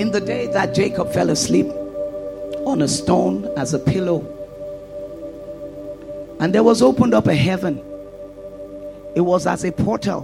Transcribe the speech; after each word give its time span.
In 0.00 0.12
the 0.12 0.20
day 0.20 0.46
that 0.46 0.74
Jacob 0.74 1.12
fell 1.12 1.28
asleep 1.28 1.66
on 2.64 2.80
a 2.80 2.88
stone 2.88 3.44
as 3.58 3.74
a 3.74 3.78
pillow, 3.78 4.20
and 6.40 6.54
there 6.54 6.62
was 6.62 6.80
opened 6.80 7.12
up 7.12 7.26
a 7.26 7.34
heaven, 7.34 7.76
it 9.14 9.20
was 9.20 9.46
as 9.46 9.62
a 9.62 9.70
portal, 9.72 10.22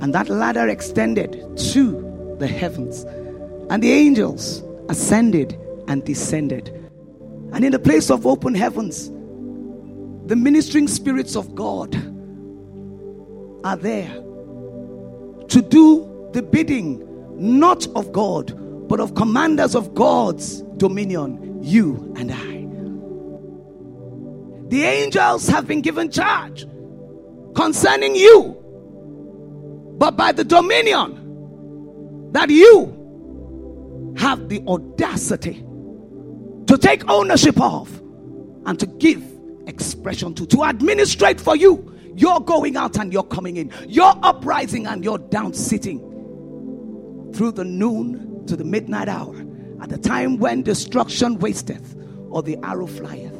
and 0.00 0.14
that 0.14 0.28
ladder 0.28 0.68
extended 0.68 1.32
to 1.72 2.36
the 2.38 2.46
heavens, 2.46 3.02
and 3.70 3.82
the 3.82 3.90
angels 3.90 4.62
ascended 4.88 5.58
and 5.88 6.04
descended. 6.04 6.68
And 7.52 7.64
in 7.64 7.72
the 7.72 7.80
place 7.80 8.08
of 8.08 8.24
open 8.24 8.54
heavens, 8.54 9.08
the 10.28 10.36
ministering 10.36 10.86
spirits 10.86 11.34
of 11.34 11.56
God 11.56 11.96
are 13.64 13.76
there 13.76 14.14
to 15.48 15.60
do 15.60 16.30
the 16.34 16.42
bidding 16.42 17.04
not 17.36 17.88
of 17.96 18.12
God, 18.12 18.59
but 18.90 18.98
of 18.98 19.14
commanders 19.14 19.76
of 19.76 19.94
God's 19.94 20.62
dominion, 20.76 21.62
you 21.62 22.12
and 22.16 22.32
I. 22.32 22.66
The 24.68 24.82
angels 24.82 25.46
have 25.46 25.68
been 25.68 25.80
given 25.80 26.10
charge 26.10 26.66
concerning 27.54 28.16
you, 28.16 28.56
but 29.96 30.16
by 30.16 30.32
the 30.32 30.42
dominion 30.42 32.32
that 32.32 32.50
you 32.50 34.16
have 34.18 34.48
the 34.48 34.60
audacity 34.66 35.64
to 36.66 36.76
take 36.76 37.08
ownership 37.08 37.60
of 37.60 37.96
and 38.66 38.76
to 38.80 38.86
give 38.86 39.22
expression 39.68 40.34
to, 40.34 40.46
to 40.46 40.64
administrate 40.64 41.40
for 41.40 41.54
you. 41.54 41.96
You're 42.16 42.40
going 42.40 42.76
out 42.76 42.98
and 42.98 43.12
you're 43.12 43.22
coming 43.22 43.56
in. 43.56 43.70
You're 43.86 44.18
uprising 44.24 44.88
and 44.88 45.04
you're 45.04 45.18
down 45.18 45.54
sitting 45.54 46.00
through 47.32 47.52
the 47.52 47.64
noon 47.64 48.29
to 48.50 48.56
the 48.56 48.64
midnight 48.64 49.08
hour 49.08 49.34
at 49.80 49.90
the 49.90 49.96
time 49.96 50.36
when 50.38 50.64
destruction 50.64 51.38
wasteth 51.38 51.96
or 52.30 52.42
the 52.42 52.56
arrow 52.64 52.88
flieth. 52.88 53.32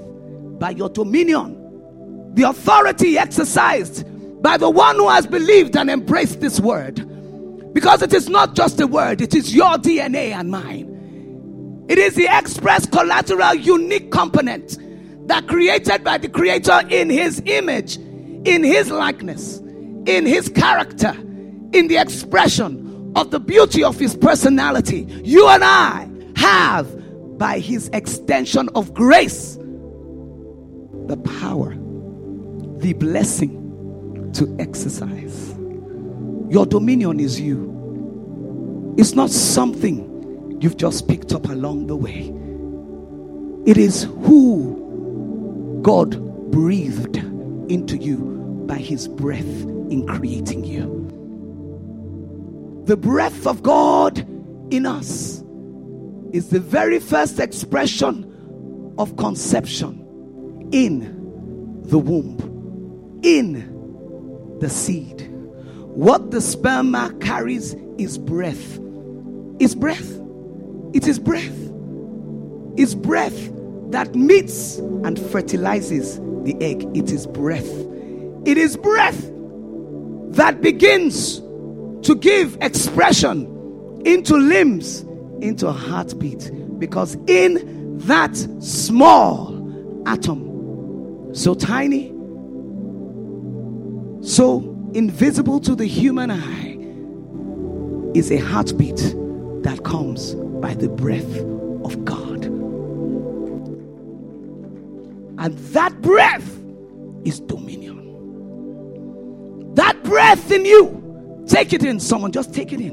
By 0.60 0.70
your 0.70 0.88
dominion, 0.88 2.34
the 2.34 2.44
authority 2.44 3.18
exercised 3.18 4.04
by 4.40 4.56
the 4.56 4.70
one 4.70 4.96
who 4.96 5.08
has 5.08 5.26
believed 5.26 5.76
and 5.76 5.90
embraced 5.90 6.40
this 6.40 6.60
word. 6.60 7.04
Because 7.74 8.02
it 8.02 8.14
is 8.14 8.28
not 8.28 8.54
just 8.54 8.80
a 8.80 8.86
word, 8.86 9.20
it 9.20 9.34
is 9.34 9.52
your 9.52 9.72
DNA 9.78 10.30
and 10.30 10.48
mine. 10.48 11.86
It 11.88 11.98
is 11.98 12.14
the 12.14 12.28
express 12.30 12.86
collateral 12.86 13.54
unique 13.54 14.12
component 14.12 14.78
that 15.26 15.48
created 15.48 16.04
by 16.04 16.18
the 16.18 16.28
creator 16.28 16.82
in 16.88 17.10
his 17.10 17.42
image, 17.46 17.96
in 17.96 18.62
his 18.62 18.92
likeness, 18.92 19.58
in 19.58 20.24
his 20.24 20.48
character, 20.48 21.14
in 21.72 21.88
the 21.88 21.96
expression 21.96 22.79
of 23.16 23.30
the 23.30 23.41
beauty 23.41 23.84
of 23.84 23.98
his 23.98 24.16
personality. 24.16 25.06
You 25.25 25.48
and 25.48 25.64
I 25.64 26.08
have 26.36 27.39
by 27.39 27.58
his 27.58 27.89
extension 27.92 28.69
of 28.75 28.94
grace 28.94 29.56
the 31.06 31.16
power, 31.41 31.75
the 32.78 32.92
blessing 32.92 34.31
to 34.34 34.56
exercise. 34.61 35.55
Your 36.48 36.66
dominion 36.66 37.19
is 37.19 37.41
you. 37.41 38.94
It's 38.97 39.14
not 39.14 39.31
something 39.31 40.58
you've 40.61 40.77
just 40.77 41.08
picked 41.08 41.33
up 41.33 41.48
along 41.48 41.86
the 41.86 41.97
way. 41.97 42.33
It 43.66 43.77
is 43.77 44.05
who 44.05 45.81
God 45.83 46.50
breathed 46.50 47.16
into 47.16 47.97
you 47.97 48.64
by 48.66 48.77
his 48.77 49.08
breath 49.08 49.44
in 49.91 50.06
creating 50.06 50.64
you. 50.64 50.99
The 52.91 52.96
breath 52.96 53.46
of 53.46 53.62
God 53.62 54.19
in 54.72 54.84
us 54.84 55.44
is 56.33 56.48
the 56.48 56.58
very 56.58 56.98
first 56.98 57.38
expression 57.38 58.94
of 58.98 59.16
conception 59.16 60.69
in 60.72 61.82
the 61.84 62.00
womb, 62.00 63.20
in 63.22 64.59
the 64.59 64.69
seed. 64.69 65.31
What 65.94 66.32
the 66.32 66.38
sperma 66.38 67.20
carries 67.20 67.76
is 67.97 68.19
breath. 68.19 68.81
Is 69.60 69.76
breath. 69.76 70.10
It 70.93 71.06
is 71.06 71.20
breath. 71.20 71.70
It's 72.76 72.94
breath 72.94 73.53
that 73.93 74.16
meets 74.16 74.78
and 74.78 75.16
fertilizes 75.16 76.19
the 76.43 76.56
egg. 76.60 76.84
It 76.97 77.12
is 77.12 77.28
breath. 77.28 77.70
It 78.44 78.59
is 78.59 78.76
breath 78.76 79.31
that 80.32 80.60
begins 80.60 81.41
to 82.03 82.15
give 82.15 82.56
expression 82.61 83.47
into 84.05 84.37
limbs, 84.37 85.03
into 85.41 85.66
a 85.66 85.72
heartbeat. 85.72 86.50
Because 86.78 87.16
in 87.27 87.99
that 87.99 88.34
small 88.61 89.56
atom, 90.06 91.34
so 91.34 91.55
tiny, 91.55 92.09
so 94.22 94.77
invisible 94.94 95.61
to 95.61 95.75
the 95.75 95.87
human 95.87 96.31
eye, 96.31 96.78
is 98.15 98.31
a 98.32 98.38
heartbeat 98.38 99.15
that 99.62 99.82
comes 99.84 100.34
by 100.34 100.75
the 100.75 100.88
breath 100.88 101.37
of 101.84 102.05
God. 102.05 102.44
And 105.38 105.56
that 105.72 106.00
breath 106.03 106.59
is 107.25 107.41
dominion. 107.41 107.99
That 109.75 110.03
breath 110.03 110.50
in 110.50 110.65
you, 110.65 111.00
take 111.50 111.72
it 111.72 111.83
in, 111.83 112.00
someone, 112.00 112.33
just 112.33 112.55
take 112.55 112.72
it 112.72 112.81
in 112.81 112.93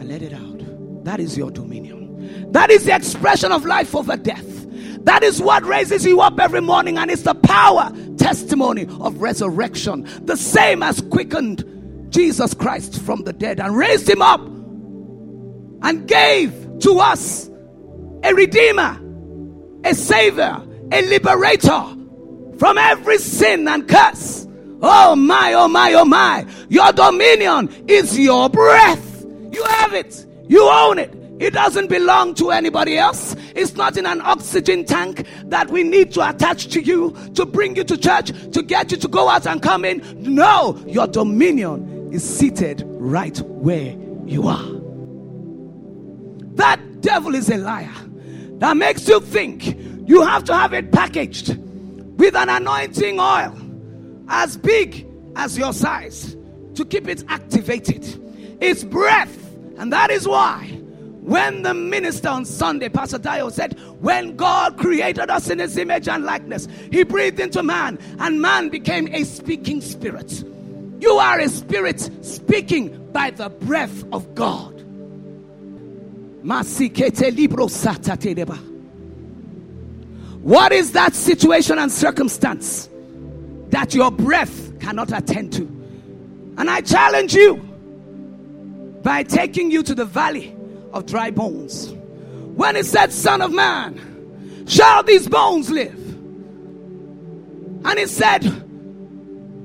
and 0.00 0.08
let 0.08 0.22
it 0.22 0.32
out. 0.32 1.04
That 1.04 1.20
is 1.20 1.36
your 1.36 1.50
dominion. 1.50 2.50
That 2.52 2.70
is 2.70 2.84
the 2.84 2.94
expression 2.94 3.52
of 3.52 3.64
life 3.64 3.94
over 3.94 4.16
death. 4.16 4.50
That 5.04 5.22
is 5.22 5.40
what 5.40 5.64
raises 5.64 6.04
you 6.04 6.20
up 6.22 6.40
every 6.40 6.62
morning, 6.62 6.96
and 6.96 7.10
it's 7.10 7.22
the 7.22 7.34
power 7.34 7.92
testimony 8.16 8.86
of 9.00 9.20
resurrection. 9.20 10.08
The 10.24 10.36
same 10.36 10.82
as 10.82 11.02
quickened 11.02 11.64
Jesus 12.08 12.54
Christ 12.54 13.00
from 13.02 13.24
the 13.24 13.32
dead 13.32 13.60
and 13.60 13.76
raised 13.76 14.08
him 14.08 14.22
up 14.22 14.40
and 14.40 16.08
gave 16.08 16.78
to 16.80 16.98
us 17.00 17.50
a 18.22 18.32
redeemer, 18.32 18.98
a 19.84 19.94
savior, 19.94 20.62
a 20.90 21.02
liberator 21.02 21.84
from 22.58 22.78
every 22.78 23.18
sin 23.18 23.68
and 23.68 23.86
curse. 23.86 24.46
Oh 24.86 25.16
my, 25.16 25.54
oh 25.54 25.66
my, 25.66 25.94
oh 25.94 26.04
my. 26.04 26.46
Your 26.68 26.92
dominion 26.92 27.70
is 27.88 28.18
your 28.18 28.50
breath. 28.50 29.24
You 29.50 29.64
have 29.64 29.94
it. 29.94 30.26
You 30.46 30.68
own 30.68 30.98
it. 30.98 31.10
It 31.40 31.54
doesn't 31.54 31.88
belong 31.88 32.34
to 32.34 32.50
anybody 32.50 32.98
else. 32.98 33.34
It's 33.54 33.76
not 33.76 33.96
in 33.96 34.04
an 34.04 34.20
oxygen 34.20 34.84
tank 34.84 35.26
that 35.46 35.70
we 35.70 35.84
need 35.84 36.12
to 36.12 36.28
attach 36.28 36.66
to 36.68 36.82
you 36.82 37.16
to 37.34 37.46
bring 37.46 37.76
you 37.76 37.84
to 37.84 37.96
church, 37.96 38.30
to 38.52 38.62
get 38.62 38.90
you 38.92 38.98
to 38.98 39.08
go 39.08 39.30
out 39.30 39.46
and 39.46 39.62
come 39.62 39.86
in. 39.86 40.02
No, 40.22 40.78
your 40.86 41.06
dominion 41.06 42.12
is 42.12 42.22
seated 42.22 42.82
right 42.86 43.40
where 43.40 43.96
you 44.26 44.46
are. 44.46 44.68
That 46.56 47.00
devil 47.00 47.34
is 47.34 47.48
a 47.48 47.56
liar. 47.56 47.90
That 48.58 48.76
makes 48.76 49.08
you 49.08 49.20
think 49.20 49.78
you 50.06 50.20
have 50.20 50.44
to 50.44 50.54
have 50.54 50.74
it 50.74 50.92
packaged 50.92 51.56
with 52.18 52.36
an 52.36 52.50
anointing 52.50 53.18
oil 53.18 53.63
as 54.28 54.56
big 54.56 55.06
as 55.36 55.58
your 55.58 55.72
size 55.72 56.36
to 56.74 56.84
keep 56.84 57.08
it 57.08 57.24
activated. 57.28 58.04
It's 58.60 58.84
breath, 58.84 59.36
and 59.76 59.92
that 59.92 60.10
is 60.10 60.26
why 60.26 60.74
when 61.24 61.62
the 61.62 61.72
minister 61.72 62.28
on 62.28 62.44
Sunday, 62.44 62.90
Pastor 62.90 63.16
Dio 63.16 63.48
said, 63.48 63.80
When 64.00 64.36
God 64.36 64.76
created 64.76 65.30
us 65.30 65.48
in 65.48 65.58
his 65.58 65.78
image 65.78 66.06
and 66.06 66.22
likeness, 66.22 66.68
he 66.92 67.02
breathed 67.02 67.40
into 67.40 67.62
man, 67.62 67.98
and 68.18 68.42
man 68.42 68.68
became 68.68 69.08
a 69.08 69.24
speaking 69.24 69.80
spirit. 69.80 70.44
You 71.00 71.12
are 71.12 71.40
a 71.40 71.48
spirit 71.48 72.10
speaking 72.22 73.10
by 73.12 73.30
the 73.30 73.48
breath 73.48 74.04
of 74.12 74.34
God. 74.34 74.72
What 80.42 80.72
is 80.72 80.92
that 80.92 81.14
situation 81.14 81.78
and 81.78 81.90
circumstance 81.90 82.90
that 83.74 83.92
your 83.92 84.10
breath 84.10 84.78
cannot 84.78 85.10
attend 85.12 85.52
to? 85.52 85.62
And 86.56 86.70
I 86.70 86.80
challenge 86.80 87.34
you 87.34 87.56
by 89.02 89.24
taking 89.24 89.70
you 89.70 89.82
to 89.82 89.94
the 89.94 90.04
valley 90.04 90.54
of 90.92 91.06
dry 91.06 91.30
bones. 91.32 91.92
When 92.54 92.76
it 92.76 92.86
said, 92.86 93.12
Son 93.12 93.42
of 93.42 93.52
man, 93.52 94.64
shall 94.68 95.02
these 95.02 95.28
bones 95.28 95.70
live? 95.70 95.98
And 97.84 97.98
it 97.98 98.08
said, 98.08 98.42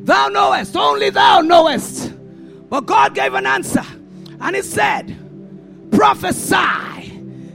Thou 0.05 0.29
knowest, 0.29 0.75
only 0.75 1.11
thou 1.11 1.41
knowest. 1.41 2.11
But 2.67 2.87
God 2.87 3.13
gave 3.13 3.35
an 3.35 3.45
answer. 3.45 3.85
And 4.41 4.55
he 4.55 4.63
said, 4.63 5.15
prophesy. 5.91 6.55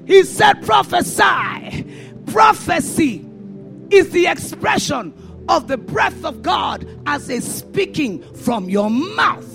He 0.06 0.22
said, 0.22 0.64
prophesy. 0.64 1.84
Prophecy 2.26 3.26
is 3.90 4.10
the 4.10 4.28
expression 4.28 5.12
of 5.48 5.68
the 5.68 5.76
breath 5.76 6.24
of 6.24 6.42
God 6.42 6.86
as 7.06 7.28
a 7.28 7.40
speaking 7.40 8.22
from 8.34 8.68
your 8.68 8.90
mouth. 8.90 9.50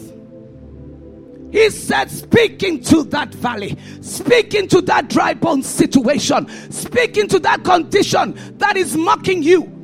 He 1.52 1.70
said, 1.72 2.12
Speak 2.12 2.62
into 2.64 3.04
that 3.06 3.34
valley, 3.34 3.78
speak 4.02 4.54
into 4.54 4.82
that 4.82 5.10
dry 5.10 5.34
bone 5.34 5.64
situation, 5.64 6.48
speak 6.72 7.18
into 7.18 7.40
that 7.40 7.64
condition 7.64 8.38
that 8.58 8.78
is 8.78 8.96
mocking 8.96 9.42
you. 9.42 9.76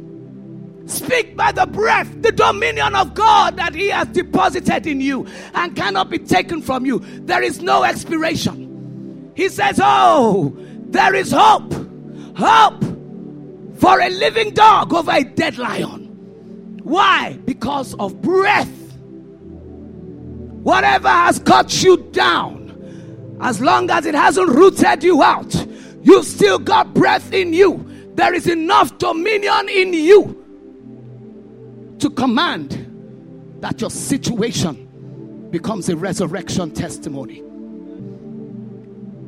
Speak 0.85 1.35
by 1.35 1.51
the 1.51 1.65
breath, 1.65 2.21
the 2.21 2.31
dominion 2.31 2.93
of 2.93 3.15
God 3.15 3.57
that 3.57 3.73
He 3.73 3.87
has 3.89 4.07
deposited 4.09 4.85
in 4.85 5.01
you 5.01 5.25
and 5.55 5.75
cannot 5.75 6.11
be 6.11 6.19
taken 6.19 6.61
from 6.61 6.85
you. 6.85 6.99
There 6.99 7.41
is 7.41 7.61
no 7.61 7.83
expiration. 7.83 9.31
He 9.35 9.49
says, 9.49 9.79
Oh, 9.81 10.53
there 10.89 11.15
is 11.15 11.31
hope. 11.31 11.73
Hope 12.37 12.84
for 13.77 13.99
a 13.99 14.09
living 14.09 14.51
dog 14.53 14.93
over 14.93 15.11
a 15.11 15.23
dead 15.23 15.57
lion. 15.57 16.79
Why? 16.83 17.37
Because 17.45 17.93
of 17.95 18.21
breath. 18.21 18.69
Whatever 20.63 21.09
has 21.09 21.39
cut 21.39 21.83
you 21.83 21.97
down, 22.11 23.37
as 23.41 23.59
long 23.61 23.89
as 23.89 24.05
it 24.05 24.15
hasn't 24.15 24.49
rooted 24.49 25.03
you 25.03 25.21
out, 25.21 25.53
you've 26.01 26.25
still 26.25 26.59
got 26.59 26.93
breath 26.93 27.33
in 27.33 27.53
you. 27.53 27.85
There 28.15 28.33
is 28.33 28.47
enough 28.47 28.97
dominion 28.97 29.67
in 29.69 29.93
you 29.93 30.41
to 31.99 32.09
command 32.09 32.81
that 33.61 33.81
your 33.81 33.89
situation 33.89 35.49
becomes 35.51 35.89
a 35.89 35.97
resurrection 35.97 36.71
testimony. 36.71 37.41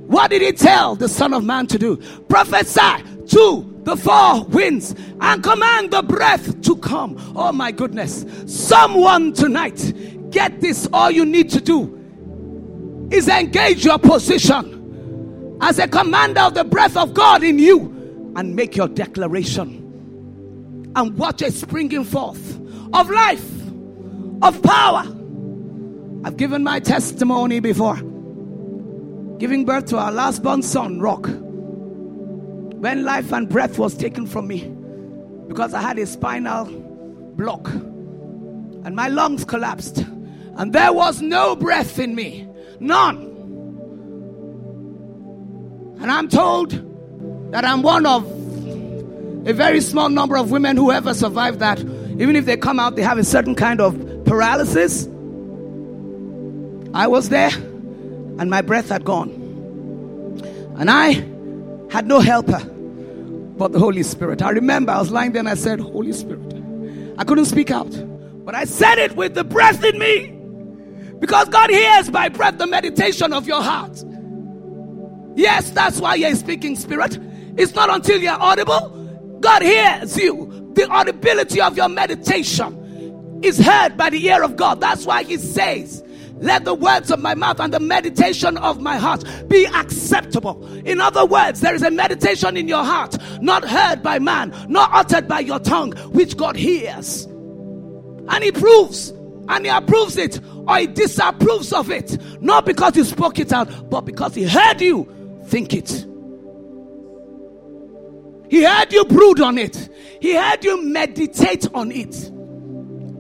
What 0.07 0.31
did 0.31 0.41
he 0.41 0.53
tell 0.53 0.95
the 0.95 1.09
Son 1.09 1.33
of 1.33 1.43
Man 1.43 1.67
to 1.67 1.77
do? 1.77 1.97
Prophesy 2.29 3.03
to 3.27 3.76
the 3.88 3.95
four 3.95 4.44
winds 4.48 4.94
and 5.22 5.42
command 5.42 5.92
the 5.92 6.01
breath 6.01 6.62
to 6.62 6.75
come. 6.75 7.16
Oh 7.38 7.54
my 7.54 7.72
goodness. 7.72 8.25
Someone 8.45 9.31
tonight 9.31 9.94
get 10.30 10.60
this, 10.60 10.89
all 10.92 11.10
you 11.10 11.24
need 11.24 11.50
to 11.51 11.62
do 11.62 13.07
is 13.10 13.30
engage 13.30 13.86
your 13.86 13.98
position 13.98 15.57
as 15.62 15.80
a 15.80 15.88
commander 15.88 16.42
of 16.42 16.54
the 16.54 16.66
breath 16.66 16.98
of 16.98 17.13
God 17.13 17.44
in 17.44 17.60
you 17.60 18.34
and 18.36 18.57
make 18.57 18.75
your 18.75 18.89
declaration 18.89 20.92
and 20.94 21.18
watch 21.18 21.42
a 21.42 21.50
springing 21.50 22.04
forth 22.04 22.60
of 22.92 23.10
life, 23.10 23.50
of 24.42 24.62
power. 24.63 25.04
I've 26.25 26.36
given 26.36 26.62
my 26.62 26.81
testimony 26.81 27.62
before, 27.62 27.95
giving 29.38 29.63
birth 29.63 29.86
to 29.86 29.98
our 29.98 30.12
last 30.12 30.44
born 30.44 30.62
son, 30.62 31.00
Rock, 31.00 31.30
when 32.79 33.03
life 33.03 33.31
and 33.33 33.50
breath 33.50 33.79
was 33.79 33.95
taken 33.95 34.27
from 34.27 34.47
me 34.47 34.71
because 35.47 35.74
I 35.74 35.81
had 35.81 35.97
a 35.97 36.06
spinal 36.06 36.65
block 37.35 37.69
and 37.69 38.95
my 38.95 39.07
lungs 39.07 39.44
collapsed 39.45 39.97
and 40.57 40.74
there 40.74 40.94
was 40.94 41.21
no 41.21 41.56
breath 41.56 42.00
in 42.00 42.15
me. 42.15 42.47
None. 42.79 43.18
And 46.00 46.12
I'm 46.12 46.29
told 46.29 46.71
that 47.51 47.65
I'm 47.65 47.81
one 47.81 48.06
of 48.06 48.25
a 49.47 49.53
very 49.53 49.81
small 49.81 50.09
number 50.09 50.38
of 50.38 50.51
women 50.51 50.77
who 50.77 50.91
ever 50.91 51.13
survived 51.13 51.59
that. 51.59 51.79
Even 51.79 52.35
if 52.35 52.45
they 52.45 52.57
come 52.57 52.79
out, 52.79 52.95
they 52.95 53.01
have 53.01 53.18
a 53.18 53.24
certain 53.24 53.56
kind 53.56 53.81
of 53.81 53.95
paralysis. 54.25 55.06
I 56.94 57.07
was 57.07 57.29
there 57.29 57.51
and 57.53 58.50
my 58.50 58.62
breath 58.62 58.89
had 58.89 59.03
gone. 59.03 59.29
And 60.77 60.91
I 60.91 61.13
had 61.89 62.07
no 62.07 62.19
helper 62.19 62.60
but 63.57 63.72
the 63.72 63.80
Holy 63.80 64.04
Spirit. 64.04 64.42
I 64.42 64.51
remember 64.51 64.92
I 64.92 65.00
was 65.00 65.12
lying 65.12 65.31
there 65.31 65.39
and 65.39 65.50
I 65.50 65.56
said, 65.56 65.80
Holy 65.80 66.13
Spirit. 66.13 66.54
I 67.18 67.24
couldn't 67.24 67.45
speak 67.45 67.72
out, 67.72 67.89
but 68.45 68.54
I 68.54 68.66
said 68.66 69.00
it 69.00 69.16
with 69.16 69.34
the 69.34 69.44
breath 69.44 69.84
in 69.84 69.98
me. 69.98 70.34
Because 71.19 71.50
God 71.50 71.72
hears 71.72 72.12
by 72.12 72.30
breath 72.30 72.60
the 72.60 72.68
meditation 72.68 73.34
of 73.34 73.48
your 73.48 73.62
heart. 73.62 74.04
Yes, 75.36 75.72
that's 75.72 76.00
why 76.00 76.16
you're 76.16 76.36
speaking 76.36 76.75
spirit. 76.75 77.18
It's 77.57 77.74
not 77.74 77.89
until 77.89 78.22
you're 78.22 78.39
audible. 78.39 79.38
God 79.39 79.63
hears 79.63 80.16
you. 80.18 80.72
The 80.75 80.88
audibility 80.89 81.60
of 81.60 81.75
your 81.75 81.89
meditation 81.89 83.39
is 83.44 83.57
heard 83.57 83.98
by 83.98 84.12
the 84.12 84.24
ear 84.28 84.44
of 84.44 84.56
God. 84.56 84.80
That's 84.80 85.06
why 85.06 85.24
He 85.24 85.38
says, 85.38 86.04
let 86.39 86.66
the 86.66 86.74
words 86.74 87.12
of 87.12 87.19
my 87.19 87.36
mouth 87.36 87.60
and 87.60 87.74
the 87.74 87.80
meditation 87.80 88.57
of 88.57 88.80
my 88.80 88.98
heart 88.98 89.24
be 89.48 89.66
acceptable. 89.66 90.66
In 90.86 91.01
other 91.01 91.25
words, 91.25 91.62
there 91.62 91.74
is 91.74 91.81
a 91.81 91.92
meditation 91.92 92.57
in 92.57 92.68
your 92.68 92.84
heart, 92.84 93.18
not 93.42 93.68
heard 93.68 94.04
by 94.04 94.19
man, 94.19 94.54
not 94.68 94.89
uttered 94.94 95.28
by 95.28 95.39
your 95.39 95.60
tongue, 95.60 95.94
which 96.12 96.38
God 96.38 96.56
hears. 96.56 97.25
And 98.30 98.44
He 98.44 98.51
proves 98.51 99.13
and 99.50 99.66
he 99.66 99.72
approves 99.72 100.18
it 100.18 100.39
or 100.68 100.78
he 100.78 100.88
disapproves 100.88 101.72
of 101.74 101.89
it. 101.89 102.18
Not 102.42 102.66
because 102.66 102.95
you 102.95 103.04
spoke 103.04 103.39
it 103.39 103.54
out, 103.54 103.89
but 103.89 104.01
because 104.01 104.36
he 104.36 104.44
heard 104.44 104.81
you 104.81 105.07
think 105.45 105.74
it. 105.74 106.06
He 108.50 108.63
heard 108.63 108.92
you 108.94 109.06
brood 109.06 109.42
on 109.42 109.57
it. 109.57 109.89
He 110.22 110.36
heard 110.36 110.63
you 110.63 110.84
meditate 110.84 111.68
on 111.74 111.92
it. 111.92 112.31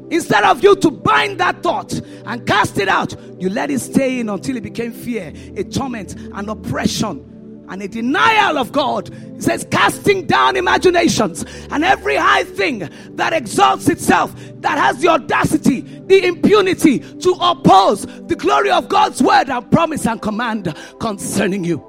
Instead 0.09 0.43
of 0.43 0.63
you 0.63 0.75
to 0.77 0.89
bind 0.89 1.39
that 1.39 1.61
thought 1.61 1.93
and 2.25 2.45
cast 2.47 2.77
it 2.77 2.87
out, 2.87 3.13
you 3.39 3.49
let 3.49 3.69
it 3.69 3.79
stay 3.79 4.19
in 4.19 4.29
until 4.29 4.55
it 4.55 4.63
became 4.63 4.91
fear, 4.91 5.33
a 5.55 5.63
torment, 5.63 6.15
an 6.33 6.47
oppression, 6.49 7.65
and 7.69 7.81
a 7.81 7.87
denial 7.87 8.57
of 8.57 8.71
God. 8.71 9.09
He 9.35 9.41
says, 9.41 9.67
casting 9.69 10.25
down 10.25 10.55
imaginations 10.55 11.45
and 11.69 11.83
every 11.83 12.15
high 12.15 12.45
thing 12.45 12.89
that 13.15 13.33
exalts 13.33 13.89
itself, 13.89 14.33
that 14.61 14.77
has 14.77 15.01
the 15.01 15.09
audacity, 15.09 15.81
the 15.81 16.25
impunity 16.25 16.99
to 16.99 17.37
oppose 17.41 18.05
the 18.05 18.35
glory 18.37 18.71
of 18.71 18.87
God's 18.87 19.21
word 19.21 19.49
and 19.49 19.69
promise 19.69 20.07
and 20.07 20.21
command 20.21 20.73
concerning 20.99 21.65
you. 21.65 21.83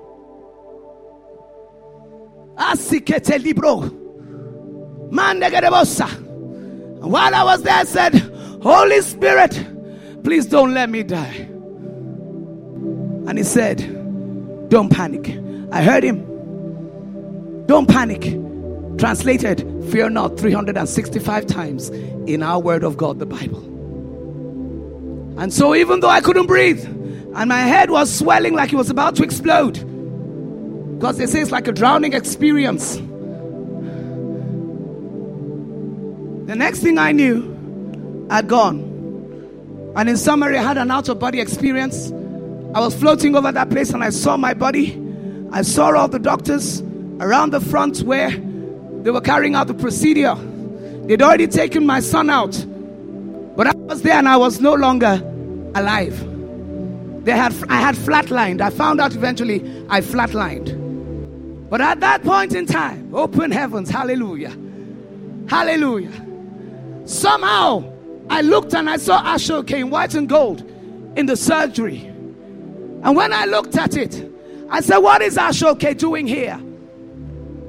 Asikete 2.56 3.40
libro. 3.42 3.88
And 7.00 7.12
while 7.12 7.34
I 7.34 7.44
was 7.44 7.62
there, 7.62 7.74
I 7.74 7.84
said, 7.84 8.14
Holy 8.62 9.00
Spirit, 9.02 9.66
please 10.24 10.46
don't 10.46 10.74
let 10.74 10.90
me 10.90 11.02
die. 11.02 11.48
And 13.28 13.38
he 13.38 13.44
said, 13.44 13.78
Don't 14.68 14.90
panic. 14.90 15.28
I 15.70 15.82
heard 15.82 16.02
him. 16.02 16.24
Don't 17.66 17.88
panic. 17.88 18.22
Translated, 18.98 19.60
fear 19.90 20.10
not, 20.10 20.38
365 20.40 21.46
times 21.46 21.90
in 21.90 22.42
our 22.42 22.58
word 22.60 22.82
of 22.82 22.96
God, 22.96 23.18
the 23.18 23.26
Bible. 23.26 23.60
And 25.38 25.52
so, 25.52 25.74
even 25.74 26.00
though 26.00 26.08
I 26.08 26.20
couldn't 26.20 26.46
breathe 26.46 26.84
and 26.84 27.48
my 27.48 27.60
head 27.60 27.90
was 27.90 28.12
swelling 28.12 28.54
like 28.54 28.72
it 28.72 28.76
was 28.76 28.90
about 28.90 29.14
to 29.16 29.22
explode, 29.22 29.74
because 30.98 31.18
they 31.18 31.26
say 31.26 31.40
it's 31.40 31.52
like 31.52 31.68
a 31.68 31.72
drowning 31.72 32.12
experience. 32.12 33.00
The 36.48 36.56
next 36.56 36.80
thing 36.80 36.98
I 36.98 37.12
knew, 37.12 38.26
I'd 38.30 38.48
gone. 38.48 39.92
And 39.94 40.08
in 40.08 40.16
summary, 40.16 40.58
I 40.58 40.62
had 40.62 40.78
an 40.78 40.90
out 40.90 41.08
of 41.08 41.18
body 41.18 41.40
experience. 41.40 42.10
I 42.74 42.80
was 42.80 42.94
floating 42.94 43.36
over 43.36 43.52
that 43.52 43.70
place 43.70 43.90
and 43.90 44.02
I 44.02 44.10
saw 44.10 44.36
my 44.36 44.54
body 44.54 45.04
I 45.50 45.62
saw 45.62 45.94
all 45.94 46.08
the 46.08 46.18
doctors 46.18 46.82
around 47.20 47.52
the 47.52 47.60
front 47.60 48.00
where 48.00 48.30
they 48.30 49.10
were 49.10 49.20
carrying 49.20 49.54
out 49.54 49.66
the 49.66 49.74
procedure. 49.74 50.34
They'd 51.06 51.22
already 51.22 51.46
taken 51.46 51.86
my 51.86 52.00
son 52.00 52.28
out, 52.28 52.52
but 53.56 53.66
I 53.66 53.74
was 53.74 54.02
there 54.02 54.14
and 54.14 54.28
I 54.28 54.36
was 54.36 54.60
no 54.60 54.74
longer 54.74 55.22
alive. 55.74 57.24
They 57.24 57.32
had, 57.32 57.54
I 57.70 57.76
had 57.80 57.94
flatlined. 57.94 58.60
I 58.60 58.68
found 58.68 59.00
out 59.00 59.14
eventually 59.14 59.60
I 59.88 60.02
flatlined. 60.02 61.68
But 61.70 61.80
at 61.80 62.00
that 62.00 62.22
point 62.22 62.54
in 62.54 62.66
time, 62.66 63.14
open 63.14 63.50
heavens, 63.50 63.88
hallelujah, 63.88 64.54
hallelujah. 65.48 66.27
Somehow 67.08 67.90
I 68.28 68.42
looked 68.42 68.74
and 68.74 68.90
I 68.90 68.98
saw 68.98 69.22
Ashoke 69.22 69.70
in 69.70 69.88
white 69.88 70.14
and 70.14 70.28
gold 70.28 70.60
in 71.16 71.24
the 71.24 71.36
surgery. 71.36 72.04
And 72.04 73.16
when 73.16 73.32
I 73.32 73.46
looked 73.46 73.78
at 73.78 73.96
it, 73.96 74.30
I 74.68 74.82
said, 74.82 74.98
What 74.98 75.22
is 75.22 75.38
Ashoke 75.38 75.96
doing 75.96 76.26
here? 76.26 76.60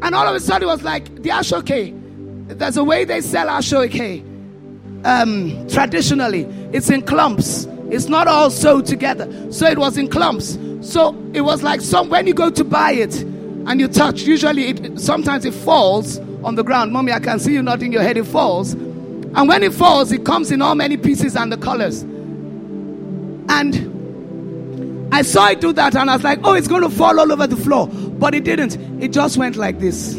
And 0.01 0.13
all 0.13 0.27
of 0.27 0.35
a 0.35 0.41
sudden 0.41 0.67
it 0.67 0.71
was 0.71 0.83
like, 0.83 1.05
The 1.23 1.29
Ashoke, 1.29 2.57
there's 2.57 2.75
a 2.75 2.83
way 2.83 3.05
they 3.05 3.21
sell 3.21 3.47
Ashoke 3.47 4.25
um, 5.05 5.67
traditionally. 5.69 6.41
It's 6.73 6.89
in 6.89 7.03
clumps. 7.03 7.65
It's 7.89 8.09
not 8.09 8.27
all 8.27 8.49
sewed 8.49 8.87
together. 8.87 9.53
So 9.53 9.67
it 9.67 9.77
was 9.77 9.97
in 9.97 10.09
clumps. 10.09 10.59
So 10.81 11.15
it 11.33 11.41
was 11.41 11.63
like 11.63 11.79
some 11.79 12.09
when 12.09 12.27
you 12.27 12.33
go 12.33 12.49
to 12.49 12.63
buy 12.65 12.91
it 12.91 13.21
and 13.21 13.79
you 13.79 13.87
touch, 13.87 14.23
usually 14.23 14.67
it 14.67 14.99
sometimes 14.99 15.45
it 15.45 15.53
falls 15.53 16.19
on 16.43 16.55
the 16.55 16.63
ground. 16.63 16.91
Mommy, 16.91 17.13
I 17.13 17.21
can 17.21 17.39
see 17.39 17.53
you 17.53 17.63
nodding 17.63 17.93
your 17.93 18.01
head, 18.01 18.17
it 18.17 18.25
falls. 18.25 18.75
And 19.35 19.47
when 19.47 19.63
it 19.63 19.73
falls, 19.73 20.11
it 20.11 20.25
comes 20.25 20.51
in 20.51 20.61
all 20.61 20.75
many 20.75 20.97
pieces 20.97 21.35
and 21.35 21.51
the 21.51 21.57
colors. 21.57 22.01
And 23.49 25.09
I 25.11 25.21
saw 25.21 25.49
it 25.49 25.61
do 25.61 25.73
that 25.73 25.95
and 25.95 26.09
I 26.09 26.15
was 26.15 26.23
like, 26.23 26.39
oh, 26.43 26.53
it's 26.53 26.67
going 26.67 26.81
to 26.81 26.89
fall 26.89 27.19
all 27.19 27.31
over 27.31 27.47
the 27.47 27.57
floor. 27.57 27.87
But 27.87 28.35
it 28.35 28.43
didn't. 28.43 28.75
It 29.01 29.11
just 29.11 29.37
went 29.37 29.55
like 29.55 29.79
this. 29.79 30.15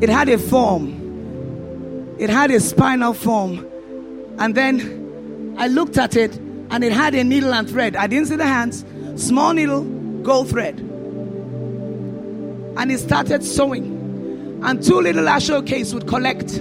It 0.00 0.08
had 0.08 0.28
a 0.28 0.38
form, 0.38 2.16
it 2.18 2.28
had 2.30 2.50
a 2.50 2.60
spinal 2.60 3.14
form. 3.14 3.66
And 4.38 4.54
then 4.54 5.54
I 5.58 5.68
looked 5.68 5.96
at 5.96 6.16
it 6.16 6.36
and 6.36 6.84
it 6.84 6.92
had 6.92 7.14
a 7.14 7.24
needle 7.24 7.54
and 7.54 7.68
thread. 7.68 7.96
I 7.96 8.06
didn't 8.06 8.28
see 8.28 8.36
the 8.36 8.46
hands. 8.46 8.84
Small 9.16 9.54
needle, 9.54 9.82
gold 10.22 10.50
thread. 10.50 10.78
And 12.78 12.92
it 12.92 12.98
started 12.98 13.42
sewing. 13.42 14.60
And 14.62 14.82
two 14.82 15.00
little 15.00 15.26
ashore 15.28 15.62
ashokes 15.62 15.94
would 15.94 16.06
collect 16.06 16.60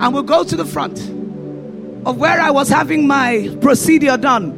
and 0.00 0.14
would 0.14 0.26
go 0.26 0.42
to 0.42 0.56
the 0.56 0.64
front 0.64 0.98
of 2.06 2.16
where 2.16 2.40
I 2.40 2.50
was 2.50 2.68
having 2.68 3.06
my 3.06 3.54
procedure 3.60 4.16
done. 4.16 4.56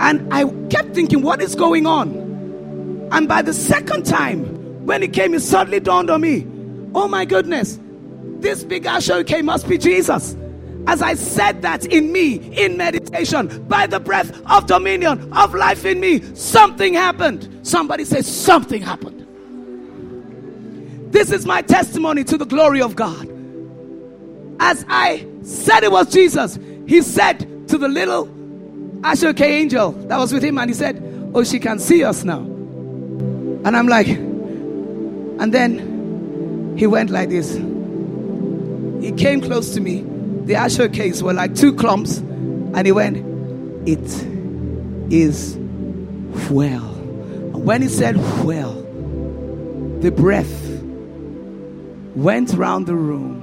And 0.00 0.32
I 0.32 0.44
kept 0.70 0.94
thinking, 0.94 1.22
what 1.22 1.42
is 1.42 1.54
going 1.54 1.86
on? 1.86 3.08
And 3.12 3.28
by 3.28 3.42
the 3.42 3.52
second 3.52 4.06
time, 4.06 4.86
when 4.86 5.02
it 5.02 5.12
came, 5.12 5.34
it 5.34 5.40
suddenly 5.40 5.80
dawned 5.80 6.08
on 6.08 6.22
me, 6.22 6.46
oh 6.94 7.06
my 7.06 7.26
goodness, 7.26 7.78
this 8.40 8.64
big 8.64 8.84
ashoke 8.84 9.44
must 9.44 9.68
be 9.68 9.76
Jesus. 9.76 10.34
As 10.86 11.02
I 11.02 11.12
said 11.14 11.60
that 11.62 11.84
in 11.84 12.10
me, 12.10 12.36
in 12.36 12.78
meditation, 12.78 13.66
by 13.68 13.86
the 13.86 14.00
breath 14.00 14.40
of 14.50 14.66
dominion 14.66 15.30
of 15.34 15.54
life 15.54 15.84
in 15.84 16.00
me, 16.00 16.22
something 16.34 16.94
happened. 16.94 17.66
Somebody 17.66 18.06
says, 18.06 18.26
something 18.26 18.80
happened. 18.80 19.26
This 21.12 21.30
is 21.30 21.44
my 21.44 21.60
testimony 21.60 22.24
to 22.24 22.38
the 22.38 22.46
glory 22.46 22.80
of 22.80 22.96
God. 22.96 23.37
As 24.60 24.84
I 24.88 25.26
said 25.42 25.84
it 25.84 25.92
was 25.92 26.12
Jesus, 26.12 26.58
he 26.86 27.02
said 27.02 27.68
to 27.68 27.78
the 27.78 27.88
little 27.88 28.26
Ashoke 29.02 29.40
angel 29.40 29.92
that 29.92 30.18
was 30.18 30.32
with 30.32 30.42
him, 30.42 30.58
and 30.58 30.68
he 30.68 30.74
said, 30.74 31.02
Oh, 31.34 31.44
she 31.44 31.60
can 31.60 31.78
see 31.78 32.02
us 32.04 32.24
now. 32.24 32.38
And 32.38 33.76
I'm 33.76 33.86
like, 33.86 34.08
and 34.08 35.52
then 35.54 36.74
he 36.76 36.86
went 36.86 37.10
like 37.10 37.28
this. 37.28 37.54
He 37.54 39.12
came 39.12 39.40
close 39.40 39.74
to 39.74 39.80
me. 39.80 40.02
The 40.44 40.54
Ashokes 40.54 41.22
were 41.22 41.32
like 41.32 41.54
two 41.54 41.74
clumps, 41.74 42.18
and 42.18 42.86
he 42.86 42.92
went, 42.92 43.18
It 43.86 44.00
is 45.12 45.56
well. 46.50 46.94
And 46.94 47.64
when 47.64 47.82
he 47.82 47.88
said 47.88 48.16
well, 48.44 48.74
the 50.00 50.10
breath 50.10 50.82
went 52.16 52.52
round 52.54 52.86
the 52.86 52.96
room. 52.96 53.37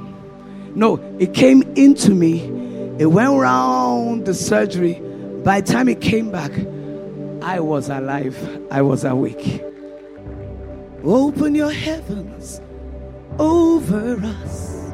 No, 0.76 1.00
it 1.20 1.34
came 1.34 1.62
into 1.76 2.12
me. 2.12 2.44
It 3.00 3.06
went 3.06 3.34
around 3.34 4.26
the 4.26 4.34
surgery. 4.34 5.02
By 5.44 5.62
the 5.62 5.72
time 5.72 5.88
it 5.88 6.02
came 6.02 6.32
back, 6.32 6.52
I 7.42 7.62
was 7.62 7.88
alive. 7.90 8.38
I 8.72 8.82
was 8.82 9.06
awake. 9.06 9.64
Open 11.04 11.56
your 11.56 11.72
heavens 11.72 12.60
over 13.40 14.20
us. 14.22 14.92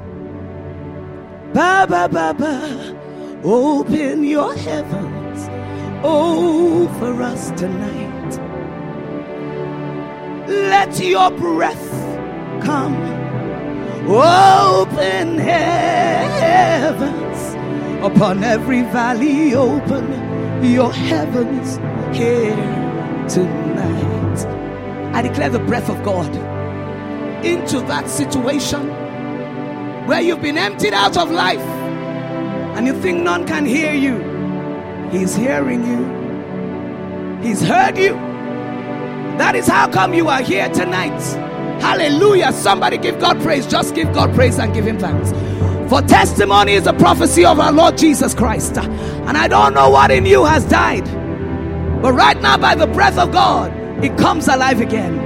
Ba 1.54 1.88
ba 1.90 2.08
ba 2.08 2.36
ba. 2.38 2.98
Open 3.44 4.24
your 4.24 4.54
heavens 4.54 5.50
over 6.04 7.24
us 7.24 7.50
tonight. 7.60 8.40
Let 10.48 11.00
your 11.00 11.32
breath 11.32 11.90
come 12.64 13.12
oh, 14.08 14.71
Open 14.82 15.38
heavens 15.38 17.04
upon 18.04 18.44
every 18.44 18.82
valley. 18.82 19.54
Open 19.54 20.64
your 20.64 20.92
heavens 20.92 21.78
here 22.18 22.56
tonight. 23.30 24.40
I 25.14 25.22
declare 25.22 25.52
the 25.52 25.60
breath 25.60 25.88
of 25.88 26.04
God 26.04 26.36
into 27.46 27.82
that 27.82 28.10
situation 28.10 28.88
where 30.08 30.20
you've 30.20 30.42
been 30.42 30.58
emptied 30.58 30.94
out 30.94 31.16
of 31.16 31.30
life 31.30 31.60
and 32.76 32.88
you 32.88 33.00
think 33.04 33.22
none 33.22 33.46
can 33.46 33.68
hear 33.68 33.94
you. 33.94 34.18
He's 35.12 35.36
hearing 35.36 35.86
you, 35.86 36.08
He's 37.48 37.62
heard 37.62 38.00
you. 38.00 38.14
That 39.38 39.54
is 39.54 39.68
how 39.68 39.92
come 39.92 40.16
you 40.16 40.28
are 40.28 40.42
here 40.42 40.70
tonight. 40.70 41.22
Hallelujah. 41.82 42.54
Somebody 42.54 42.98
give 42.98 43.20
God 43.20 43.42
praise. 43.42 43.66
Just 43.68 43.96
give 43.96 44.14
God 44.14 44.34
praise 44.34 44.60
and 44.60 44.74
give 44.74 44.86
Him 44.86 45.00
thanks. 45.00 45.32
For 45.90 46.02
testimony 46.02 46.74
is 46.74 46.88
a 46.88 46.94
prophecy 46.94 47.44
of 47.44 47.60
our 47.60 47.72
Lord 47.72 47.98
Jesus 47.98 48.34
Christ. 48.34 48.78
And 48.78 49.38
I 49.38 49.48
don't 49.50 49.74
know 49.74 49.90
what 49.90 50.10
in 50.10 50.26
you 50.26 50.46
has 50.46 50.64
died. 50.66 51.04
But 52.02 52.14
right 52.14 52.42
now, 52.42 52.58
by 52.58 52.76
the 52.76 52.88
breath 52.88 53.18
of 53.18 53.32
God, 53.32 53.72
it 54.04 54.18
comes 54.18 54.48
alive 54.48 54.80
again. 54.80 55.20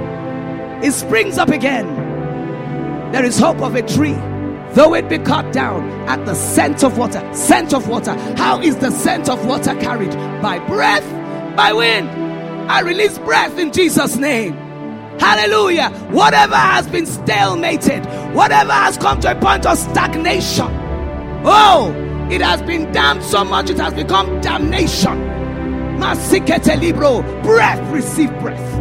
It 0.82 0.92
springs 0.92 1.38
up 1.38 1.50
again. 1.50 1.86
There 3.12 3.24
is 3.24 3.38
hope 3.38 3.62
of 3.62 3.76
a 3.76 3.82
tree, 3.82 4.16
though 4.74 4.94
it 4.94 5.08
be 5.08 5.18
cut 5.18 5.52
down 5.52 5.88
at 6.08 6.26
the 6.26 6.34
scent 6.34 6.82
of 6.82 6.98
water. 6.98 7.22
Scent 7.32 7.72
of 7.72 7.88
water. 7.88 8.14
How 8.36 8.60
is 8.60 8.76
the 8.76 8.90
scent 8.90 9.28
of 9.28 9.46
water 9.46 9.74
carried? 9.76 10.12
By 10.42 10.58
breath, 10.66 11.06
by 11.56 11.72
wind. 11.72 12.08
I 12.70 12.80
release 12.80 13.18
breath 13.18 13.56
in 13.56 13.72
Jesus' 13.72 14.16
name. 14.16 14.65
Hallelujah. 15.18 15.90
Whatever 16.10 16.56
has 16.56 16.86
been 16.86 17.04
stalemated, 17.04 18.34
whatever 18.34 18.72
has 18.72 18.96
come 18.96 19.20
to 19.20 19.30
a 19.30 19.40
point 19.40 19.66
of 19.66 19.78
stagnation. 19.78 20.68
Oh, 21.44 21.92
it 22.30 22.40
has 22.40 22.62
been 22.62 22.90
damned 22.92 23.22
so 23.22 23.44
much 23.44 23.70
it 23.70 23.78
has 23.78 23.94
become 23.94 24.40
damnation. 24.40 25.18
Masikete 25.98 26.80
libro. 26.80 27.22
Breath, 27.42 27.80
receive 27.92 28.30
breath. 28.40 28.80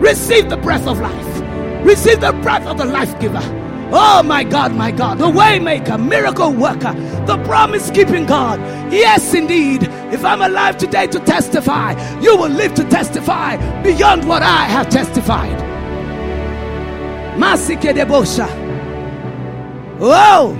Receive 0.00 0.50
the 0.50 0.56
breath 0.56 0.86
of 0.86 1.00
life. 1.00 1.84
Receive 1.84 2.20
the 2.20 2.32
breath 2.32 2.66
of 2.66 2.78
the 2.78 2.84
life 2.84 3.18
giver. 3.20 3.63
Oh 3.92 4.22
my 4.22 4.44
God, 4.44 4.74
my 4.74 4.90
God, 4.90 5.18
the 5.18 5.26
waymaker, 5.26 6.02
miracle 6.04 6.52
worker, 6.52 6.92
the 7.26 7.42
promise 7.44 7.90
keeping 7.90 8.26
God. 8.26 8.60
Yes, 8.92 9.34
indeed. 9.34 9.82
If 10.12 10.24
I'm 10.24 10.42
alive 10.42 10.78
today 10.78 11.06
to 11.08 11.18
testify, 11.20 11.92
you 12.20 12.36
will 12.36 12.48
live 12.48 12.74
to 12.74 12.84
testify 12.88 13.56
beyond 13.82 14.26
what 14.26 14.42
I 14.42 14.64
have 14.64 14.88
testified. 14.88 15.58
Masike 17.38 17.92
debosha. 17.92 18.48
Oh, 20.00 20.56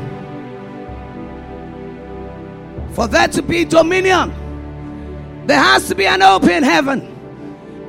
for 2.94 3.08
there 3.08 3.26
to 3.28 3.42
be 3.42 3.64
dominion, 3.64 4.32
there 5.46 5.58
has 5.58 5.88
to 5.88 5.94
be 5.96 6.06
an 6.06 6.22
open 6.22 6.62
heaven. 6.62 7.10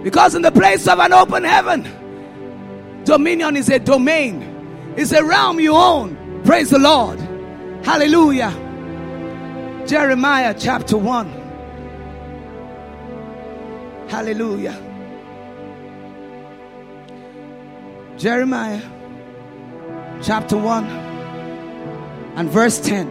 Because 0.04 0.36
in 0.36 0.42
the 0.42 0.51
place 0.51 0.88
of 0.88 1.00
an 1.00 1.13
open 1.13 1.44
heaven, 1.44 1.84
dominion 3.06 3.56
is 3.56 3.70
a 3.70 3.80
domain, 3.80 4.54
it's 4.97 5.11
a 5.11 5.23
realm 5.23 5.59
you 5.59 5.73
own. 5.73 6.41
Praise 6.43 6.69
the 6.69 6.79
Lord. 6.79 7.19
Hallelujah. 7.83 8.51
Jeremiah 9.85 10.55
chapter 10.57 10.97
1. 10.97 11.27
Hallelujah. 14.07 14.81
Jeremiah 18.17 18.81
chapter 20.23 20.57
1 20.57 20.85
and 22.35 22.49
verse 22.49 22.79
10. 22.79 23.07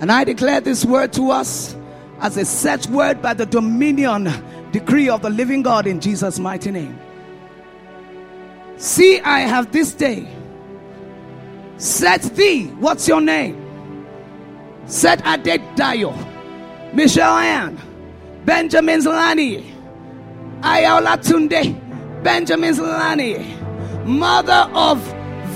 And 0.00 0.12
I 0.12 0.24
declare 0.24 0.60
this 0.60 0.84
word 0.84 1.12
to 1.14 1.30
us 1.30 1.74
as 2.20 2.36
a 2.36 2.44
set 2.44 2.86
word 2.88 3.22
by 3.22 3.32
the 3.34 3.46
dominion 3.46 4.30
decree 4.70 5.08
of 5.08 5.22
the 5.22 5.30
living 5.30 5.62
God 5.62 5.86
in 5.86 6.00
Jesus' 6.00 6.38
mighty 6.38 6.70
name. 6.70 6.98
See, 8.78 9.20
I 9.20 9.40
have 9.40 9.72
this 9.72 9.92
day 9.92 10.28
set 11.78 12.22
thee, 12.22 12.66
what's 12.78 13.08
your 13.08 13.20
name? 13.20 13.62
Set 14.86 15.18
Adedayo, 15.24 16.14
Michelle 16.94 17.36
Ann, 17.38 17.78
Benjamin 18.44 19.00
Zlani, 19.00 19.64
Ayola 20.60 21.16
Tunde, 21.18 22.22
Benjamin 22.22 22.74
Zlani, 22.74 24.06
mother 24.06 24.70
of 24.74 24.98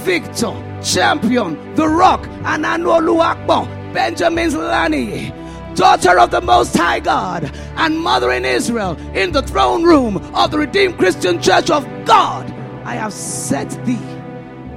Victor, 0.05 0.53
champion, 0.83 1.75
the 1.75 1.87
rock, 1.87 2.27
and 2.45 2.65
Anolu 2.65 3.23
Akbo, 3.23 3.65
Benjamin 3.93 4.50
Zlani, 4.50 5.77
daughter 5.77 6.19
of 6.19 6.31
the 6.31 6.41
Most 6.41 6.75
High 6.77 7.00
God, 7.00 7.50
and 7.77 7.99
mother 7.99 8.33
in 8.33 8.45
Israel, 8.45 8.97
in 9.15 9.33
the 9.33 9.43
throne 9.43 9.85
room 9.85 10.17
of 10.35 10.50
the 10.50 10.59
Redeemed 10.59 10.99
Christian 10.99 11.41
Church 11.41 11.71
of 11.71 11.87
God, 12.05 12.50
I 12.85 12.95
have 12.95 13.13
set 13.13 13.71
thee. 13.85 13.99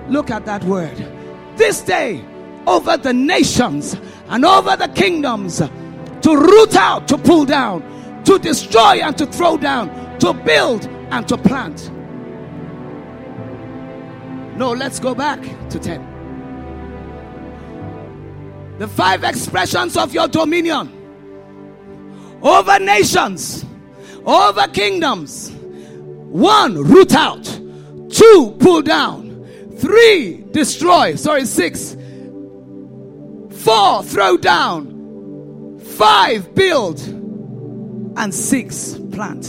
Look 0.10 0.30
at 0.30 0.46
that 0.46 0.64
word. 0.66 0.98
This 1.56 1.82
day 1.82 2.24
over 2.68 2.98
the 2.98 3.14
nations 3.14 3.96
and 4.28 4.46
over 4.46 4.76
the 4.76 4.88
kingdoms 4.90 5.58
to 5.58 6.36
root 6.36 6.76
out, 6.76 7.08
to 7.10 7.18
pull 7.18 7.46
down, 7.46 7.82
to 8.26 8.40
destroy 8.40 9.02
and 9.02 9.18
to 9.18 9.26
throw 9.26 9.58
down, 9.58 10.20
to 10.20 10.34
build 10.34 10.86
and 11.12 11.28
to 11.28 11.38
plant. 11.38 11.92
No, 14.58 14.72
let's 14.72 15.00
go 15.00 15.16
back 15.16 15.42
to 15.70 15.80
10. 15.80 16.12
The 18.80 18.88
five 18.88 19.24
expressions 19.24 19.98
of 19.98 20.14
your 20.14 20.28
dominion 20.28 21.00
over 22.44 22.78
nations, 22.78 23.66
over 24.26 24.68
kingdoms. 24.68 25.52
One, 25.52 26.78
root 26.78 27.14
out. 27.14 27.63
Two, 28.14 28.56
pull 28.60 28.82
down. 28.82 29.46
Three, 29.78 30.44
destroy. 30.52 31.16
Sorry, 31.16 31.46
six. 31.46 31.98
Four, 33.64 34.04
throw 34.04 34.38
down. 34.38 35.80
five 35.80 36.54
build, 36.56 37.00
and 38.18 38.34
six 38.34 38.98
plant. 39.12 39.46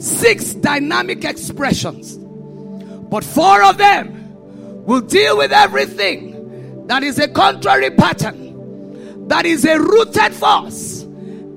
Six 0.00 0.54
dynamic 0.54 1.24
expressions. 1.24 2.16
But 2.16 3.24
four 3.24 3.62
of 3.62 3.78
them 3.78 4.84
will 4.84 5.00
deal 5.00 5.36
with 5.36 5.52
everything 5.52 6.86
that 6.86 7.02
is 7.02 7.18
a 7.18 7.28
contrary 7.28 7.90
pattern, 7.90 9.28
that 9.28 9.46
is 9.46 9.64
a 9.64 9.78
rooted 9.78 10.34
force, 10.34 11.06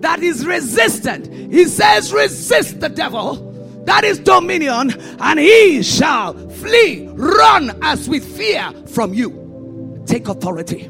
that 0.02 0.22
is 0.22 0.46
resistant. 0.46 1.28
He 1.52 1.66
says, 1.66 2.14
resist 2.14 2.80
the 2.80 2.90
devil. 2.90 3.45
That 3.86 4.04
is 4.04 4.20
dominion, 4.20 4.94
and 5.20 5.40
he 5.40 5.84
shall 5.84 6.34
flee, 6.50 7.08
run 7.14 7.78
as 7.84 8.10
with 8.10 8.26
fear 8.36 8.72
from 8.88 9.14
you. 9.14 10.04
Take 10.06 10.28
authority, 10.28 10.90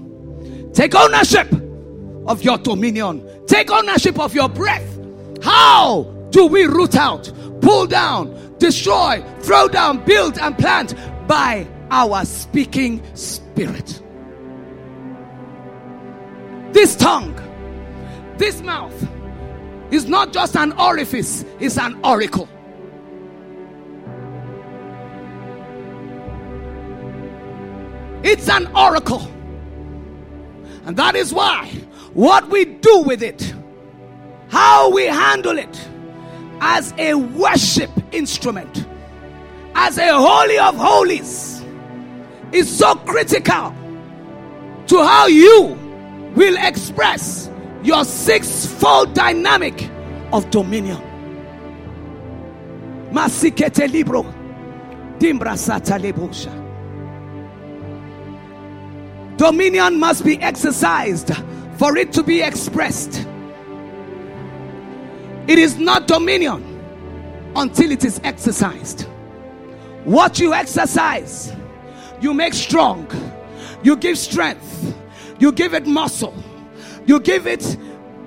take 0.74 0.96
ownership 0.96 1.52
of 2.26 2.42
your 2.42 2.58
dominion, 2.58 3.28
take 3.48 3.70
ownership 3.70 4.20
of 4.20 4.34
your 4.34 4.50
breath. 4.50 4.98
How 5.44 6.04
do 6.32 6.48
we 6.48 6.64
root 6.66 6.96
out, 6.96 7.32
pull 7.62 7.86
down, 7.86 8.56
destroy, 8.58 9.24
throw 9.42 9.68
down, 9.68 10.04
build, 10.06 10.38
and 10.40 10.58
plant? 10.58 10.96
By 11.28 11.68
our 11.92 12.24
speaking 12.26 13.04
spirit. 13.16 14.02
This 16.72 16.96
tongue, 16.96 17.34
this 18.38 18.62
mouth, 18.62 19.08
is 19.92 20.08
not 20.08 20.34
just 20.34 20.56
an 20.56 20.72
orifice, 20.74 21.46
it's 21.60 21.78
an 21.78 22.00
oracle. 22.04 22.50
It's 28.28 28.50
an 28.50 28.66
oracle. 28.76 29.22
And 30.88 30.98
that 30.98 31.16
is 31.16 31.32
why 31.32 31.68
what 32.16 32.50
we 32.50 32.66
do 32.66 33.02
with 33.02 33.22
it, 33.22 33.54
how 34.48 34.90
we 34.90 35.06
handle 35.06 35.60
it 35.60 35.90
as 36.60 36.92
a 36.98 37.14
worship 37.14 37.92
instrument, 38.12 38.88
as 39.76 40.00
a 40.00 40.08
holy 40.12 40.58
of 40.58 40.76
holies 40.76 41.64
is 42.52 42.76
so 42.76 42.96
critical 42.96 43.76
to 44.88 45.04
how 45.04 45.28
you 45.28 45.78
will 46.36 46.58
express 46.66 47.48
your 47.84 48.04
sixfold 48.06 49.14
dynamic 49.14 49.88
of 50.34 50.50
dominion. 50.50 51.00
Masikete 53.12 53.92
libro. 53.92 54.24
Dimbrasata 55.20 56.00
lebosha. 56.00 56.65
Dominion 59.38 60.00
must 60.00 60.24
be 60.24 60.42
exercised 60.42 61.32
for 61.78 61.98
it 61.98 62.14
to 62.14 62.24
be 62.24 62.42
expressed. 62.42 63.28
It 65.48 65.60
is 65.60 65.78
not 65.78 66.08
dominion 66.08 66.64
until 67.56 67.92
it 67.92 68.04
is 68.04 68.20
exercised. 68.24 69.04
What 70.06 70.40
you 70.40 70.54
exercise 70.54 71.56
you 72.22 72.34
make 72.34 72.54
strong, 72.54 73.08
you 73.84 73.96
give 73.96 74.18
strength, 74.18 74.96
you 75.40 75.52
give 75.52 75.74
it 75.74 75.86
muscle, 75.86 76.34
you 77.06 77.20
give 77.20 77.46
it, 77.46 77.78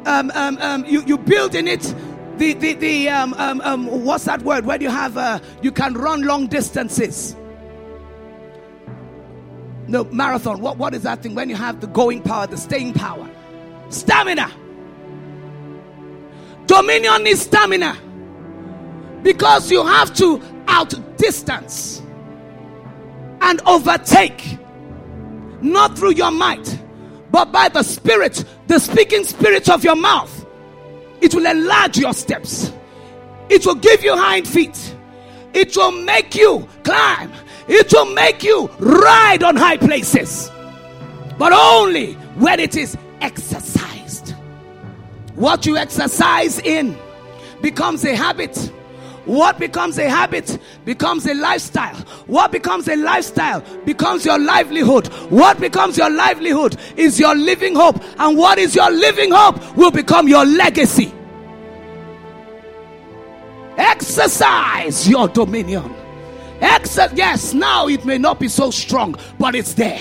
um, 0.07 0.31
um, 0.35 0.59
um, 0.59 0.85
you, 0.85 1.03
you 1.05 1.19
build 1.19 1.55
in 1.55 1.67
it 1.67 1.95
the, 2.37 2.53
the, 2.53 2.75
the 2.75 3.09
um, 3.09 3.35
um, 3.35 3.61
um, 3.62 4.05
what's 4.05 4.25
that 4.25 4.43
word? 4.43 4.65
Where 4.65 4.81
you 4.81 4.91
have, 4.91 5.17
uh, 5.17 5.41
you 5.61 5.73
can 5.73 5.95
run 5.95 6.23
long 6.23 6.47
distances. 6.47 7.35
No, 9.88 10.04
marathon. 10.04 10.61
What, 10.61 10.76
what 10.76 10.95
is 10.95 11.02
that 11.02 11.23
thing? 11.23 11.35
When 11.35 11.49
you 11.49 11.57
have 11.57 11.80
the 11.80 11.87
going 11.87 12.23
power, 12.23 12.47
the 12.47 12.59
staying 12.59 12.92
power, 12.92 13.28
stamina. 13.88 14.52
Dominion 16.66 17.26
is 17.26 17.40
stamina 17.40 17.97
because 19.23 19.71
you 19.71 19.85
have 19.85 20.14
to 20.14 20.40
outdistance 20.68 22.02
and 23.40 23.61
overtake, 23.66 24.59
not 25.62 25.96
through 25.96 26.12
your 26.12 26.31
might, 26.31 26.79
but 27.31 27.51
by 27.51 27.70
the 27.70 27.83
Spirit, 27.83 28.44
the 28.66 28.79
speaking 28.79 29.24
spirit 29.24 29.70
of 29.70 29.85
your 29.85 29.96
mouth. 29.96 30.46
It 31.22 31.35
will 31.35 31.46
enlarge 31.46 31.96
your 31.96 32.12
steps, 32.12 32.72
it 33.48 33.64
will 33.64 33.74
give 33.74 34.05
you 34.05 34.14
hind 34.14 34.46
feet, 34.46 34.94
it 35.55 35.74
will 35.77 35.92
make 35.92 36.35
you 36.35 36.68
climb, 36.85 37.33
it 37.68 37.92
will 37.92 38.12
make 38.14 38.42
you 38.42 38.68
ride 38.78 39.42
on 39.42 39.57
high 39.57 39.76
places, 39.76 40.50
but 41.38 41.52
only 41.52 42.14
when 42.37 42.61
it 42.61 42.76
is 42.76 42.96
exercised. 43.20 44.35
What 45.35 45.66
you 45.66 45.76
exercise 45.76 46.59
in 46.61 46.96
becomes 47.61 48.04
a 48.04 48.14
habit 48.14 48.72
what 49.28 49.59
becomes 49.59 49.98
a 49.98 50.09
habit 50.09 50.59
becomes 50.87 51.26
a 51.26 51.35
lifestyle. 51.35 51.96
What 52.26 52.50
becomes 52.50 52.88
a 52.88 52.96
lifestyle 52.96 53.62
becomes 53.85 54.24
your 54.24 54.38
livelihood. 54.38 55.09
What 55.28 55.61
becomes 55.61 55.98
your 55.98 56.09
livelihood 56.09 56.78
is 56.96 57.20
your 57.20 57.35
living 57.35 57.74
hope. 57.74 58.02
And 58.18 58.38
what 58.38 58.57
is 58.57 58.74
your 58.74 58.90
living 58.90 59.31
hope 59.31 59.76
will 59.76 59.90
become 59.90 60.28
your 60.28 60.46
legacy. 60.46 61.12
Exercise 63.76 65.07
your 65.07 65.28
dominion. 65.28 65.94
Exer- 66.61 67.16
yes, 67.16 67.55
now 67.55 67.88
it 67.88 68.05
may 68.05 68.18
not 68.18 68.40
be 68.40 68.49
so 68.49 68.71
strong, 68.71 69.14
but 69.38 69.55
it's 69.55 69.75
there. 69.75 70.01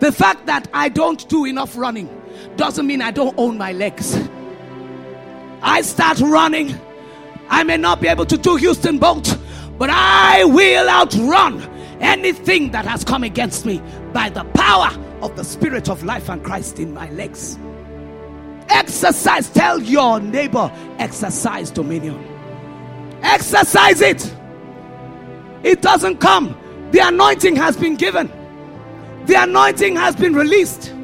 The 0.00 0.12
fact 0.12 0.46
that 0.46 0.68
I 0.72 0.88
don't 0.88 1.28
do 1.28 1.44
enough 1.44 1.76
running 1.76 2.08
doesn't 2.56 2.86
mean 2.86 3.02
I 3.02 3.10
don't 3.10 3.34
own 3.36 3.58
my 3.58 3.72
legs. 3.72 4.16
I 5.60 5.80
start 5.82 6.20
running 6.20 6.78
I 7.48 7.64
may 7.64 7.76
not 7.76 8.00
be 8.00 8.08
able 8.08 8.26
to 8.26 8.36
do 8.36 8.58
Usain 8.58 9.00
Bolt, 9.00 9.38
but 9.78 9.90
I 9.90 10.44
will 10.44 10.88
outrun 10.88 11.62
anything 12.00 12.70
that 12.72 12.84
has 12.84 13.04
come 13.04 13.24
against 13.24 13.64
me 13.64 13.82
by 14.12 14.28
the 14.28 14.44
power 14.44 14.90
of 15.22 15.34
the 15.36 15.44
Spirit 15.44 15.88
of 15.88 16.04
life 16.04 16.28
and 16.28 16.44
Christ 16.44 16.78
in 16.78 16.92
my 16.92 17.10
legs. 17.10 17.58
Exercise, 18.68 19.48
tell 19.48 19.80
your 19.80 20.20
neighbor, 20.20 20.70
exercise 20.98 21.70
dominion. 21.70 22.22
Exercise 23.22 24.00
it. 24.02 24.34
It 25.62 25.82
doesn't 25.82 26.18
come. 26.18 26.56
The 26.90 27.00
anointing 27.00 27.56
has 27.56 27.76
been 27.76 27.96
given, 27.96 28.30
the 29.26 29.34
anointing 29.34 29.96
has 29.96 30.16
been 30.16 30.34
released. 30.34 30.94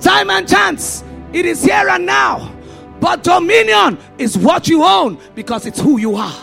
Time 0.00 0.30
and 0.30 0.48
chance, 0.48 1.04
it 1.32 1.44
is 1.44 1.62
here 1.62 1.88
and 1.88 2.06
now. 2.06 2.50
But 3.00 3.22
dominion 3.22 3.98
is 4.16 4.38
what 4.38 4.66
you 4.66 4.82
own 4.82 5.18
because 5.34 5.66
it's 5.66 5.78
who 5.78 5.98
you 5.98 6.16
are. 6.16 6.34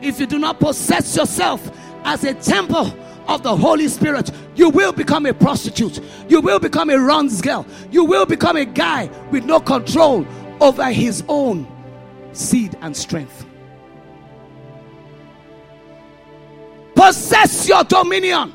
If 0.00 0.18
you 0.18 0.26
do 0.26 0.38
not 0.38 0.58
possess 0.58 1.14
yourself 1.16 1.70
as 2.04 2.24
a 2.24 2.32
temple 2.32 2.94
of 3.28 3.42
the 3.42 3.54
Holy 3.54 3.88
Spirit, 3.88 4.30
you 4.56 4.70
will 4.70 4.92
become 4.92 5.26
a 5.26 5.34
prostitute. 5.34 6.00
You 6.28 6.40
will 6.40 6.58
become 6.58 6.88
a 6.88 6.98
runs 6.98 7.42
girl. 7.42 7.66
You 7.90 8.04
will 8.04 8.24
become 8.24 8.56
a 8.56 8.64
guy 8.64 9.10
with 9.30 9.44
no 9.44 9.60
control 9.60 10.26
over 10.60 10.90
his 10.90 11.22
own 11.28 11.66
seed 12.32 12.76
and 12.80 12.96
strength. 12.96 13.44
Possess 17.00 17.66
your 17.66 17.82
dominion. 17.84 18.52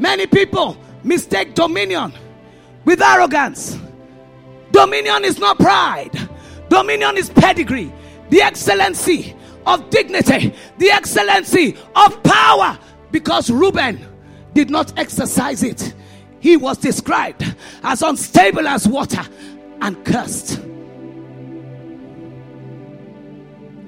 Many 0.00 0.26
people 0.26 0.76
mistake 1.04 1.54
dominion 1.54 2.12
with 2.84 3.00
arrogance. 3.00 3.78
Dominion 4.72 5.24
is 5.24 5.38
not 5.38 5.56
pride, 5.56 6.10
dominion 6.68 7.16
is 7.16 7.30
pedigree, 7.30 7.92
the 8.30 8.42
excellency 8.42 9.36
of 9.66 9.88
dignity, 9.90 10.52
the 10.78 10.90
excellency 10.90 11.76
of 11.94 12.20
power. 12.24 12.76
Because 13.12 13.50
Reuben 13.50 14.04
did 14.52 14.68
not 14.68 14.98
exercise 14.98 15.62
it, 15.62 15.94
he 16.40 16.56
was 16.56 16.76
described 16.76 17.54
as 17.84 18.02
unstable 18.02 18.66
as 18.66 18.88
water 18.88 19.22
and 19.80 20.04
cursed. 20.04 20.60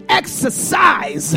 Exercise 0.08 1.34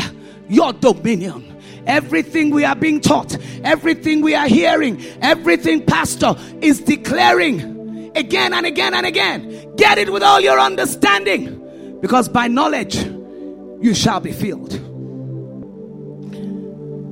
your 0.50 0.72
dominion. 0.74 1.46
Everything 1.86 2.50
we 2.50 2.64
are 2.64 2.76
being 2.76 3.00
taught, 3.00 3.38
everything 3.64 4.20
we 4.20 4.34
are 4.34 4.46
hearing, 4.46 5.02
everything 5.22 5.84
Pastor 5.86 6.34
is 6.60 6.80
declaring 6.80 8.12
again 8.14 8.52
and 8.52 8.66
again 8.66 8.92
and 8.92 9.06
again. 9.06 9.74
Get 9.76 9.96
it 9.96 10.12
with 10.12 10.22
all 10.22 10.40
your 10.40 10.60
understanding, 10.60 11.98
because 12.00 12.28
by 12.28 12.48
knowledge 12.48 12.96
you 12.96 13.94
shall 13.94 14.20
be 14.20 14.32
filled. 14.32 14.72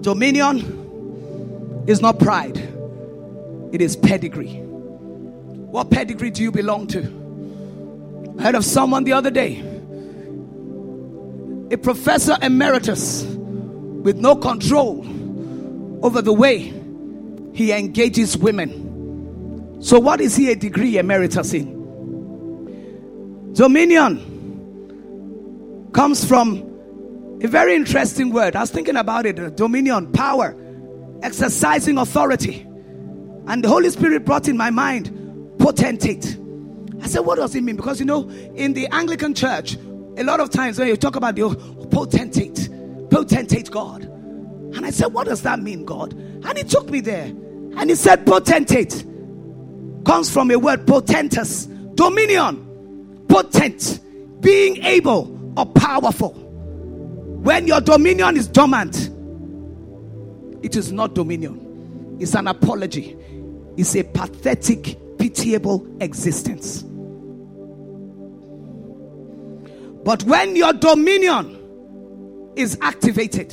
Dominion 0.02 1.84
is 1.86 2.02
not 2.02 2.18
pride, 2.18 2.58
it 3.72 3.80
is 3.80 3.96
pedigree. 3.96 4.60
What 5.70 5.90
pedigree 5.90 6.30
do 6.30 6.42
you 6.42 6.52
belong 6.52 6.88
to? 6.88 8.36
I 8.38 8.42
heard 8.42 8.54
of 8.54 8.64
someone 8.64 9.04
the 9.04 9.12
other 9.14 9.30
day, 9.30 9.62
a 11.70 11.76
professor 11.76 12.36
emeritus 12.42 13.24
with 13.24 14.16
no 14.16 14.34
control 14.36 15.04
over 16.04 16.22
the 16.22 16.32
way 16.32 16.72
he 17.52 17.72
engages 17.72 18.36
women 18.36 18.88
So, 19.80 20.00
what 20.00 20.20
is 20.20 20.34
he 20.34 20.50
a 20.50 20.56
degree 20.56 20.98
emeritus 20.98 21.54
in? 21.54 21.76
Dominion 23.52 24.18
comes 25.92 26.24
from 26.24 27.38
a 27.42 27.46
very 27.46 27.76
interesting 27.76 28.30
word. 28.30 28.56
I 28.56 28.60
was 28.60 28.72
thinking 28.72 28.96
about 28.96 29.24
it 29.26 29.38
uh, 29.38 29.50
dominion, 29.50 30.10
power, 30.12 30.56
exercising 31.22 31.96
authority. 31.96 32.66
And 33.46 33.62
the 33.62 33.68
Holy 33.68 33.90
Spirit 33.90 34.24
brought 34.24 34.48
in 34.48 34.56
my 34.56 34.70
mind 34.70 35.14
potentate. 35.58 36.36
I 37.00 37.06
said, 37.06 37.20
what 37.20 37.36
does 37.36 37.54
it 37.54 37.62
mean? 37.62 37.76
Because 37.76 38.00
you 38.00 38.06
know, 38.06 38.28
in 38.28 38.72
the 38.74 38.88
Anglican 38.88 39.34
church, 39.34 39.76
a 40.18 40.24
lot 40.24 40.40
of 40.40 40.50
times 40.50 40.78
when 40.78 40.88
you 40.88 40.96
talk 40.96 41.16
about 41.16 41.36
the 41.36 41.54
potentate, 41.90 42.68
potentate 43.10 43.70
God. 43.70 44.02
And 44.02 44.84
I 44.84 44.90
said, 44.90 45.12
what 45.12 45.26
does 45.26 45.42
that 45.42 45.60
mean, 45.60 45.84
God? 45.84 46.12
And 46.12 46.58
he 46.58 46.64
took 46.64 46.90
me 46.90 47.00
there. 47.00 47.26
And 47.26 47.88
he 47.88 47.94
said, 47.96 48.26
potentate 48.26 49.04
comes 50.04 50.30
from 50.30 50.50
a 50.50 50.58
word 50.58 50.86
potentus, 50.86 51.66
dominion, 51.94 53.24
potent, 53.28 54.00
being 54.40 54.82
able 54.84 55.54
or 55.56 55.66
powerful. 55.66 56.32
When 56.32 57.66
your 57.66 57.80
dominion 57.80 58.36
is 58.36 58.48
dormant, 58.48 59.10
it 60.62 60.74
is 60.74 60.90
not 60.90 61.14
dominion, 61.14 62.16
it's 62.20 62.34
an 62.34 62.48
apology, 62.48 63.16
it's 63.76 63.94
a 63.94 64.02
pathetic, 64.02 64.98
pitiable 65.18 65.86
existence. 66.00 66.84
But 70.08 70.24
when 70.24 70.56
your 70.56 70.72
dominion 70.72 72.54
is 72.56 72.78
activated, 72.80 73.52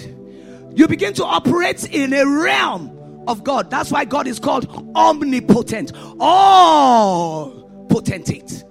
you 0.73 0.87
begin 0.87 1.13
to 1.15 1.25
operate 1.25 1.83
in 1.93 2.13
a 2.13 2.25
realm 2.25 3.25
of 3.27 3.43
God. 3.43 3.69
That's 3.69 3.91
why 3.91 4.05
God 4.05 4.25
is 4.25 4.39
called 4.39 4.65
omnipotent, 4.95 5.91
all 6.17 7.87
potentate. 7.89 8.63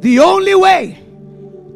The 0.00 0.20
only 0.20 0.54
way 0.54 0.98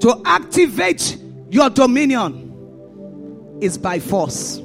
to 0.01 0.23
activate 0.25 1.19
your 1.51 1.69
dominion 1.69 3.59
is 3.61 3.77
by 3.77 3.99
force. 3.99 4.57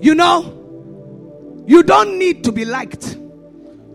You 0.00 0.14
know, 0.14 1.64
you 1.66 1.82
don't 1.82 2.16
need 2.16 2.44
to 2.44 2.52
be 2.52 2.64
liked 2.64 3.16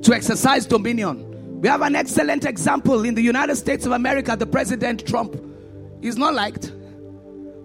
to 0.04 0.14
exercise 0.14 0.66
dominion. 0.66 1.28
We 1.62 1.68
have 1.68 1.82
an 1.82 1.96
excellent 1.96 2.46
example 2.46 3.06
in 3.06 3.16
the 3.16 3.22
United 3.22 3.56
States 3.56 3.86
of 3.86 3.92
America, 3.92 4.36
the 4.36 4.48
President 4.48 5.08
Trump. 5.08 5.40
He's 6.02 6.18
not 6.18 6.34
liked, 6.34 6.72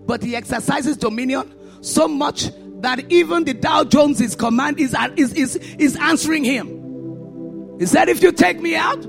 but 0.07 0.23
he 0.23 0.37
exercises 0.37 0.97
dominion 0.97 1.53
so 1.81 2.07
much 2.07 2.51
that 2.81 3.11
even 3.11 3.45
the 3.45 3.55
Dow 3.55 3.85
Jones's 3.85 4.37
command 4.37 4.79
is, 4.79 4.95
is, 5.17 5.33
is, 5.33 5.57
is 5.79 5.97
answering 5.97 6.45
him. 6.45 7.79
He 7.79 7.87
said, 7.87 8.09
If 8.09 8.23
you 8.23 8.33
take 8.33 8.61
me 8.61 8.77
out, 8.77 9.05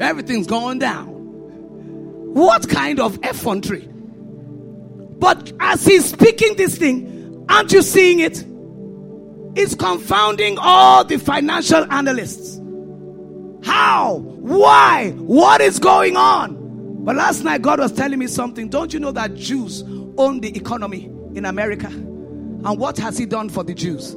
everything's 0.00 0.46
going 0.46 0.80
down. 0.80 1.06
What 2.34 2.68
kind 2.68 2.98
of 2.98 3.18
effrontery? 3.22 3.88
But 5.18 5.52
as 5.60 5.84
he's 5.86 6.06
speaking 6.06 6.56
this 6.56 6.76
thing, 6.76 7.46
aren't 7.48 7.72
you 7.72 7.82
seeing 7.82 8.18
it? 8.18 8.44
It's 9.56 9.76
confounding 9.76 10.58
all 10.58 11.04
the 11.04 11.18
financial 11.18 11.84
analysts. 11.92 12.60
How? 13.64 14.18
Why? 14.18 15.10
What 15.16 15.60
is 15.60 15.78
going 15.78 16.16
on? 16.16 17.04
But 17.04 17.16
last 17.16 17.44
night, 17.44 17.62
God 17.62 17.80
was 17.80 17.92
telling 17.92 18.18
me 18.18 18.26
something. 18.26 18.68
Don't 18.68 18.92
you 18.92 19.00
know 19.00 19.12
that 19.12 19.34
Jews 19.34 19.82
own 20.16 20.40
the 20.40 20.56
economy 20.56 21.04
in 21.34 21.44
America? 21.44 21.88
And 21.88 22.78
what 22.78 22.96
has 22.98 23.18
He 23.18 23.26
done 23.26 23.48
for 23.48 23.64
the 23.64 23.74
Jews? 23.74 24.10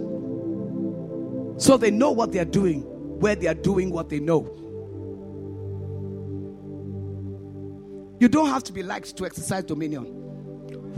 So 1.64 1.78
they 1.78 1.92
know 1.92 2.12
what 2.12 2.32
they 2.32 2.40
are 2.40 2.46
doing, 2.46 2.82
where 3.20 3.36
they 3.36 3.48
are 3.48 3.54
doing 3.54 3.92
what 3.92 4.10
they 4.10 4.20
know. 4.20 4.54
You 8.20 8.28
don't 8.28 8.48
have 8.48 8.64
to 8.66 8.74
be 8.74 8.84
liked 8.84 9.16
to 9.18 9.26
exercise 9.26 9.64
dominion. 9.64 10.06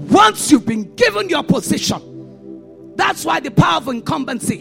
Once 0.09 0.51
you've 0.51 0.65
been 0.65 0.95
given 0.95 1.29
your 1.29 1.43
position, 1.43 2.93
that's 2.95 3.25
why 3.25 3.39
the 3.39 3.51
power 3.51 3.77
of 3.77 3.87
incumbency 3.87 4.59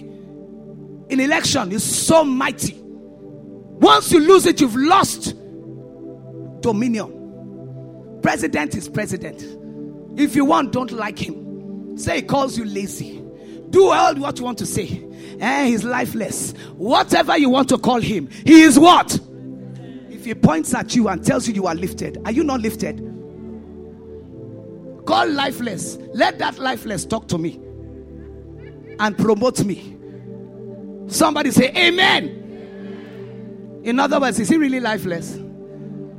in 1.09 1.21
election 1.21 1.73
is 1.73 1.83
so 1.83 2.25
mighty. 2.25 2.77
Once 3.81 4.11
you 4.13 4.21
lose 4.21 4.47
it, 4.47 4.61
you've 4.61 4.75
lost 4.77 5.35
dominion. 6.61 8.19
President 8.23 8.75
is 8.75 8.89
president. 8.89 9.41
If 10.19 10.35
you 10.35 10.45
want, 10.45 10.73
don't 10.73 10.91
like 10.91 11.19
him. 11.19 11.97
Say 11.97 12.17
he 12.17 12.23
calls 12.23 12.59
you 12.59 12.65
lazy. 12.65 13.23
Do 13.71 13.89
all 13.91 14.15
what 14.17 14.39
you 14.39 14.45
want 14.45 14.59
to 14.59 14.67
say. 14.67 15.05
Eh, 15.41 15.67
he's 15.67 15.85
lifeless. 15.85 16.53
Whatever 16.77 17.39
you 17.39 17.51
want 17.51 17.69
to 17.69 17.79
call 17.79 18.01
him, 18.01 18.29
he 18.45 18.63
is 18.63 18.79
what? 18.79 19.19
If 20.11 20.25
he 20.25 20.35
points 20.35 20.75
at 20.75 20.97
you 20.97 21.09
and 21.09 21.25
tells 21.25 21.47
you 21.47 21.55
you 21.55 21.67
are 21.67 21.75
lifted, 21.75 22.21
are 22.25 22.33
you 22.33 22.43
not 22.43 22.61
lifted? 22.61 22.99
Call 25.07 25.29
lifeless. 25.31 25.97
Let 26.15 26.39
that 26.39 26.59
lifeless 26.59 27.05
talk 27.07 27.29
to 27.29 27.39
me 27.39 27.61
and 28.99 29.17
promote 29.17 29.65
me. 29.65 29.97
Somebody 31.07 31.51
say, 31.51 31.73
Amen. 31.77 32.48
In 33.85 33.99
other 33.99 34.21
words, 34.21 34.39
is 34.39 34.49
he 34.49 34.57
really 34.57 34.81
lifeless? 34.81 35.39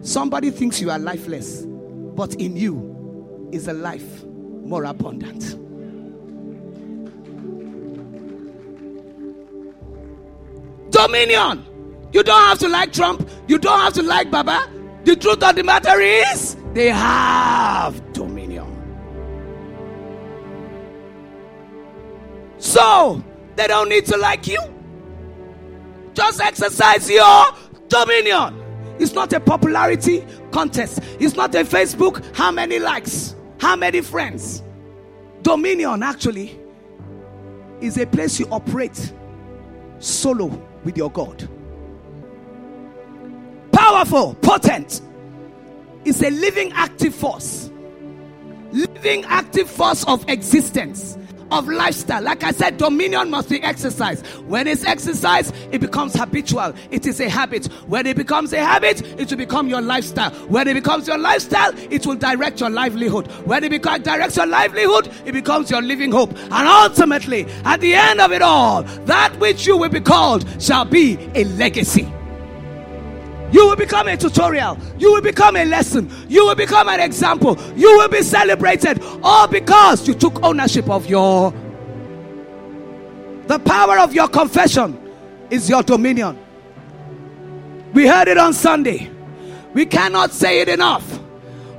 Somebody 0.01 0.49
thinks 0.49 0.79
you 0.79 0.89
are 0.89 0.99
lifeless, 0.99 1.63
but 1.65 2.33
in 2.35 2.55
you 2.55 3.49
is 3.51 3.67
a 3.67 3.73
life 3.73 4.23
more 4.23 4.85
abundant. 4.85 5.55
Dominion. 10.91 11.65
You 12.11 12.23
don't 12.23 12.41
have 12.41 12.59
to 12.59 12.67
like 12.67 12.91
Trump. 12.93 13.27
You 13.47 13.57
don't 13.57 13.79
have 13.79 13.93
to 13.93 14.03
like 14.03 14.31
Baba. 14.31 14.67
The 15.03 15.15
truth 15.15 15.43
of 15.43 15.55
the 15.55 15.63
matter 15.63 15.99
is, 15.99 16.57
they 16.73 16.89
have 16.89 18.13
dominion. 18.13 18.75
So, 22.57 23.23
they 23.55 23.67
don't 23.67 23.89
need 23.89 24.05
to 24.07 24.17
like 24.17 24.47
you. 24.47 24.59
Just 26.19 26.41
exercise 26.41 27.09
your 27.09 27.45
dominion. 27.87 28.61
It's 28.99 29.13
not 29.13 29.31
a 29.31 29.39
popularity 29.39 30.25
contest. 30.51 30.99
It's 31.17 31.37
not 31.37 31.55
a 31.55 31.59
Facebook, 31.59 32.35
how 32.35 32.51
many 32.51 32.77
likes, 32.77 33.35
how 33.57 33.77
many 33.77 34.01
friends. 34.01 34.61
Dominion 35.43 36.03
actually 36.03 36.59
is 37.79 37.97
a 37.97 38.05
place 38.05 38.37
you 38.37 38.47
operate 38.51 39.13
solo 39.99 40.47
with 40.83 40.97
your 40.97 41.09
God. 41.09 41.47
Powerful, 43.71 44.33
potent. 44.41 44.99
It's 46.03 46.21
a 46.21 46.31
living 46.31 46.73
active 46.73 47.15
force. 47.15 47.71
Living 48.73 49.23
active 49.23 49.69
force 49.69 50.03
of 50.03 50.27
existence 50.27 51.17
of 51.51 51.67
lifestyle. 51.67 52.21
Like 52.21 52.43
I 52.43 52.51
said, 52.51 52.77
dominion 52.77 53.29
must 53.29 53.49
be 53.49 53.61
exercised. 53.61 54.25
When 54.47 54.67
it's 54.67 54.85
exercised, 54.85 55.53
it 55.71 55.79
becomes 55.79 56.13
habitual. 56.13 56.73
It 56.91 57.05
is 57.05 57.19
a 57.19 57.29
habit. 57.29 57.67
When 57.87 58.05
it 58.05 58.17
becomes 58.17 58.53
a 58.53 58.59
habit, 58.59 59.01
it 59.19 59.29
will 59.29 59.37
become 59.37 59.67
your 59.67 59.81
lifestyle. 59.81 60.31
When 60.47 60.67
it 60.67 60.73
becomes 60.73 61.07
your 61.07 61.17
lifestyle, 61.17 61.71
it 61.91 62.05
will 62.05 62.15
direct 62.15 62.59
your 62.59 62.69
livelihood. 62.69 63.27
When 63.45 63.63
it 63.63 63.69
becomes, 63.69 64.03
directs 64.03 64.37
your 64.37 64.47
livelihood, 64.47 65.09
it 65.25 65.31
becomes 65.31 65.69
your 65.69 65.81
living 65.81 66.11
hope. 66.11 66.31
And 66.37 66.67
ultimately, 66.67 67.45
at 67.65 67.79
the 67.81 67.93
end 67.93 68.21
of 68.21 68.31
it 68.31 68.41
all, 68.41 68.83
that 68.83 69.37
which 69.39 69.65
you 69.65 69.77
will 69.77 69.89
be 69.89 70.01
called 70.01 70.45
shall 70.61 70.85
be 70.85 71.17
a 71.35 71.43
legacy. 71.45 72.11
You 73.51 73.67
will 73.67 73.75
become 73.75 74.07
a 74.07 74.15
tutorial. 74.15 74.77
You 74.97 75.13
will 75.13 75.21
become 75.21 75.55
a 75.55 75.65
lesson. 75.65 76.09
You 76.27 76.45
will 76.45 76.55
become 76.55 76.87
an 76.89 76.99
example. 76.99 77.57
You 77.75 77.97
will 77.97 78.07
be 78.09 78.21
celebrated. 78.21 79.01
All 79.23 79.47
because 79.47 80.07
you 80.07 80.13
took 80.13 80.43
ownership 80.43 80.89
of 80.89 81.07
your. 81.07 81.51
The 83.47 83.59
power 83.59 83.97
of 83.97 84.13
your 84.13 84.27
confession 84.27 84.97
is 85.49 85.69
your 85.69 85.81
dominion. 85.81 86.37
We 87.93 88.05
heard 88.05 88.27
it 88.27 88.37
on 88.37 88.53
Sunday. 88.53 89.09
We 89.73 89.85
cannot 89.85 90.31
say 90.31 90.61
it 90.61 90.69
enough. 90.69 91.19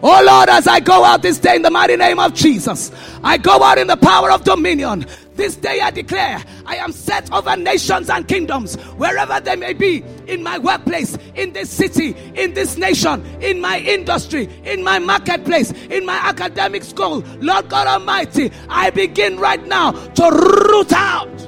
Oh 0.02 0.22
Lord, 0.24 0.48
as 0.48 0.66
I 0.66 0.80
go 0.80 1.04
out 1.04 1.22
this 1.22 1.38
day 1.38 1.56
in 1.56 1.62
the 1.62 1.70
mighty 1.70 1.96
name 1.96 2.18
of 2.18 2.35
Jesus, 2.35 2.90
I 3.22 3.37
go 3.37 3.62
out 3.62 3.78
in 3.78 3.87
the 3.87 3.96
power 3.96 4.33
of 4.33 4.44
dominion. 4.44 5.06
This 5.40 5.57
day 5.57 5.81
I 5.81 5.90
declare 5.90 6.44
I 6.66 6.76
am 6.76 6.92
set 6.92 7.33
over 7.33 7.57
nations 7.57 8.11
and 8.11 8.29
kingdoms, 8.29 8.74
wherever 8.98 9.40
they 9.40 9.57
may 9.57 9.72
be, 9.72 10.05
in 10.26 10.42
my 10.42 10.59
workplace, 10.59 11.16
in 11.35 11.55
this 11.55 11.70
city, 11.70 12.14
in 12.35 12.53
this 12.53 12.76
nation, 12.76 13.24
in 13.40 13.59
my 13.59 13.79
industry, 13.79 14.50
in 14.64 14.85
my 14.85 14.98
marketplace, 14.98 15.70
in 15.88 16.05
my 16.05 16.16
academic 16.16 16.85
school. 16.85 17.24
Lord 17.38 17.70
God 17.70 17.87
Almighty, 17.87 18.53
I 18.68 18.90
begin 18.90 19.38
right 19.38 19.66
now 19.66 19.92
to 19.92 20.31
root 20.31 20.92
out. 20.92 21.40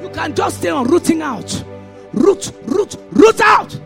You 0.00 0.08
can 0.08 0.34
just 0.34 0.56
stay 0.56 0.70
on 0.70 0.86
rooting 0.86 1.20
out. 1.20 1.62
Root, 2.14 2.54
root, 2.62 2.96
root 3.10 3.38
out. 3.42 3.78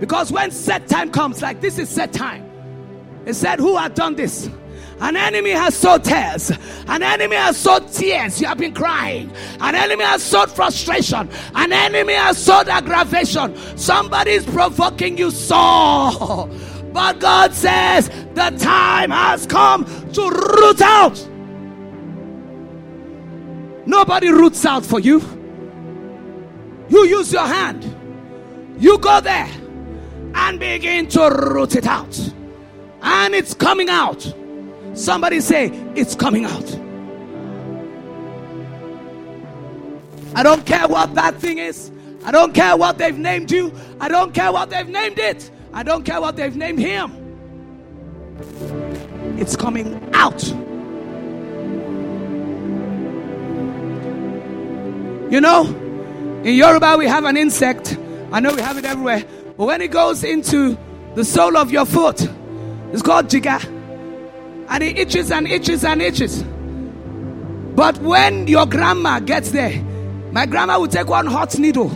Because 0.00 0.30
when 0.30 0.50
set 0.50 0.86
time 0.86 1.10
comes, 1.10 1.40
like 1.40 1.62
this 1.62 1.78
is 1.78 1.88
set 1.88 2.12
time, 2.12 2.44
it 3.26 3.34
said, 3.34 3.58
Who 3.58 3.76
had 3.76 3.94
done 3.94 4.14
this? 4.14 4.48
An 5.00 5.16
enemy 5.16 5.50
has 5.50 5.74
sowed 5.74 6.04
tears. 6.04 6.52
An 6.86 7.02
enemy 7.02 7.36
has 7.36 7.56
sowed 7.56 7.92
tears. 7.92 8.40
You 8.40 8.46
have 8.46 8.58
been 8.58 8.74
crying. 8.74 9.30
An 9.60 9.74
enemy 9.74 10.04
has 10.04 10.22
sowed 10.22 10.50
frustration. 10.50 11.28
An 11.54 11.72
enemy 11.72 12.14
has 12.14 12.38
sowed 12.42 12.68
aggravation. 12.68 13.56
Somebody 13.76 14.32
is 14.32 14.46
provoking 14.46 15.18
you 15.18 15.30
so. 15.30 16.48
But 16.92 17.18
God 17.18 17.52
says 17.54 18.08
the 18.34 18.56
time 18.58 19.10
has 19.10 19.46
come 19.46 19.84
to 20.12 20.30
root 20.30 20.80
out. 20.80 21.28
Nobody 23.86 24.28
roots 24.28 24.64
out 24.64 24.86
for 24.86 25.00
you. 25.00 25.20
You 26.88 27.04
use 27.04 27.32
your 27.32 27.46
hand. 27.46 27.84
You 28.78 28.98
go 28.98 29.20
there 29.20 29.50
and 30.34 30.58
begin 30.60 31.08
to 31.08 31.28
root 31.30 31.74
it 31.76 31.86
out. 31.86 32.16
And 33.04 33.34
it's 33.34 33.54
coming 33.54 33.90
out. 33.90 34.34
Somebody 34.94 35.40
say, 35.40 35.66
It's 35.94 36.14
coming 36.14 36.44
out. 36.46 36.78
I 40.34 40.42
don't 40.42 40.66
care 40.66 40.88
what 40.88 41.14
that 41.14 41.36
thing 41.36 41.58
is. 41.58 41.92
I 42.24 42.32
don't 42.32 42.54
care 42.54 42.76
what 42.76 42.98
they've 42.98 43.16
named 43.16 43.52
you. 43.52 43.72
I 44.00 44.08
don't 44.08 44.32
care 44.34 44.50
what 44.50 44.70
they've 44.70 44.88
named 44.88 45.18
it. 45.18 45.50
I 45.72 45.82
don't 45.82 46.04
care 46.04 46.20
what 46.20 46.36
they've 46.36 46.56
named 46.56 46.78
him. 46.78 47.12
It's 49.38 49.54
coming 49.54 50.10
out. 50.14 50.42
You 55.30 55.40
know, 55.40 55.66
in 56.44 56.54
Yoruba 56.54 56.96
we 56.96 57.06
have 57.06 57.24
an 57.24 57.36
insect. 57.36 57.98
I 58.32 58.40
know 58.40 58.54
we 58.54 58.62
have 58.62 58.78
it 58.78 58.84
everywhere. 58.84 59.24
But 59.56 59.66
when 59.66 59.80
it 59.82 59.90
goes 59.90 60.24
into 60.24 60.76
the 61.14 61.24
sole 61.24 61.56
of 61.56 61.70
your 61.70 61.84
foot, 61.84 62.28
it's 62.94 63.02
called 63.02 63.26
jiga. 63.26 63.60
And 64.68 64.82
it 64.84 64.96
itches 64.96 65.32
and 65.32 65.48
itches 65.48 65.84
and 65.84 66.00
itches. 66.00 66.44
But 67.74 67.98
when 67.98 68.46
your 68.46 68.66
grandma 68.66 69.18
gets 69.18 69.50
there, 69.50 69.82
my 70.30 70.46
grandma 70.46 70.78
will 70.78 70.86
take 70.86 71.08
one 71.08 71.26
hot 71.26 71.58
needle 71.58 71.90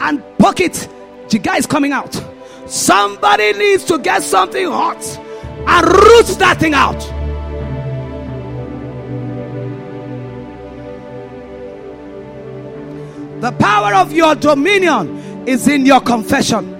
and 0.00 0.22
poke 0.38 0.60
it. 0.60 0.86
Jiga 1.28 1.58
is 1.58 1.66
coming 1.66 1.92
out. 1.92 2.12
Somebody 2.66 3.54
needs 3.54 3.84
to 3.84 3.98
get 3.98 4.22
something 4.22 4.66
hot 4.66 5.02
and 5.66 5.86
root 5.86 6.26
that 6.38 6.58
thing 6.60 6.74
out. 6.74 7.00
The 13.40 13.52
power 13.52 13.94
of 13.94 14.12
your 14.12 14.34
dominion 14.34 15.48
is 15.48 15.66
in 15.68 15.86
your 15.86 16.02
confession. 16.02 16.74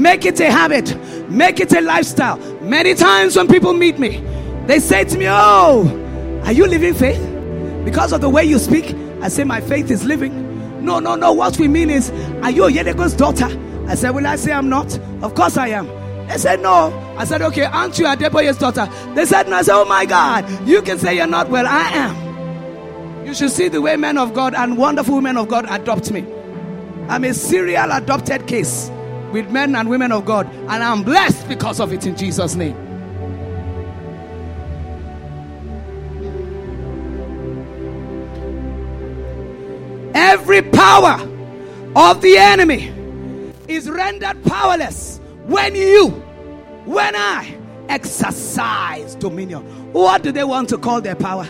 Make 0.00 0.24
it 0.24 0.40
a 0.40 0.50
habit, 0.50 0.96
make 1.28 1.60
it 1.60 1.72
a 1.72 1.80
lifestyle. 1.80 2.38
Many 2.60 2.94
times 2.94 3.36
when 3.36 3.48
people 3.48 3.72
meet 3.72 3.98
me, 3.98 4.18
they 4.66 4.80
say 4.80 5.04
to 5.04 5.18
me, 5.18 5.26
Oh, 5.28 6.42
are 6.44 6.52
you 6.52 6.66
living 6.66 6.94
faith? 6.94 7.20
Because 7.84 8.12
of 8.12 8.20
the 8.20 8.28
way 8.28 8.44
you 8.44 8.58
speak, 8.58 8.94
I 9.22 9.28
say, 9.28 9.44
My 9.44 9.60
faith 9.60 9.90
is 9.90 10.04
living. 10.04 10.84
No, 10.84 10.98
no, 10.98 11.14
no. 11.14 11.32
What 11.32 11.58
we 11.58 11.68
mean 11.68 11.90
is, 11.90 12.10
Are 12.42 12.50
you 12.50 12.62
Oyedepo's 12.62 13.14
daughter? 13.14 13.46
I 13.88 13.94
said, 13.94 14.10
Will 14.10 14.26
I 14.26 14.36
say 14.36 14.52
I'm 14.52 14.68
not? 14.68 14.98
Of 15.22 15.34
course 15.34 15.56
I 15.56 15.68
am. 15.68 15.86
They 16.28 16.38
said, 16.38 16.60
No. 16.60 16.92
I 17.16 17.24
said, 17.24 17.42
Okay, 17.42 17.64
aren't 17.64 17.98
you 17.98 18.06
Adeboye's 18.06 18.58
daughter? 18.58 18.88
They 19.14 19.24
said, 19.24 19.48
No. 19.48 19.56
I 19.56 19.62
said, 19.62 19.74
Oh 19.74 19.84
my 19.84 20.04
God, 20.06 20.68
you 20.68 20.82
can 20.82 20.98
say 20.98 21.16
you're 21.16 21.26
not. 21.26 21.48
Well, 21.48 21.66
I 21.66 21.88
am. 21.90 23.26
You 23.26 23.34
should 23.34 23.50
see 23.50 23.68
the 23.68 23.80
way 23.80 23.96
men 23.96 24.18
of 24.18 24.34
God 24.34 24.54
and 24.54 24.78
wonderful 24.78 25.20
men 25.20 25.36
of 25.36 25.48
God 25.48 25.66
adopt 25.68 26.12
me. 26.12 26.24
I'm 27.08 27.24
a 27.24 27.34
serial 27.34 27.90
adopted 27.92 28.46
case 28.46 28.90
with 29.36 29.50
men 29.50 29.76
and 29.76 29.90
women 29.90 30.12
of 30.12 30.24
God, 30.24 30.46
and 30.46 30.82
I'm 30.82 31.02
blessed 31.02 31.46
because 31.46 31.78
of 31.78 31.92
it 31.92 32.06
in 32.06 32.16
Jesus' 32.16 32.54
name. 32.54 32.74
Every 40.14 40.62
power 40.62 41.20
of 41.94 42.22
the 42.22 42.38
enemy 42.38 42.90
is 43.68 43.90
rendered 43.90 44.42
powerless 44.44 45.20
when 45.44 45.74
you, 45.74 46.08
when 46.86 47.14
I 47.14 47.58
exercise 47.90 49.16
dominion. 49.16 49.92
What 49.92 50.22
do 50.22 50.32
they 50.32 50.44
want 50.44 50.70
to 50.70 50.78
call 50.78 51.02
their 51.02 51.14
power? 51.14 51.46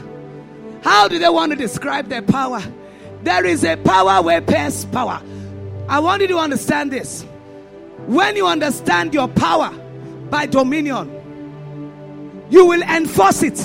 How 0.82 1.06
do 1.06 1.20
they 1.20 1.28
want 1.28 1.52
to 1.52 1.56
describe 1.56 2.08
their 2.08 2.22
power? 2.22 2.60
There 3.22 3.44
is 3.44 3.64
a 3.64 3.76
power 3.76 4.20
where 4.24 4.40
pairs 4.40 4.86
power. 4.86 5.22
I 5.88 6.00
want 6.00 6.22
you 6.22 6.28
to 6.28 6.38
understand 6.38 6.90
this. 6.90 7.24
When 8.06 8.36
you 8.36 8.46
understand 8.46 9.12
your 9.12 9.26
power 9.26 9.70
by 10.30 10.46
dominion, 10.46 11.10
you 12.50 12.64
will 12.64 12.82
enforce 12.82 13.42
it. 13.42 13.58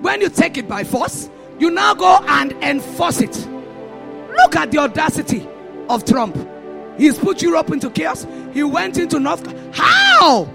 When 0.00 0.20
you 0.20 0.28
take 0.28 0.56
it 0.56 0.68
by 0.68 0.84
force, 0.84 1.28
you 1.58 1.70
now 1.70 1.94
go 1.94 2.18
and 2.28 2.52
enforce 2.62 3.20
it. 3.20 3.36
Look 4.36 4.56
at 4.56 4.70
the 4.70 4.78
audacity 4.78 5.46
of 5.88 6.04
Trump. 6.04 6.36
He's 6.96 7.18
put 7.18 7.42
Europe 7.42 7.70
into 7.70 7.90
chaos. 7.90 8.26
He 8.52 8.62
went 8.62 8.98
into 8.98 9.18
North. 9.18 9.44
How? 9.74 10.48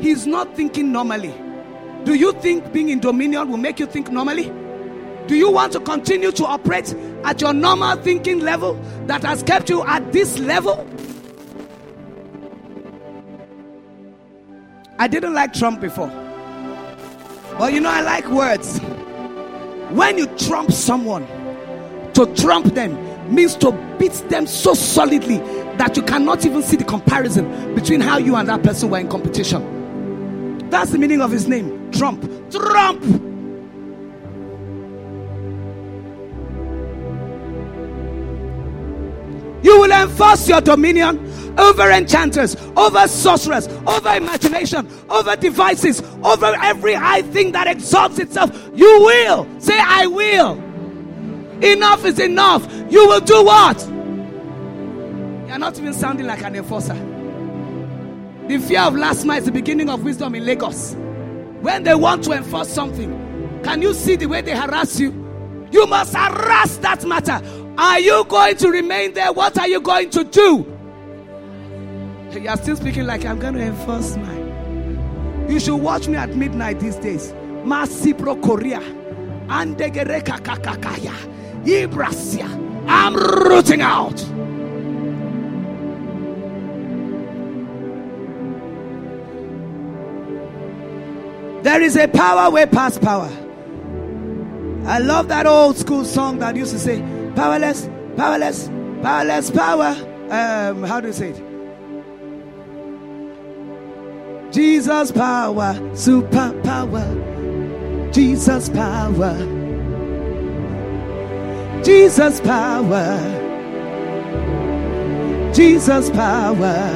He's 0.00 0.26
not 0.26 0.54
thinking 0.54 0.92
normally. 0.92 1.34
Do 2.04 2.14
you 2.14 2.32
think 2.34 2.72
being 2.72 2.90
in 2.90 3.00
dominion 3.00 3.48
will 3.48 3.56
make 3.56 3.80
you 3.80 3.86
think 3.86 4.10
normally? 4.10 4.52
Do 5.26 5.34
you 5.34 5.50
want 5.50 5.72
to 5.72 5.80
continue 5.80 6.30
to 6.32 6.44
operate 6.44 6.94
at 7.24 7.40
your 7.40 7.52
normal 7.52 7.96
thinking 7.96 8.40
level 8.40 8.74
that 9.06 9.22
has 9.24 9.42
kept 9.42 9.70
you 9.70 9.82
at 9.84 10.12
this 10.12 10.38
level? 10.38 10.86
I 15.00 15.06
didn't 15.06 15.34
like 15.34 15.52
Trump 15.52 15.80
before. 15.80 16.08
But 17.58 17.72
you 17.72 17.80
know, 17.80 17.90
I 17.90 18.00
like 18.00 18.26
words. 18.28 18.78
When 19.90 20.18
you 20.18 20.26
trump 20.36 20.72
someone, 20.72 21.26
to 22.14 22.26
trump 22.34 22.74
them 22.74 22.96
means 23.32 23.54
to 23.56 23.70
beat 23.98 24.12
them 24.28 24.46
so 24.46 24.74
solidly 24.74 25.38
that 25.76 25.96
you 25.96 26.02
cannot 26.02 26.44
even 26.44 26.62
see 26.62 26.76
the 26.76 26.84
comparison 26.84 27.74
between 27.74 28.00
how 28.00 28.18
you 28.18 28.34
and 28.34 28.48
that 28.48 28.62
person 28.62 28.90
were 28.90 28.98
in 28.98 29.08
competition. 29.08 30.68
That's 30.70 30.90
the 30.90 30.98
meaning 30.98 31.20
of 31.20 31.30
his 31.30 31.46
name 31.46 31.90
Trump. 31.92 32.22
Trump! 32.50 33.02
You 39.62 39.80
will 39.80 39.92
enforce 39.92 40.48
your 40.48 40.60
dominion 40.60 41.27
over 41.58 41.90
enchanters, 41.90 42.56
over 42.76 43.06
sorcerers, 43.08 43.66
over 43.86 44.14
imagination, 44.14 44.88
over 45.10 45.36
devices, 45.36 46.00
over 46.22 46.54
every 46.62 46.94
high 46.94 47.22
thing 47.22 47.52
that 47.52 47.66
exalts 47.66 48.18
itself. 48.18 48.50
You 48.74 49.00
will 49.00 49.60
say, 49.60 49.78
I 49.78 50.06
will. 50.06 50.52
Enough 51.62 52.04
is 52.04 52.18
enough. 52.20 52.72
You 52.90 53.06
will 53.08 53.20
do 53.20 53.44
what? 53.44 53.84
You're 55.48 55.58
not 55.58 55.78
even 55.78 55.92
sounding 55.92 56.26
like 56.26 56.42
an 56.42 56.54
enforcer. 56.54 56.94
The 58.46 58.58
fear 58.58 58.82
of 58.82 58.94
last 58.94 59.24
night 59.24 59.40
is 59.40 59.46
the 59.46 59.52
beginning 59.52 59.90
of 59.90 60.04
wisdom 60.04 60.34
in 60.34 60.46
Lagos. 60.46 60.94
When 61.60 61.82
they 61.82 61.94
want 61.94 62.22
to 62.24 62.32
enforce 62.32 62.68
something, 62.68 63.60
can 63.64 63.82
you 63.82 63.92
see 63.92 64.14
the 64.14 64.26
way 64.26 64.40
they 64.40 64.56
harass 64.56 65.00
you? 65.00 65.10
You 65.72 65.86
must 65.86 66.14
harass 66.14 66.76
that 66.78 67.04
matter. 67.04 67.42
Are 67.76 67.98
you 67.98 68.24
going 68.24 68.56
to 68.58 68.70
remain 68.70 69.12
there? 69.12 69.32
What 69.32 69.58
are 69.58 69.68
you 69.68 69.80
going 69.80 70.10
to 70.10 70.24
do? 70.24 70.77
You 72.30 72.48
are 72.48 72.56
still 72.56 72.76
speaking 72.76 73.04
like 73.04 73.24
I'm 73.24 73.38
going 73.38 73.54
to 73.54 73.62
enforce 73.62 74.16
mine. 74.16 75.46
You 75.48 75.58
should 75.58 75.76
watch 75.76 76.08
me 76.08 76.16
at 76.16 76.36
midnight 76.36 76.78
these 76.78 76.96
days. 76.96 77.32
Masipro 77.64 78.40
Korea. 78.42 78.80
Andegereka 79.48 80.40
kakakaya. 80.40 81.14
Ibrasia. 81.64 82.46
I'm 82.86 83.14
rooting 83.14 83.80
out. 83.80 84.16
There 91.64 91.80
is 91.82 91.96
a 91.96 92.08
power 92.08 92.50
way 92.50 92.66
past 92.66 93.00
power. 93.00 93.30
I 94.86 94.98
love 94.98 95.28
that 95.28 95.46
old 95.46 95.76
school 95.76 96.04
song 96.04 96.38
that 96.38 96.56
used 96.56 96.72
to 96.72 96.78
say, 96.78 97.02
powerless, 97.34 97.88
powerless, 98.16 98.68
powerless, 99.02 99.50
power. 99.50 99.96
Um, 100.30 100.82
how 100.82 101.00
do 101.00 101.08
you 101.08 101.12
say 101.12 101.30
it? 101.30 101.47
Jesus 104.50 105.12
power, 105.12 105.78
super 105.94 106.58
power. 106.64 108.10
Jesus 108.12 108.70
power. 108.70 109.36
Jesus 111.84 112.40
power. 112.40 113.18
Jesus 115.52 116.08
power. 116.10 116.88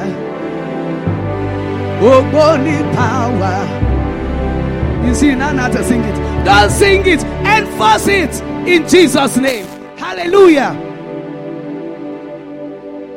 Oh, 2.01 2.23
only 2.33 2.81
power. 2.95 3.67
You 5.07 5.13
see, 5.13 5.35
now 5.35 5.51
not 5.51 5.73
to 5.73 5.83
sing 5.83 6.03
it. 6.03 6.45
Don't 6.45 6.71
sing 6.71 7.05
it. 7.05 7.23
Enforce 7.23 8.07
it 8.07 8.41
in 8.67 8.87
Jesus' 8.87 9.37
name. 9.37 9.67
Hallelujah. 9.97 10.73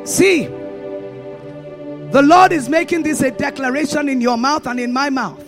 See, 0.05 0.47
the 2.11 2.21
Lord 2.21 2.51
is 2.53 2.69
making 2.69 3.03
this 3.03 3.21
a 3.21 3.31
declaration 3.31 4.07
in 4.07 4.21
your 4.21 4.37
mouth 4.37 4.65
and 4.65 4.79
in 4.79 4.93
my 4.93 5.09
mouth. 5.09 5.43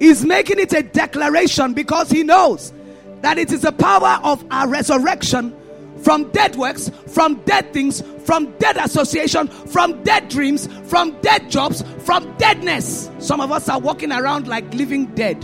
He's 0.00 0.24
making 0.24 0.58
it 0.58 0.72
a 0.72 0.82
declaration 0.82 1.72
because 1.72 2.10
he 2.10 2.22
knows 2.22 2.72
that 3.20 3.38
it 3.38 3.52
is 3.52 3.62
the 3.62 3.72
power 3.72 4.20
of 4.22 4.44
our 4.50 4.68
resurrection 4.68 5.54
from 6.02 6.30
dead 6.30 6.56
works, 6.56 6.90
from 7.08 7.36
dead 7.44 7.72
things, 7.72 8.02
from 8.24 8.52
dead 8.58 8.76
association, 8.76 9.48
from 9.48 10.02
dead 10.04 10.28
dreams, 10.28 10.68
from 10.88 11.20
dead 11.20 11.50
jobs, 11.50 11.82
from 12.04 12.36
deadness. 12.36 13.10
Some 13.18 13.40
of 13.40 13.50
us 13.50 13.68
are 13.68 13.80
walking 13.80 14.12
around 14.12 14.46
like 14.46 14.72
living 14.74 15.06
dead. 15.14 15.40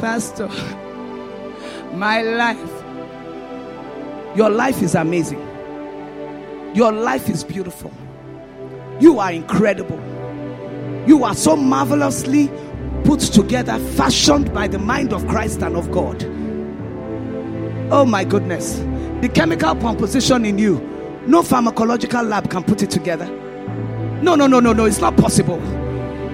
Pastor, 0.00 0.48
my 1.94 2.22
life. 2.22 2.72
Your 4.36 4.50
life 4.50 4.82
is 4.82 4.94
amazing. 4.94 5.55
Your 6.76 6.92
life 6.92 7.28
is 7.30 7.42
beautiful. 7.42 7.90
You 9.00 9.18
are 9.18 9.32
incredible. 9.32 9.98
You 11.06 11.24
are 11.24 11.34
so 11.34 11.56
marvelously 11.56 12.50
put 13.02 13.20
together, 13.20 13.78
fashioned 13.94 14.52
by 14.52 14.68
the 14.68 14.78
mind 14.78 15.14
of 15.14 15.26
Christ 15.26 15.62
and 15.62 15.74
of 15.74 15.90
God. 15.90 16.22
Oh 17.90 18.04
my 18.04 18.24
goodness. 18.24 18.80
The 19.22 19.30
chemical 19.34 19.74
composition 19.76 20.44
in 20.44 20.58
you, 20.58 20.78
no 21.26 21.40
pharmacological 21.40 22.28
lab 22.28 22.50
can 22.50 22.62
put 22.62 22.82
it 22.82 22.90
together. 22.90 23.24
No, 24.20 24.34
no, 24.34 24.46
no, 24.46 24.60
no, 24.60 24.74
no, 24.74 24.84
it's 24.84 25.00
not 25.00 25.16
possible. 25.16 25.58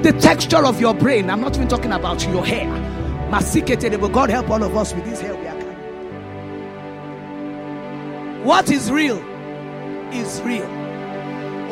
The 0.03 0.13
texture 0.21 0.67
of 0.67 0.81
your 0.81 0.93
brain, 0.93 1.31
I'm 1.31 1.41
not 1.41 1.55
even 1.55 1.69
talking 1.69 1.93
about 1.93 2.27
your 2.27 2.45
hair. 2.45 2.69
God 3.31 4.29
help 4.29 4.51
all 4.51 4.65
of 4.65 4.77
us 4.77 4.93
with 4.93 5.05
this 5.05 5.21
hair 5.21 5.37
we 5.37 5.47
are 5.47 5.55
carrying. 5.55 5.79
What 8.45 8.73
is 8.73 8.91
real 8.91 9.23
is 10.13 10.41
real. 10.43 10.69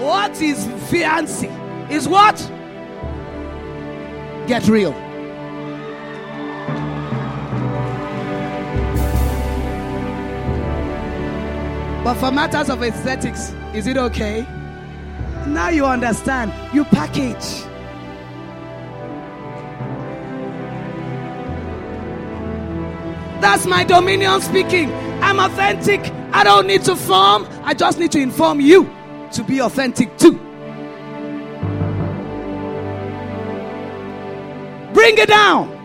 What 0.02 0.40
is 0.40 0.66
fancy 0.90 1.48
is 1.92 2.08
what? 2.08 2.36
Get 4.46 4.66
real. 4.68 4.92
But 12.02 12.14
for 12.14 12.30
matters 12.30 12.70
of 12.70 12.82
aesthetics, 12.82 13.52
is 13.74 13.86
it 13.86 13.96
okay? 13.96 14.46
Now 15.46 15.68
you 15.68 15.84
understand. 15.84 16.52
You 16.74 16.84
package. 16.84 17.66
That's 23.40 23.66
my 23.66 23.84
dominion 23.84 24.40
speaking. 24.40 24.90
I'm 25.22 25.38
authentic. 25.38 26.19
I 26.32 26.44
don't 26.44 26.66
need 26.66 26.84
to 26.84 26.96
form. 26.96 27.46
I 27.62 27.74
just 27.74 27.98
need 27.98 28.12
to 28.12 28.20
inform 28.20 28.60
you 28.60 28.88
to 29.32 29.42
be 29.42 29.60
authentic 29.60 30.16
too. 30.18 30.32
Bring 34.92 35.18
it 35.18 35.28
down. 35.28 35.76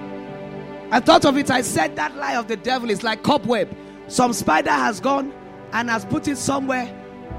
I 0.91 0.99
thought 0.99 1.25
of 1.25 1.37
it. 1.37 1.49
I 1.49 1.61
said 1.61 1.95
that 1.95 2.15
lie 2.15 2.35
of 2.35 2.47
the 2.47 2.57
devil 2.57 2.89
is 2.89 3.03
like 3.03 3.23
cobweb. 3.23 3.75
Some 4.07 4.33
spider 4.33 4.71
has 4.71 4.99
gone 4.99 5.33
and 5.73 5.89
has 5.89 6.05
put 6.05 6.27
it 6.27 6.37
somewhere 6.37 6.87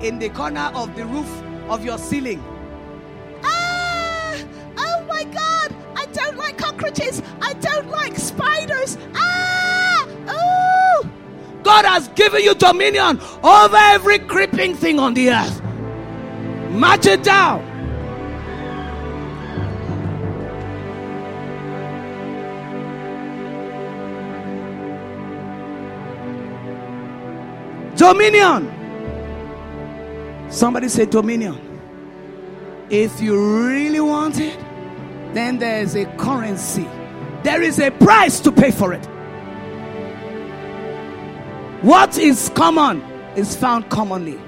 in 0.01 0.19
the 0.19 0.29
corner 0.29 0.71
of 0.75 0.95
the 0.97 1.07
roof 1.07 1.31
of 1.69 1.85
your 1.85 1.99
ceiling. 1.99 2.43
Ah! 3.43 4.37
Oh 4.79 5.05
my 5.09 5.25
God! 5.25 5.75
I 5.95 6.07
don't 6.07 6.37
like 6.37 6.59
cockroaches. 6.59 7.23
God 11.67 11.85
has 11.85 12.07
given 12.15 12.45
you 12.45 12.55
dominion 12.55 13.21
over 13.43 13.77
every 13.77 14.21
creeping 14.21 14.77
thing 14.77 15.01
on 15.01 15.15
the 15.15 15.31
earth. 15.31 15.61
March 16.71 17.07
it 17.07 17.25
down. 17.25 17.61
Dominion. 27.97 28.71
Somebody 30.49 30.89
say 30.89 31.07
dominion. 31.07 31.59
If 32.91 33.21
you 33.21 33.67
really 33.67 33.99
want 34.01 34.39
it, 34.39 34.57
then 35.35 35.59
there's 35.59 35.97
a 35.97 36.05
currency. 36.17 36.87
There 37.43 37.61
is 37.61 37.81
a 37.81 37.91
price 37.91 38.39
to 38.39 38.53
pay 38.53 38.71
for 38.71 38.93
it. 38.93 39.16
What 41.83 42.19
is 42.19 42.51
common 42.51 43.03
is 43.37 43.55
found 43.55 43.91
commonly. 43.91 44.39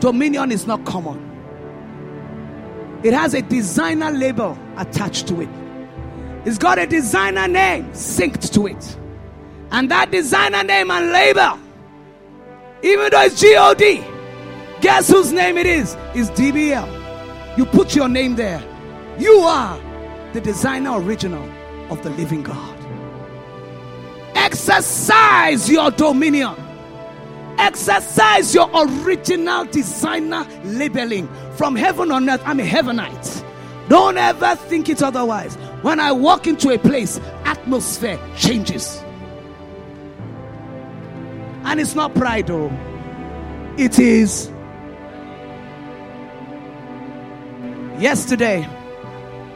Dominion 0.00 0.52
is 0.52 0.66
not 0.66 0.84
common. 0.84 1.22
It 3.02 3.12
has 3.12 3.34
a 3.34 3.42
designer 3.42 4.10
label 4.10 4.58
attached 4.76 5.28
to 5.28 5.40
it. 5.40 5.48
It's 6.44 6.58
got 6.58 6.78
a 6.78 6.86
designer 6.86 7.48
name 7.48 7.90
synced 7.92 8.52
to 8.54 8.66
it. 8.66 8.98
And 9.70 9.90
that 9.90 10.10
designer 10.10 10.62
name 10.62 10.90
and 10.90 11.12
label 11.12 11.58
even 12.82 13.10
though 13.10 13.22
it's 13.22 13.40
G-O-D. 13.40 14.04
Guess 14.80 15.08
whose 15.08 15.32
name 15.32 15.58
it 15.58 15.66
is? 15.66 15.96
It's 16.14 16.30
DBL. 16.30 17.58
You 17.58 17.66
put 17.66 17.96
your 17.96 18.08
name 18.08 18.36
there. 18.36 18.62
You 19.18 19.38
are 19.40 19.78
the 20.32 20.40
designer 20.40 21.00
original 21.00 21.42
of 21.90 22.02
the 22.02 22.10
living 22.10 22.42
God. 22.42 22.75
Exercise 24.36 25.68
your 25.68 25.90
dominion. 25.90 26.54
Exercise 27.58 28.54
your 28.54 28.68
original 28.74 29.64
designer 29.64 30.46
labeling 30.64 31.28
from 31.56 31.74
heaven 31.74 32.12
on 32.12 32.28
earth. 32.28 32.42
I'm 32.44 32.60
a 32.60 32.64
heavenite. 32.64 33.44
Don't 33.88 34.18
ever 34.18 34.56
think 34.56 34.88
it 34.88 35.02
otherwise. 35.02 35.54
When 35.82 36.00
I 36.00 36.12
walk 36.12 36.46
into 36.46 36.70
a 36.70 36.78
place, 36.78 37.18
atmosphere 37.44 38.20
changes. 38.36 39.02
And 41.64 41.80
it's 41.80 41.94
not 41.94 42.14
pride, 42.14 42.48
though. 42.48 42.70
It 43.78 43.98
is. 43.98 44.50
Yesterday, 47.98 48.68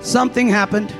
something 0.00 0.48
happened. 0.48 0.90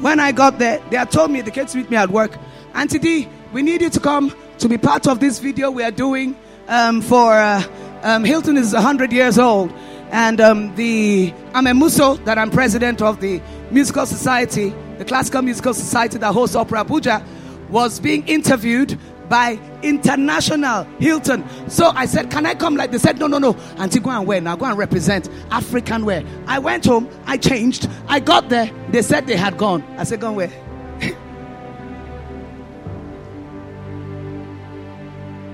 When 0.00 0.20
I 0.20 0.32
got 0.32 0.58
there, 0.58 0.82
they 0.90 0.96
had 0.96 1.10
told 1.10 1.30
me, 1.30 1.40
the 1.40 1.50
kids 1.50 1.74
meet 1.74 1.90
me 1.90 1.96
at 1.96 2.10
work, 2.10 2.36
Auntie 2.76 2.98
D, 2.98 3.26
we 3.54 3.62
need 3.62 3.80
you 3.80 3.88
to 3.88 3.98
come 3.98 4.34
to 4.58 4.68
be 4.68 4.76
part 4.76 5.08
of 5.08 5.18
this 5.18 5.38
video 5.38 5.70
we 5.70 5.82
are 5.82 5.90
doing 5.90 6.36
um, 6.68 7.00
for 7.00 7.32
uh, 7.32 7.62
um, 8.02 8.22
Hilton 8.22 8.58
is 8.58 8.74
100 8.74 9.12
years 9.14 9.38
old. 9.38 9.72
And 10.10 10.42
um, 10.42 10.74
the 10.76 11.32
I'm 11.54 11.66
a 11.66 11.72
Muso, 11.72 12.16
that 12.26 12.36
I'm 12.36 12.50
president 12.50 13.00
of 13.00 13.22
the 13.22 13.40
Musical 13.70 14.04
Society, 14.04 14.74
the 14.98 15.06
Classical 15.06 15.40
Musical 15.40 15.72
Society 15.72 16.18
that 16.18 16.34
hosts 16.34 16.54
Opera 16.54 16.84
Abuja, 16.84 17.24
was 17.70 17.98
being 17.98 18.28
interviewed 18.28 18.98
by 19.30 19.58
International 19.82 20.84
Hilton. 21.00 21.44
So 21.70 21.88
I 21.94 22.04
said, 22.04 22.30
Can 22.30 22.44
I 22.44 22.54
come? 22.54 22.76
Like 22.76 22.90
they 22.92 22.98
said, 22.98 23.18
No, 23.18 23.26
no, 23.26 23.38
no. 23.38 23.54
Auntie, 23.78 24.00
go 24.00 24.10
and 24.10 24.26
wear 24.26 24.42
now. 24.42 24.54
Go 24.54 24.66
and 24.66 24.76
represent 24.76 25.30
African 25.50 26.04
wear. 26.04 26.22
I 26.46 26.58
went 26.58 26.84
home, 26.84 27.08
I 27.24 27.38
changed. 27.38 27.88
I 28.06 28.20
got 28.20 28.50
there. 28.50 28.70
They 28.90 29.00
said 29.00 29.26
they 29.26 29.36
had 29.36 29.56
gone. 29.56 29.82
I 29.96 30.04
said, 30.04 30.20
Go 30.20 30.26
and 30.28 30.36
wear. 30.36 30.65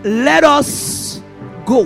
Let 0.04 0.44
us 0.44 1.22
go. 1.66 1.84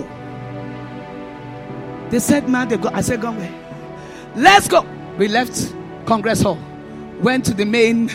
They 2.09 2.19
said, 2.19 2.47
Man, 2.49 2.67
they 2.67 2.77
go. 2.77 2.89
I 2.93 3.01
said, 3.01 3.21
Go 3.21 3.31
wear. 3.31 3.53
Let's 4.35 4.67
go. 4.67 4.85
We 5.17 5.27
left 5.27 5.73
Congress 6.05 6.41
Hall, 6.41 6.59
went 7.21 7.45
to 7.45 7.53
the 7.53 7.65
main 7.65 8.09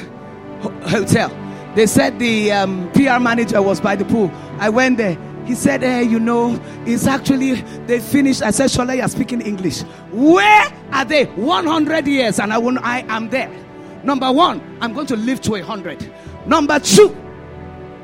hotel 0.62 1.31
they 1.75 1.87
said 1.87 2.19
the 2.19 2.53
um, 2.53 2.91
PR 2.93 3.19
manager 3.19 3.62
was 3.62 3.81
by 3.81 3.97
the 3.97 4.05
pool. 4.05 4.31
I 4.59 4.69
went 4.69 4.99
there. 4.99 5.17
He 5.47 5.55
said, 5.55 5.81
Hey, 5.83 6.03
you 6.03 6.21
know, 6.21 6.61
it's 6.85 7.07
actually, 7.07 7.55
they 7.87 7.99
finished. 7.99 8.43
I 8.43 8.51
said, 8.51 8.69
Shola, 8.69 8.97
you're 8.97 9.09
speaking 9.09 9.41
English. 9.41 9.81
Where 10.11 10.73
are 10.93 11.05
they? 11.05 11.25
100 11.25 12.07
years, 12.07 12.38
and 12.38 12.53
I, 12.53 12.59
will, 12.59 12.79
I 12.81 13.01
am 13.09 13.31
there. 13.31 13.51
Number 14.05 14.31
one, 14.31 14.61
I'm 14.83 14.92
going 14.92 15.07
to 15.07 15.17
live 15.17 15.40
to 15.42 15.53
100. 15.53 16.13
Number 16.46 16.79
two, 16.79 17.09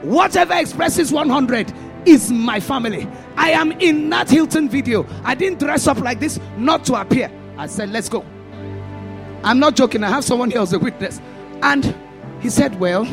whatever 0.03 0.55
expresses 0.55 1.13
100 1.13 1.73
is 2.07 2.31
my 2.31 2.61
family. 2.61 3.09
I 3.37 3.51
am 3.51 3.73
in 3.73 4.09
that 4.11 4.31
Hilton 4.31 4.69
video. 4.69 5.07
I 5.25 5.35
didn't 5.35 5.59
dress 5.59 5.87
up 5.87 5.99
like 5.99 6.21
this 6.21 6.39
not 6.57 6.85
to 6.87 6.95
appear. 6.95 7.31
I 7.57 7.67
said, 7.67 7.91
Let's 7.91 8.09
go. 8.09 8.25
I'm 9.45 9.59
not 9.59 9.77
joking. 9.77 10.03
I 10.03 10.11
have 10.11 10.25
someone 10.25 10.51
here 10.51 10.61
as 10.61 10.73
a 10.73 10.79
witness. 10.79 11.21
And 11.63 11.95
he 12.41 12.51
said, 12.51 12.79
Well, 12.81 13.05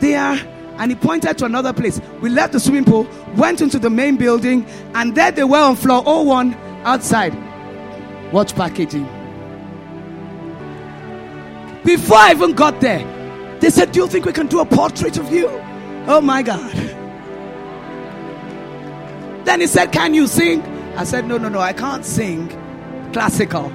there 0.00 0.38
and 0.78 0.92
he 0.92 0.96
pointed 0.96 1.36
to 1.38 1.44
another 1.44 1.72
place. 1.72 2.00
We 2.20 2.30
left 2.30 2.52
the 2.52 2.60
swimming 2.60 2.84
pool, 2.84 3.06
went 3.36 3.60
into 3.60 3.78
the 3.78 3.90
main 3.90 4.16
building, 4.16 4.64
and 4.94 5.14
there 5.14 5.32
they 5.32 5.44
were 5.44 5.58
on 5.58 5.76
floor 5.76 6.02
01 6.02 6.54
outside. 6.84 7.36
Watch 8.32 8.54
packaging. 8.54 9.04
Before 11.84 12.18
I 12.18 12.30
even 12.32 12.52
got 12.52 12.80
there, 12.80 13.58
they 13.60 13.70
said, 13.70 13.92
Do 13.92 14.00
you 14.00 14.06
think 14.06 14.24
we 14.24 14.32
can 14.32 14.46
do 14.46 14.60
a 14.60 14.64
portrait 14.64 15.18
of 15.18 15.32
you? 15.32 15.48
Oh 16.06 16.20
my 16.20 16.42
God. 16.42 16.97
Then 19.48 19.62
he 19.62 19.66
said, 19.66 19.92
Can 19.92 20.12
you 20.12 20.26
sing? 20.26 20.60
I 20.94 21.04
said, 21.04 21.26
No, 21.26 21.38
no, 21.38 21.48
no, 21.48 21.58
I 21.58 21.72
can't 21.72 22.04
sing 22.04 22.48
classical. 23.14 23.70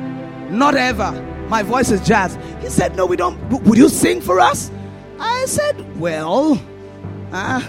Not 0.51 0.75
ever. 0.75 1.11
My 1.49 1.63
voice 1.63 1.89
is 1.89 1.99
jazz. 2.07 2.37
He 2.61 2.69
said, 2.69 2.95
No, 2.95 3.07
we 3.07 3.17
don't. 3.17 3.39
Would 3.49 3.79
you 3.79 3.89
sing 3.89 4.21
for 4.21 4.39
us? 4.39 4.69
I 5.19 5.45
said, 5.45 5.99
Well, 5.99 6.61
uh, 7.31 7.67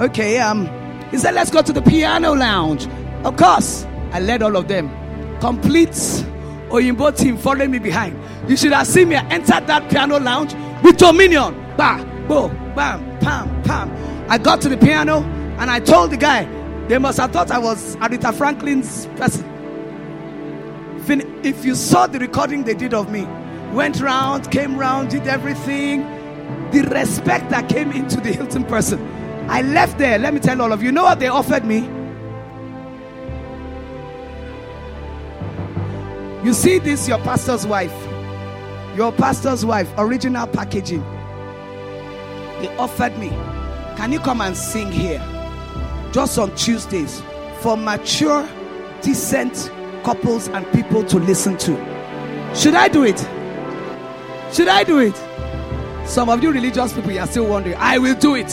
okay. 0.00 0.40
Um, 0.40 0.66
he 1.12 1.18
said, 1.18 1.36
Let's 1.36 1.52
go 1.52 1.62
to 1.62 1.72
the 1.72 1.82
piano 1.82 2.32
lounge. 2.34 2.88
Of 3.24 3.36
course, 3.36 3.84
I 4.10 4.18
led 4.18 4.42
all 4.42 4.56
of 4.56 4.66
them. 4.66 4.90
Complete 5.38 5.90
Oyinbo 6.70 7.16
team 7.16 7.36
following 7.36 7.70
me 7.70 7.78
behind. 7.78 8.18
You 8.50 8.56
should 8.56 8.72
have 8.72 8.88
seen 8.88 9.10
me 9.10 9.14
enter 9.14 9.60
that 9.60 9.88
piano 9.88 10.18
lounge 10.18 10.52
with 10.82 10.96
dominion. 10.96 11.54
Ba, 11.76 12.04
bo, 12.26 12.48
bam, 12.74 13.20
pam, 13.20 13.62
pam. 13.62 14.26
I 14.28 14.36
got 14.36 14.60
to 14.62 14.68
the 14.68 14.76
piano 14.76 15.22
and 15.60 15.70
I 15.70 15.78
told 15.78 16.10
the 16.10 16.16
guy, 16.16 16.42
they 16.88 16.98
must 16.98 17.18
have 17.18 17.32
thought 17.32 17.50
I 17.50 17.58
was 17.58 17.96
Aretha 17.96 18.32
Franklin's 18.32 19.06
person. 19.16 19.44
If 21.44 21.64
you 21.64 21.74
saw 21.74 22.06
the 22.06 22.18
recording 22.18 22.64
they 22.64 22.74
did 22.74 22.92
of 22.94 23.10
me, 23.10 23.24
went 23.72 24.00
round, 24.00 24.50
came 24.50 24.76
round, 24.76 25.10
did 25.10 25.26
everything, 25.26 26.02
the 26.72 26.82
respect 26.92 27.50
that 27.50 27.68
came 27.68 27.92
into 27.92 28.20
the 28.20 28.32
Hilton 28.32 28.64
person. 28.64 29.00
I 29.48 29.62
left 29.62 29.98
there. 29.98 30.18
Let 30.18 30.34
me 30.34 30.40
tell 30.40 30.60
all 30.60 30.72
of 30.72 30.80
you, 30.80 30.86
you 30.86 30.92
know 30.92 31.04
what 31.04 31.20
they 31.20 31.28
offered 31.28 31.64
me? 31.64 31.88
You 36.44 36.52
see 36.52 36.78
this, 36.78 37.08
your 37.08 37.18
pastor's 37.18 37.66
wife. 37.66 37.94
Your 38.96 39.12
pastor's 39.12 39.64
wife, 39.64 39.92
original 39.98 40.46
packaging. 40.46 41.02
They 42.60 42.74
offered 42.78 43.18
me, 43.18 43.28
can 43.96 44.12
you 44.12 44.20
come 44.20 44.40
and 44.40 44.56
sing 44.56 44.90
here? 44.90 45.20
Just 46.16 46.38
on 46.38 46.56
Tuesdays 46.56 47.20
for 47.60 47.76
mature, 47.76 48.48
decent 49.02 49.70
couples 50.02 50.48
and 50.48 50.66
people 50.72 51.04
to 51.04 51.18
listen 51.18 51.58
to. 51.58 51.72
Should 52.56 52.74
I 52.74 52.88
do 52.88 53.04
it? 53.04 53.18
Should 54.50 54.68
I 54.68 54.82
do 54.82 54.98
it? 54.98 55.14
Some 56.08 56.30
of 56.30 56.42
you 56.42 56.52
religious 56.52 56.94
people, 56.94 57.10
you 57.12 57.18
are 57.18 57.26
still 57.26 57.44
wondering. 57.44 57.76
I 57.76 57.98
will 57.98 58.14
do 58.14 58.34
it. 58.34 58.48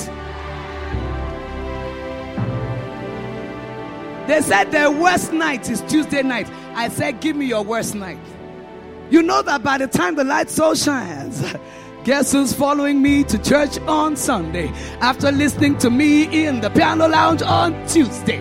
They 4.28 4.42
said 4.42 4.66
their 4.72 4.92
worst 4.92 5.32
night 5.32 5.70
is 5.70 5.80
Tuesday 5.84 6.22
night. 6.22 6.52
I 6.76 6.90
said, 6.90 7.22
Give 7.22 7.38
me 7.38 7.46
your 7.46 7.64
worst 7.64 7.96
night. 7.96 8.20
You 9.10 9.24
know 9.24 9.42
that 9.42 9.64
by 9.64 9.78
the 9.78 9.88
time 9.88 10.16
the 10.16 10.26
light 10.26 10.50
so 10.50 10.76
shines, 10.76 11.42
guess 12.04 12.32
who's 12.32 12.54
following 12.54 13.02
me 13.02 13.24
to 13.24 13.38
church 13.38 13.80
on 13.82 14.16
Sunday 14.16 14.68
after 15.02 15.32
listening 15.32 15.78
to 15.80 15.90
me 15.90 16.46
in 16.46 16.62
the 16.62 16.70
piano 16.70 17.08
lounge 17.08 17.42
on 17.42 17.74
Tuesday? 17.88 18.40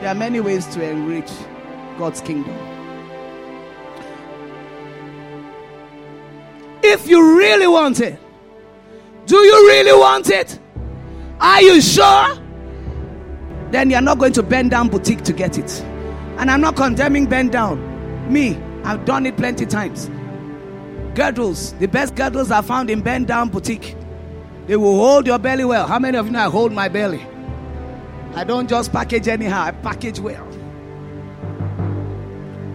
There 0.00 0.08
are 0.08 0.14
many 0.14 0.40
ways 0.40 0.66
to 0.74 0.82
enrich 0.82 1.30
God's 1.98 2.20
kingdom. 2.20 2.56
If 6.82 7.08
you 7.08 7.36
really 7.38 7.66
want 7.66 8.00
it, 8.00 8.18
do 9.26 9.36
you 9.36 9.68
really 9.68 9.98
want 9.98 10.30
it? 10.30 10.58
Are 11.40 11.60
you 11.60 11.80
sure? 11.80 12.48
then 13.70 13.90
you're 13.90 14.00
not 14.00 14.18
going 14.18 14.32
to 14.32 14.42
bend 14.42 14.70
down 14.70 14.88
boutique 14.88 15.22
to 15.22 15.32
get 15.32 15.58
it. 15.58 15.80
And 16.38 16.50
I'm 16.50 16.60
not 16.60 16.76
condemning 16.76 17.26
bend 17.26 17.52
down. 17.52 18.32
Me, 18.32 18.56
I've 18.84 19.04
done 19.04 19.26
it 19.26 19.36
plenty 19.36 19.66
times. 19.66 20.08
Girdles, 21.18 21.72
the 21.80 21.88
best 21.88 22.14
girdles 22.14 22.52
are 22.52 22.62
found 22.62 22.88
in 22.90 23.00
bend 23.00 23.26
down 23.26 23.48
boutique. 23.48 23.96
They 24.68 24.76
will 24.76 24.94
hold 24.94 25.26
your 25.26 25.40
belly 25.40 25.64
well. 25.64 25.84
How 25.84 25.98
many 25.98 26.16
of 26.16 26.26
you 26.26 26.30
know 26.32 26.46
I 26.46 26.48
hold 26.48 26.72
my 26.72 26.88
belly? 26.88 27.26
I 28.36 28.44
don't 28.44 28.68
just 28.68 28.92
package 28.92 29.26
anyhow, 29.26 29.62
I 29.62 29.72
package 29.72 30.20
well. 30.20 30.46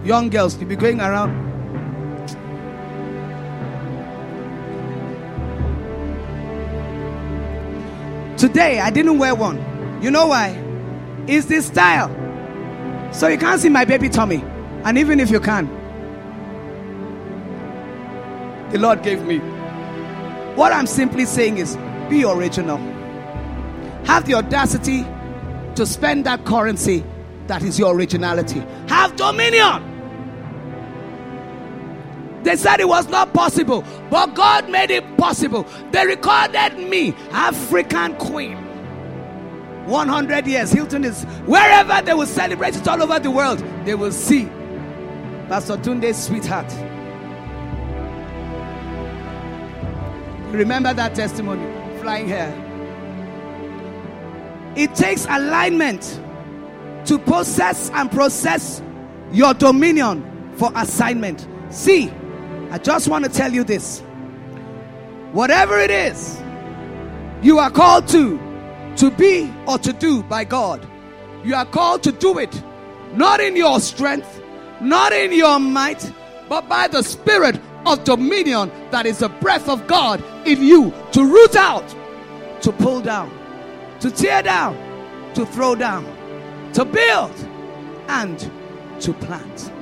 Young 0.04 0.28
girls, 0.28 0.58
you 0.58 0.66
be 0.66 0.76
going 0.76 1.00
around. 1.00 1.32
Today, 8.36 8.78
I 8.78 8.90
didn't 8.90 9.18
wear 9.18 9.34
one. 9.34 9.56
You 10.02 10.10
know 10.10 10.26
why? 10.26 10.50
is 11.26 11.46
this 11.46 11.66
style. 11.66 12.10
So 13.10 13.28
you 13.28 13.38
can't 13.38 13.58
see 13.58 13.70
my 13.70 13.86
baby 13.86 14.10
tummy. 14.10 14.44
And 14.84 14.98
even 14.98 15.18
if 15.18 15.30
you 15.30 15.40
can, 15.40 15.66
the 18.70 18.78
Lord 18.78 19.02
gave 19.02 19.24
me. 19.24 19.38
What 20.56 20.72
I'm 20.72 20.86
simply 20.86 21.24
saying 21.24 21.58
is 21.58 21.76
be 22.08 22.24
original. 22.24 22.78
Have 24.04 24.26
the 24.26 24.34
audacity 24.34 25.04
to 25.74 25.86
spend 25.86 26.26
that 26.26 26.44
currency 26.44 27.04
that 27.46 27.62
is 27.62 27.78
your 27.78 27.94
originality. 27.94 28.60
Have 28.88 29.16
dominion. 29.16 29.90
They 32.42 32.56
said 32.56 32.80
it 32.80 32.88
was 32.88 33.08
not 33.08 33.32
possible, 33.32 33.84
but 34.10 34.34
God 34.34 34.68
made 34.68 34.90
it 34.90 35.16
possible. 35.16 35.66
They 35.90 36.06
recorded 36.06 36.76
me, 36.76 37.14
African 37.32 38.14
queen. 38.16 38.58
100 39.86 40.46
years. 40.46 40.70
Hilton 40.70 41.04
is 41.04 41.24
wherever 41.46 42.00
they 42.02 42.14
will 42.14 42.26
celebrate 42.26 42.76
it 42.76 42.86
all 42.86 43.02
over 43.02 43.18
the 43.18 43.30
world, 43.30 43.58
they 43.84 43.94
will 43.94 44.12
see 44.12 44.46
Pastor 45.48 45.76
Tunde's 45.76 46.22
sweetheart. 46.22 46.70
Remember 50.54 50.94
that 50.94 51.14
testimony, 51.14 51.64
flying 52.00 52.28
hair. 52.28 52.52
It 54.76 54.94
takes 54.94 55.26
alignment 55.26 56.20
to 57.06 57.18
possess 57.18 57.90
and 57.90 58.10
process 58.10 58.82
your 59.32 59.54
dominion 59.54 60.52
for 60.56 60.70
assignment. 60.74 61.46
See, 61.70 62.10
I 62.70 62.78
just 62.78 63.08
want 63.08 63.24
to 63.24 63.30
tell 63.30 63.52
you 63.52 63.64
this. 63.64 64.00
Whatever 65.32 65.78
it 65.78 65.90
is 65.90 66.40
you 67.44 67.58
are 67.58 67.70
called 67.70 68.08
to, 68.08 68.38
to 68.96 69.10
be 69.10 69.52
or 69.68 69.76
to 69.76 69.92
do 69.92 70.22
by 70.22 70.44
God. 70.44 70.86
You 71.44 71.54
are 71.54 71.66
called 71.66 72.02
to 72.04 72.12
do 72.12 72.38
it 72.38 72.62
not 73.12 73.38
in 73.38 73.54
your 73.54 73.80
strength, 73.80 74.40
not 74.80 75.12
in 75.12 75.30
your 75.30 75.60
might, 75.60 76.10
but 76.48 76.68
by 76.70 76.88
the 76.88 77.02
Spirit 77.02 77.60
of 77.84 78.02
dominion 78.04 78.72
that 78.90 79.04
is 79.04 79.18
the 79.18 79.28
breath 79.28 79.68
of 79.68 79.86
God 79.86 80.24
in 80.46 80.62
you 80.62 80.92
to 81.12 81.24
root 81.24 81.56
out, 81.56 81.88
to 82.62 82.72
pull 82.72 83.00
down, 83.00 83.30
to 84.00 84.10
tear 84.10 84.42
down, 84.42 84.76
to 85.34 85.46
throw 85.46 85.74
down, 85.74 86.04
to 86.72 86.84
build, 86.84 87.32
and 88.08 88.50
to 89.00 89.12
plant. 89.12 89.72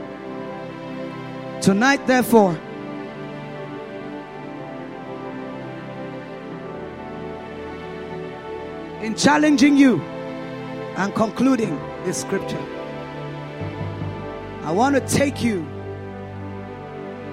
Tonight, 1.63 2.07
therefore, 2.07 2.55
in 9.03 9.15
challenging 9.17 9.77
you 9.77 10.01
and 10.97 11.15
concluding 11.15 11.77
this 12.05 12.21
scripture, 12.21 12.65
I 14.63 14.71
want 14.71 14.95
to 14.95 15.01
take 15.01 15.43
you 15.43 15.67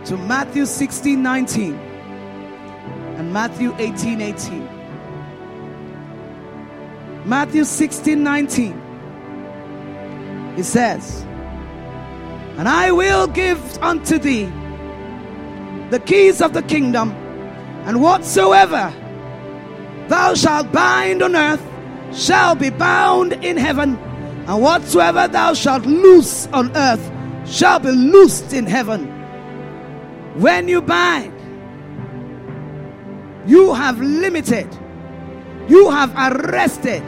to 0.05 0.17
Matthew 0.17 0.65
16 0.65 1.21
19 1.21 1.88
and 3.19 3.31
Matthew 3.33 3.75
18 3.77 4.21
18. 4.21 4.69
Matthew 7.25 7.65
16 7.65 8.23
19. 8.23 8.71
It 10.57 10.63
says, 10.63 11.25
And 12.57 12.69
I 12.69 12.91
will 12.91 13.27
give 13.27 13.77
unto 13.83 14.17
thee 14.17 14.45
the 15.89 15.99
keys 15.99 16.41
of 16.41 16.53
the 16.53 16.61
kingdom, 16.63 17.11
and 17.85 18.01
whatsoever 18.01 18.93
thou 20.07 20.33
shalt 20.33 20.71
bind 20.71 21.21
on 21.21 21.35
earth 21.35 21.61
shall 22.13 22.55
be 22.55 22.69
bound 22.69 23.33
in 23.33 23.57
heaven, 23.57 23.97
and 24.47 24.61
whatsoever 24.61 25.27
thou 25.27 25.53
shalt 25.53 25.85
loose 25.85 26.47
on 26.53 26.71
earth 26.77 27.11
shall 27.45 27.79
be 27.79 27.91
loosed 27.91 28.53
in 28.53 28.65
heaven. 28.65 29.07
When 30.39 30.69
you 30.69 30.81
bind, 30.81 31.38
you 33.45 33.73
have 33.73 33.99
limited, 33.99 34.67
you 35.67 35.89
have 35.89 36.13
arrested 36.15 37.05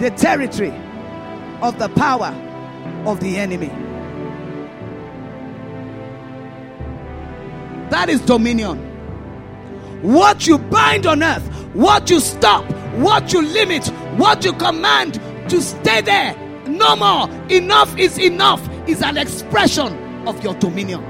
the 0.00 0.10
territory 0.16 0.74
of 1.62 1.78
the 1.78 1.88
power 1.90 2.34
of 3.06 3.20
the 3.20 3.36
enemy. 3.36 3.68
That 7.90 8.08
is 8.08 8.20
dominion. 8.22 8.90
What 10.02 10.46
you 10.46 10.58
bind 10.58 11.06
on 11.06 11.22
earth 11.22 11.48
what 11.74 12.08
you 12.08 12.20
stop, 12.20 12.64
what 12.94 13.32
you 13.32 13.42
limit, 13.42 13.86
what 14.16 14.44
you 14.44 14.52
command 14.54 15.14
to 15.50 15.60
stay 15.60 16.00
there. 16.00 16.34
No 16.66 16.96
more. 16.96 17.28
Enough 17.50 17.98
is 17.98 18.16
enough 18.16 18.66
is 18.88 19.02
an 19.02 19.18
expression 19.18 19.92
of 20.26 20.42
your 20.42 20.54
dominion. 20.54 21.02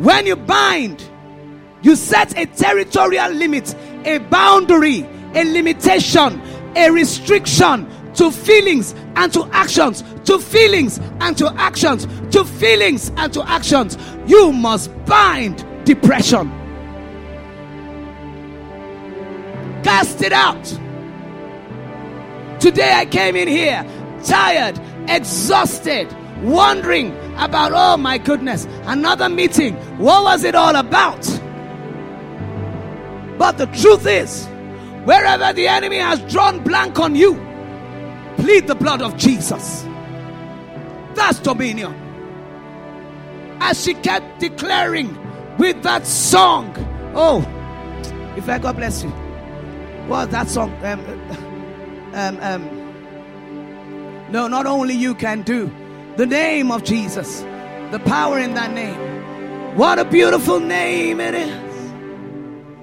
When 0.00 0.24
you 0.24 0.34
bind, 0.34 1.06
you 1.82 1.94
set 1.94 2.34
a 2.38 2.46
territorial 2.46 3.32
limit, 3.32 3.74
a 4.06 4.16
boundary, 4.16 5.06
a 5.34 5.44
limitation, 5.44 6.40
a 6.74 6.90
restriction 6.90 7.86
to 8.14 8.30
feelings 8.30 8.94
and 9.16 9.30
to 9.34 9.44
actions, 9.52 10.02
to 10.24 10.38
feelings 10.38 10.98
and 11.20 11.36
to 11.36 11.52
actions, 11.58 12.06
to 12.32 12.46
feelings 12.46 13.12
and 13.18 13.30
to 13.34 13.46
actions. 13.46 13.98
You 14.26 14.52
must 14.52 14.90
bind 15.04 15.66
depression. 15.84 16.48
Cast 19.84 20.22
it 20.22 20.32
out. 20.32 20.64
Today 22.58 22.94
I 22.94 23.04
came 23.04 23.36
in 23.36 23.48
here 23.48 23.84
tired, 24.24 24.80
exhausted, 25.10 26.10
wondering 26.42 27.14
about, 27.40 27.72
oh 27.74 27.96
my 27.96 28.18
goodness, 28.18 28.66
another 28.84 29.28
meeting. 29.28 29.74
What 29.98 30.24
was 30.24 30.44
it 30.44 30.54
all 30.54 30.76
about? 30.76 31.22
But 33.38 33.56
the 33.58 33.66
truth 33.66 34.06
is, 34.06 34.46
wherever 35.04 35.52
the 35.52 35.66
enemy 35.66 35.96
has 35.96 36.20
drawn 36.32 36.62
blank 36.62 36.98
on 36.98 37.14
you, 37.14 37.34
plead 38.36 38.66
the 38.66 38.74
blood 38.74 39.00
of 39.02 39.16
Jesus. 39.16 39.86
That's 41.14 41.38
dominion. 41.38 41.94
As 43.60 43.82
she 43.82 43.94
kept 43.94 44.40
declaring 44.40 45.16
with 45.58 45.82
that 45.82 46.06
song, 46.06 46.74
oh, 47.14 47.40
if 48.36 48.48
I 48.48 48.58
God 48.58 48.76
bless 48.76 49.02
you. 49.02 49.12
Well, 50.08 50.26
that 50.26 50.48
song, 50.48 50.72
um, 50.84 51.00
um, 52.14 52.38
um, 52.40 52.80
no, 54.30 54.48
not 54.48 54.66
only 54.66 54.94
you 54.94 55.14
can 55.14 55.42
do 55.42 55.70
the 56.20 56.26
name 56.26 56.70
of 56.70 56.84
Jesus, 56.84 57.40
the 57.92 58.00
power 58.04 58.38
in 58.38 58.52
that 58.52 58.74
name. 58.74 59.74
What 59.74 59.98
a 59.98 60.04
beautiful 60.04 60.60
name 60.60 61.18
it 61.18 61.32
is. 61.32 61.92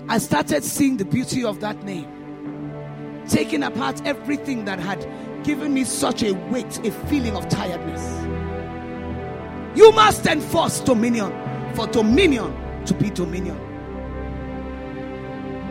I 0.10 0.18
started 0.18 0.64
seeing 0.64 0.98
the 0.98 1.06
beauty 1.06 1.44
of 1.44 1.60
that 1.60 1.84
name, 1.84 2.08
taking 3.28 3.62
apart 3.62 4.02
everything 4.08 4.66
that 4.66 4.80
had 4.80 5.08
given 5.44 5.72
me 5.72 5.84
such 5.84 6.24
a 6.24 6.34
weight, 6.50 6.80
a 6.84 6.90
feeling 7.10 7.36
of 7.36 7.48
tiredness. 7.48 8.02
You 9.78 9.92
must 9.92 10.26
enforce 10.26 10.80
dominion 10.80 11.32
for 11.76 11.86
dominion 11.86 12.56
to 12.88 12.96
be 12.96 13.12
dominion. 13.12 13.60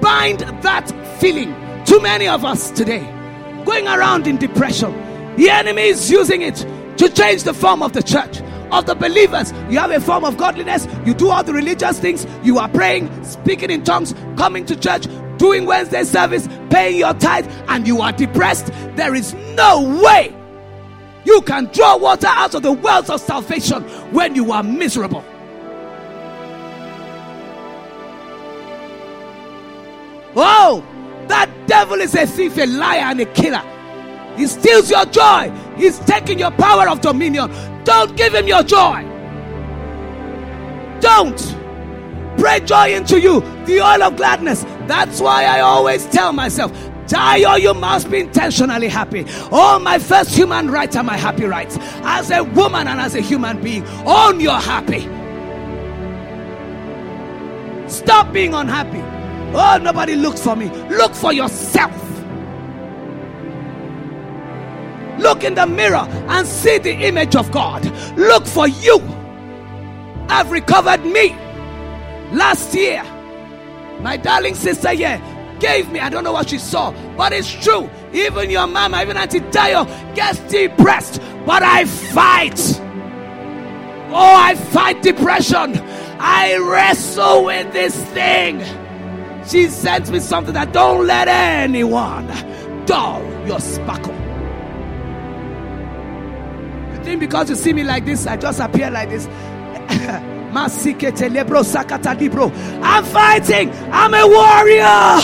Bind 0.01 0.39
that 0.39 0.89
feeling. 1.19 1.53
Too 1.85 2.01
many 2.01 2.29
of 2.29 2.45
us 2.45 2.71
today 2.71 3.03
going 3.65 3.89
around 3.89 4.29
in 4.29 4.37
depression. 4.37 4.93
The 5.35 5.51
enemy 5.51 5.83
is 5.83 6.09
using 6.09 6.43
it 6.43 6.65
to 6.99 7.09
change 7.09 7.45
the 7.45 7.55
form 7.55 7.83
of 7.83 7.93
the 7.93 8.03
church, 8.03 8.41
of 8.73 8.87
the 8.87 8.95
believers. 8.95 9.53
You 9.71 9.79
have 9.79 9.91
a 9.91 10.01
form 10.01 10.25
of 10.25 10.37
godliness, 10.37 10.87
you 11.05 11.15
do 11.15 11.31
all 11.31 11.43
the 11.43 11.53
religious 11.53 11.99
things, 11.99 12.27
you 12.43 12.59
are 12.59 12.69
praying, 12.69 13.25
speaking 13.25 13.71
in 13.71 13.85
tongues, 13.85 14.15
coming 14.37 14.67
to 14.67 14.77
church, 14.77 15.07
doing 15.39 15.67
Wednesday 15.67 16.05
service, 16.05 16.49
paying 16.71 16.99
your 16.99 17.15
tithe, 17.15 17.51
and 17.69 17.87
you 17.87 18.01
are 18.01 18.13
depressed. 18.13 18.67
There 18.97 19.15
is 19.15 19.35
no 19.55 20.01
way 20.03 20.35
you 21.27 21.43
can 21.43 21.65
draw 21.67 21.97
water 21.97 22.29
out 22.29 22.55
of 22.55 22.63
the 22.63 22.73
wells 22.73 23.11
of 23.11 23.21
salvation 23.21 23.83
when 24.13 24.37
you 24.37 24.53
are 24.53 24.63
miserable. 24.63 25.25
Oh, 30.37 30.85
that 31.29 31.51
devil 31.67 32.01
is 32.01 32.15
a 32.15 32.27
thief, 32.27 32.57
a 32.59 32.67
liar, 32.67 33.01
and 33.01 33.21
a 33.21 33.27
killer. 33.27 33.63
He 34.37 34.47
steals 34.47 34.91
your 34.91 35.05
joy. 35.07 35.51
He's 35.77 35.99
taking 36.01 36.39
your 36.39 36.51
power 36.53 36.89
of 36.89 37.01
dominion. 37.01 37.51
Don't 37.85 38.17
give 38.17 38.35
him 38.35 38.47
your 38.47 38.63
joy. 38.63 39.03
Don't. 41.01 41.57
Pray 42.39 42.61
joy 42.61 42.95
into 42.95 43.21
you, 43.21 43.41
the 43.65 43.81
oil 43.81 44.03
of 44.03 44.17
gladness. 44.17 44.65
That's 44.87 45.21
why 45.21 45.45
I 45.45 45.61
always 45.61 46.07
tell 46.07 46.33
myself, 46.33 46.73
Tayo 47.07 47.61
you 47.61 47.73
must 47.73 48.11
be 48.11 48.21
intentionally 48.21 48.89
happy. 48.89 49.25
Oh, 49.53 49.79
my 49.79 49.99
first 49.99 50.31
human 50.31 50.71
rights 50.71 50.97
are 50.97 51.05
my 51.05 51.17
happy 51.17 51.45
rights. 51.45 51.79
As 52.03 52.31
a 52.31 52.43
woman 52.43 52.89
and 52.89 53.01
as 53.01 53.15
a 53.15 53.21
human 53.21 53.63
being, 53.63 53.87
own 54.05 54.41
your 54.41 54.59
happy. 54.59 55.09
Stop 57.89 58.33
being 58.33 58.55
unhappy. 58.55 59.01
Oh, 59.57 59.79
nobody 59.81 60.17
looks 60.17 60.43
for 60.43 60.57
me. 60.57 60.69
Look 60.89 61.15
for 61.15 61.33
yourself. 61.33 62.06
Look 65.19 65.45
in 65.45 65.55
the 65.55 65.67
mirror 65.67 66.07
and 66.29 66.47
see 66.47 66.79
the 66.79 66.93
image 66.93 67.35
of 67.37 67.51
God. 67.51 67.85
Look 68.17 68.47
for 68.47 68.69
you. 68.69 69.01
I've 70.29 70.51
recovered 70.51 71.05
me. 71.05 71.31
Last 72.33 72.75
year, 72.75 73.03
my 74.01 74.17
darling 74.17 74.55
sister 74.55 74.91
here 74.91 75.23
gave 75.61 75.91
me, 75.91 76.01
I 76.01 76.09
don't 76.09 76.25
know 76.25 76.33
what 76.33 76.51
she 76.51 76.59
saw, 76.59 76.93
but 77.17 77.33
it's 77.33 77.51
true. 77.65 77.89
Even 78.13 78.51
your 78.51 78.67
mama, 78.67 79.01
even 79.03 79.17
Auntie 79.17 79.41
Tayo 79.41 79.87
gets 80.15 80.39
depressed, 80.51 81.21
but 81.47 81.63
I 81.63 81.85
fight. 81.85 82.61
Oh, 84.09 84.35
I 84.37 84.55
fight 84.55 85.03
depression. 85.03 85.79
I 86.19 86.57
wrestle 86.57 87.45
with 87.45 87.73
this 87.73 87.95
thing. 88.07 88.63
She 89.47 89.69
sent 89.69 90.11
me 90.11 90.21
something 90.21 90.55
that 90.55 90.73
don't 90.73 91.07
let 91.07 91.29
anyone 91.29 92.27
dull 92.87 93.23
your 93.47 93.61
sparkle. 93.61 94.26
Think 97.07 97.21
because 97.21 97.49
you 97.49 97.55
see 97.55 97.73
me 97.73 97.85
like 97.85 98.05
this, 98.05 98.27
I 98.27 98.37
just 98.37 98.59
appear 98.59 98.91
like 98.91 99.09
this. 99.11 99.27
I'm 102.83 103.05
fighting. 103.05 103.71
I'm 103.93 104.13
a 104.13 104.27
warrior. 104.27 105.21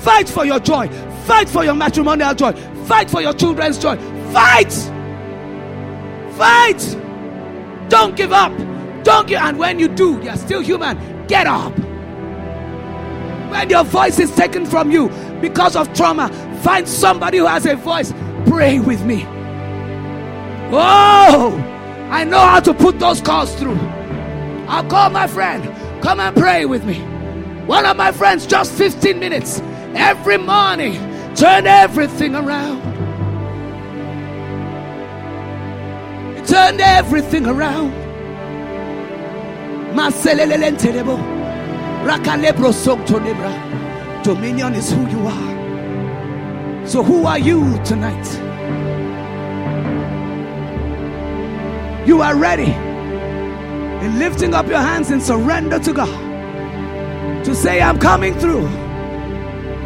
Fight 0.00 0.28
for 0.28 0.44
your 0.44 0.60
joy. 0.60 0.88
Fight 1.24 1.48
for 1.48 1.64
your 1.64 1.72
matrimonial 1.72 2.34
joy. 2.34 2.52
Fight 2.84 3.08
for 3.08 3.22
your 3.22 3.32
children's 3.32 3.78
joy. 3.78 3.96
Fight. 4.34 4.70
Fight. 6.36 6.98
Don't 7.88 8.14
give 8.16 8.34
up. 8.34 8.52
Don't 9.02 9.26
give 9.26 9.40
and 9.40 9.58
when 9.58 9.78
you 9.78 9.88
do, 9.88 10.20
you're 10.22 10.36
still 10.36 10.60
human. 10.60 11.26
Get 11.26 11.46
up. 11.46 11.72
When 13.50 13.70
your 13.70 13.84
voice 13.84 14.18
is 14.18 14.30
taken 14.36 14.66
from 14.66 14.90
you 14.90 15.08
because 15.40 15.76
of 15.76 15.90
trauma, 15.94 16.28
find 16.56 16.88
somebody 16.88 17.38
who 17.38 17.46
has 17.46 17.66
a 17.66 17.76
voice. 17.76 18.12
Pray 18.46 18.78
with 18.80 19.04
me. 19.04 19.24
Oh, 20.72 21.54
I 22.10 22.24
know 22.24 22.38
how 22.38 22.60
to 22.60 22.74
put 22.74 22.98
those 22.98 23.20
calls 23.20 23.54
through. 23.54 23.78
I'll 24.68 24.88
call 24.88 25.10
my 25.10 25.26
friend. 25.26 25.64
Come 26.02 26.20
and 26.20 26.36
pray 26.36 26.66
with 26.66 26.84
me. 26.84 27.00
One 27.66 27.84
of 27.84 27.96
my 27.96 28.12
friends, 28.12 28.46
just 28.46 28.72
15 28.72 29.18
minutes 29.18 29.60
every 29.94 30.38
morning, 30.38 30.94
turn 31.34 31.66
everything 31.66 32.34
around. 32.34 32.80
It 36.36 36.46
turned 36.46 36.80
everything 36.80 37.46
around. 37.46 37.92
Dominion 44.22 44.74
is 44.74 44.90
who 44.92 45.08
you 45.08 45.26
are. 45.26 45.55
So, 46.86 47.02
who 47.02 47.26
are 47.26 47.38
you 47.38 47.82
tonight? 47.82 48.24
You 52.06 52.22
are 52.22 52.36
ready 52.36 52.70
in 54.04 54.20
lifting 54.20 54.54
up 54.54 54.68
your 54.68 54.78
hands 54.78 55.10
in 55.10 55.20
surrender 55.20 55.80
to 55.80 55.92
God 55.92 57.44
to 57.44 57.56
say, 57.56 57.82
I'm 57.82 57.98
coming 57.98 58.38
through 58.38 58.68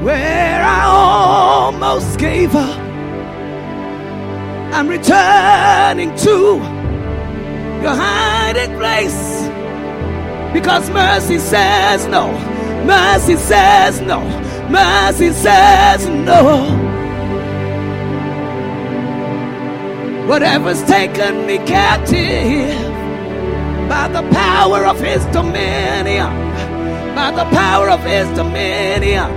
where 0.03 0.63
I 0.63 0.83
almost 0.85 2.19
gave 2.19 2.55
up. 2.55 2.79
I'm 4.75 4.87
returning 4.87 6.15
to 6.17 6.57
your 7.83 7.95
hiding 7.95 8.77
place 8.77 9.49
because 10.53 10.91
mercy 10.91 11.39
says 11.39 12.07
no. 12.09 12.31
Mercy 12.85 13.37
says 13.37 14.03
no. 14.03 14.21
Mercy 14.69 15.33
says 15.33 16.07
no. 16.07 16.90
Whatever's 20.31 20.83
taken 20.85 21.45
me 21.45 21.59
captive 21.59 22.79
by 23.89 24.07
the 24.07 24.23
power 24.31 24.87
of 24.87 25.01
his 25.01 25.25
dominion, 25.27 26.31
by 27.17 27.33
the 27.33 27.45
power 27.51 27.91
of 27.91 28.01
his 28.05 28.29
dominion. 28.37 29.29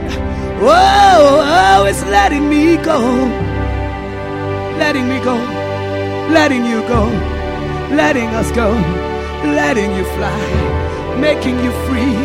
Whoa, 0.62 1.42
oh, 1.42 1.86
it's 1.90 2.04
letting 2.04 2.48
me 2.48 2.78
go, 2.78 3.00
letting 4.78 5.10
me 5.10 5.20
go, 5.24 5.36
letting 6.32 6.64
you 6.64 6.82
go, 6.88 7.06
letting 7.96 8.30
us 8.30 8.52
go, 8.52 8.70
letting 9.44 9.96
you 9.96 10.06
fly 10.16 10.84
making 11.20 11.58
you 11.64 11.72
free, 11.88 12.18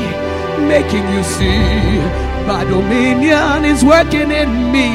making 0.66 1.06
you 1.14 1.22
see. 1.22 1.98
My 2.46 2.64
dominion 2.64 3.64
is 3.64 3.84
working 3.84 4.30
in 4.30 4.72
me, 4.72 4.88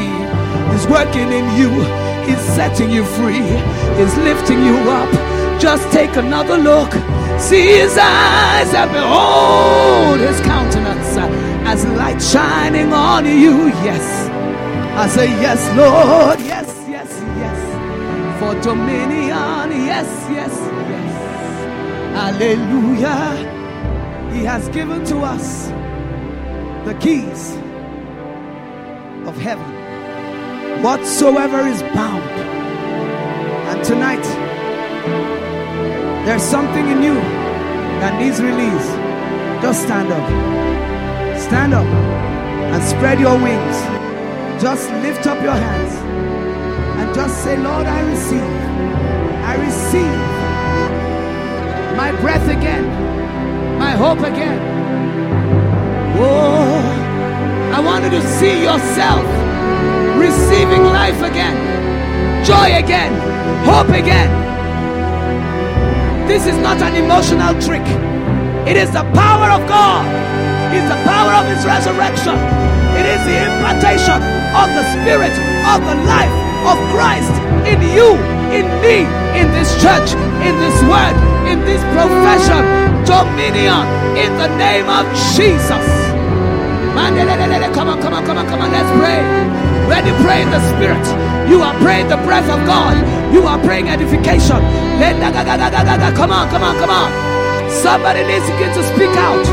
is 0.75 0.85
working 0.87 1.31
in 1.31 1.45
you. 1.57 2.02
He's 2.27 2.39
setting 2.55 2.89
you 2.91 3.03
free, 3.03 3.41
He's 3.97 4.15
lifting 4.17 4.63
you 4.65 4.77
up. 4.89 5.11
Just 5.59 5.91
take 5.93 6.15
another 6.15 6.57
look. 6.57 6.91
See 7.39 7.67
his 7.77 7.97
eyes 7.97 8.73
and 8.73 8.91
behold 8.91 10.19
his 10.19 10.39
countenance 10.41 11.17
as 11.67 11.85
light 11.97 12.21
shining 12.21 12.91
on 12.93 13.25
you. 13.25 13.67
Yes. 13.83 14.29
I 14.95 15.07
say, 15.07 15.27
Yes, 15.41 15.59
Lord. 15.77 16.39
Yes, 16.41 16.67
yes, 16.87 17.09
yes. 17.43 18.39
For 18.39 18.53
dominion. 18.61 19.71
Yes, 19.85 20.07
yes, 20.29 20.53
yes. 20.89 21.11
Hallelujah. 22.17 23.49
He 24.33 24.43
has 24.43 24.67
given 24.69 25.03
to 25.05 25.17
us 25.19 25.67
the 26.85 26.93
keys 26.99 27.55
of 29.27 29.37
heaven. 29.37 29.82
Whatsoever 30.81 31.59
is 31.67 31.81
bound. 31.93 32.23
And 33.69 33.83
tonight, 33.83 34.23
there's 36.25 36.41
something 36.41 36.87
in 36.87 37.03
you 37.03 37.15
that 38.01 38.19
needs 38.19 38.41
release. 38.41 38.89
Just 39.61 39.83
stand 39.83 40.11
up. 40.11 40.27
Stand 41.39 41.73
up 41.73 41.85
and 41.85 42.83
spread 42.83 43.19
your 43.19 43.37
wings. 43.41 43.77
Just 44.61 44.89
lift 45.03 45.27
up 45.27 45.41
your 45.43 45.53
hands 45.53 45.93
and 46.99 47.13
just 47.13 47.43
say, 47.43 47.57
Lord, 47.57 47.85
I 47.85 48.01
receive. 48.09 48.53
I 49.43 49.55
receive 49.55 50.23
my 51.97 52.11
breath 52.21 52.47
again, 52.49 52.85
my 53.77 53.91
hope 53.91 54.19
again. 54.19 54.59
Oh, 56.17 57.73
I 57.73 57.79
wanted 57.79 58.11
to 58.11 58.21
see 58.21 58.63
yourself 58.63 59.42
receiving 60.23 60.83
life 60.87 61.19
again, 61.19 61.55
joy 62.47 62.79
again, 62.79 63.11
hope 63.67 63.91
again. 63.91 64.31
This 66.27 66.47
is 66.47 66.55
not 66.63 66.79
an 66.81 66.95
emotional 66.95 67.51
trick. 67.59 67.83
It 68.63 68.77
is 68.79 68.89
the 68.95 69.03
power 69.11 69.51
of 69.51 69.67
God. 69.67 70.07
It's 70.71 70.87
the 70.87 71.01
power 71.03 71.35
of 71.35 71.45
His 71.51 71.61
resurrection. 71.67 72.39
It 72.95 73.05
is 73.05 73.21
the 73.27 73.37
impartation 73.43 74.19
of 74.55 74.67
the 74.71 74.85
Spirit 74.95 75.35
of 75.67 75.83
the 75.83 75.97
life 76.07 76.35
of 76.71 76.79
Christ 76.95 77.33
in 77.67 77.83
you, 77.91 78.15
in 78.55 78.65
me, 78.79 79.03
in 79.35 79.51
this 79.51 79.75
church, 79.83 80.15
in 80.47 80.55
this 80.63 80.77
word, 80.87 81.15
in 81.51 81.59
this 81.67 81.83
profession. 81.91 82.63
Dominion 83.03 83.83
in 84.15 84.31
the 84.39 84.47
name 84.55 84.87
of 84.87 85.03
Jesus. 85.35 86.13
Come 87.73 87.89
on, 87.89 88.01
come 88.01 88.13
on, 88.13 88.23
come 88.23 88.37
on, 88.37 88.47
come 88.47 88.61
on. 88.61 88.71
Let's 88.71 88.89
pray. 88.97 89.72
When 89.93 90.09
you 90.09 90.15
pray 90.25 90.41
in 90.41 90.49
the 90.49 90.57
Spirit, 90.73 91.05
you 91.45 91.61
are 91.61 91.77
praying 91.77 92.09
the 92.09 92.17
breath 92.25 92.49
of 92.49 92.65
God. 92.65 92.97
You 93.29 93.45
are 93.45 93.61
praying 93.61 93.89
edification. 93.93 94.57
Come 96.17 96.33
on, 96.33 96.49
come 96.49 96.63
on, 96.65 96.75
come 96.81 96.89
on. 96.89 97.09
Somebody 97.69 98.25
needs 98.25 98.41
to 98.49 98.57
get 98.57 98.73
to 98.73 98.81
speak 98.89 99.13
out. 99.21 99.45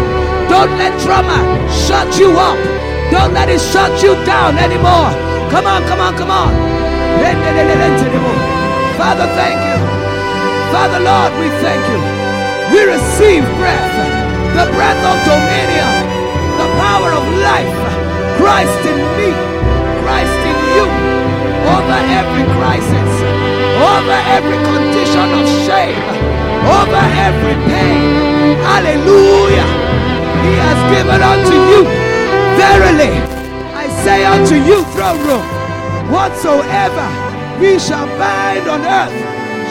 Don't 0.48 0.72
let 0.80 0.96
trauma 1.04 1.36
shut 1.84 2.08
you 2.16 2.32
up. 2.40 2.56
Don't 3.12 3.36
let 3.36 3.52
it 3.52 3.60
shut 3.60 3.92
you 4.02 4.16
down 4.24 4.56
anymore. 4.56 5.12
Come 5.52 5.68
on, 5.68 5.84
come 5.84 6.00
on, 6.00 6.16
come 6.16 6.32
on. 6.32 6.48
Father, 8.96 9.28
thank 9.36 9.60
you. 9.60 9.76
Father, 10.72 11.04
Lord, 11.04 11.36
we 11.36 11.52
thank 11.60 11.84
you. 11.84 12.00
We 12.72 12.80
receive 12.88 13.44
breath, 13.60 13.92
the 14.56 14.64
breath 14.72 15.02
of 15.04 15.16
dominion, 15.28 15.92
the 16.56 16.68
power 16.80 17.12
of 17.12 17.24
life. 17.44 17.76
Christ 18.40 18.80
in 18.88 18.96
me, 19.20 19.30
over 21.80 22.00
every 22.20 22.44
crisis, 22.60 23.10
over 23.80 24.18
every 24.36 24.58
condition 24.68 25.28
of 25.40 25.46
shame, 25.64 26.04
over 26.76 27.04
every 27.26 27.56
pain. 27.72 28.60
Hallelujah. 28.68 29.68
He 30.44 30.52
has 30.60 30.78
given 30.92 31.20
unto 31.32 31.56
you. 31.72 31.80
Verily, 32.60 33.14
I 33.72 33.88
say 34.04 34.24
unto 34.24 34.56
you, 34.56 34.84
throne 34.92 35.20
room, 35.24 35.46
whatsoever 36.12 37.08
we 37.58 37.78
shall 37.78 38.06
bind 38.18 38.68
on 38.68 38.82
earth 38.84 39.16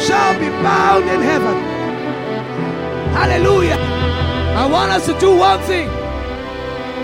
shall 0.06 0.34
be 0.40 0.50
bound 0.66 1.06
in 1.10 1.22
heaven. 1.22 1.58
Hallelujah. 3.14 3.78
I 4.58 4.66
want 4.66 4.92
us 4.92 5.06
to 5.06 5.20
do 5.20 5.38
one 5.38 5.60
thing. 5.62 5.88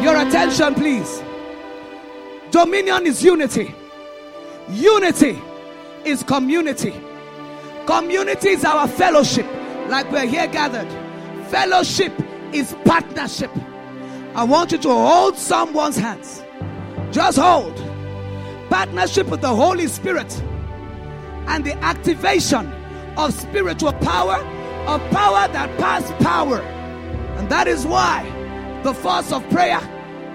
Your 0.03 0.15
attention, 0.17 0.73
please. 0.73 1.21
Dominion 2.49 3.05
is 3.05 3.23
unity. 3.23 3.75
Unity 4.69 5.39
is 6.05 6.23
community. 6.23 6.93
Community 7.85 8.49
is 8.49 8.65
our 8.65 8.87
fellowship, 8.87 9.45
like 9.89 10.11
we're 10.11 10.25
here 10.25 10.47
gathered. 10.47 10.89
Fellowship 11.49 12.11
is 12.51 12.75
partnership. 12.83 13.51
I 14.33 14.43
want 14.43 14.71
you 14.71 14.79
to 14.79 14.89
hold 14.89 15.37
someone's 15.37 15.97
hands. 15.97 16.43
Just 17.11 17.37
hold. 17.37 17.75
Partnership 18.69 19.27
with 19.27 19.41
the 19.41 19.53
Holy 19.53 19.87
Spirit 19.87 20.33
and 21.47 21.63
the 21.63 21.77
activation 21.83 22.67
of 23.17 23.33
spiritual 23.35 23.93
power, 23.93 24.37
of 24.87 24.99
power 25.11 25.47
that 25.47 25.77
passes 25.77 26.11
power. 26.25 26.59
And 27.37 27.49
that 27.49 27.67
is 27.67 27.85
why 27.85 28.23
the 28.83 28.95
force 28.95 29.31
of 29.31 29.47
prayer 29.51 29.79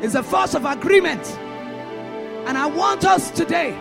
is 0.03 0.15
a 0.15 0.23
force 0.23 0.55
of 0.55 0.65
agreement. 0.65 1.27
And 2.47 2.57
I 2.57 2.67
want 2.67 3.05
us 3.05 3.33
today 3.33 3.77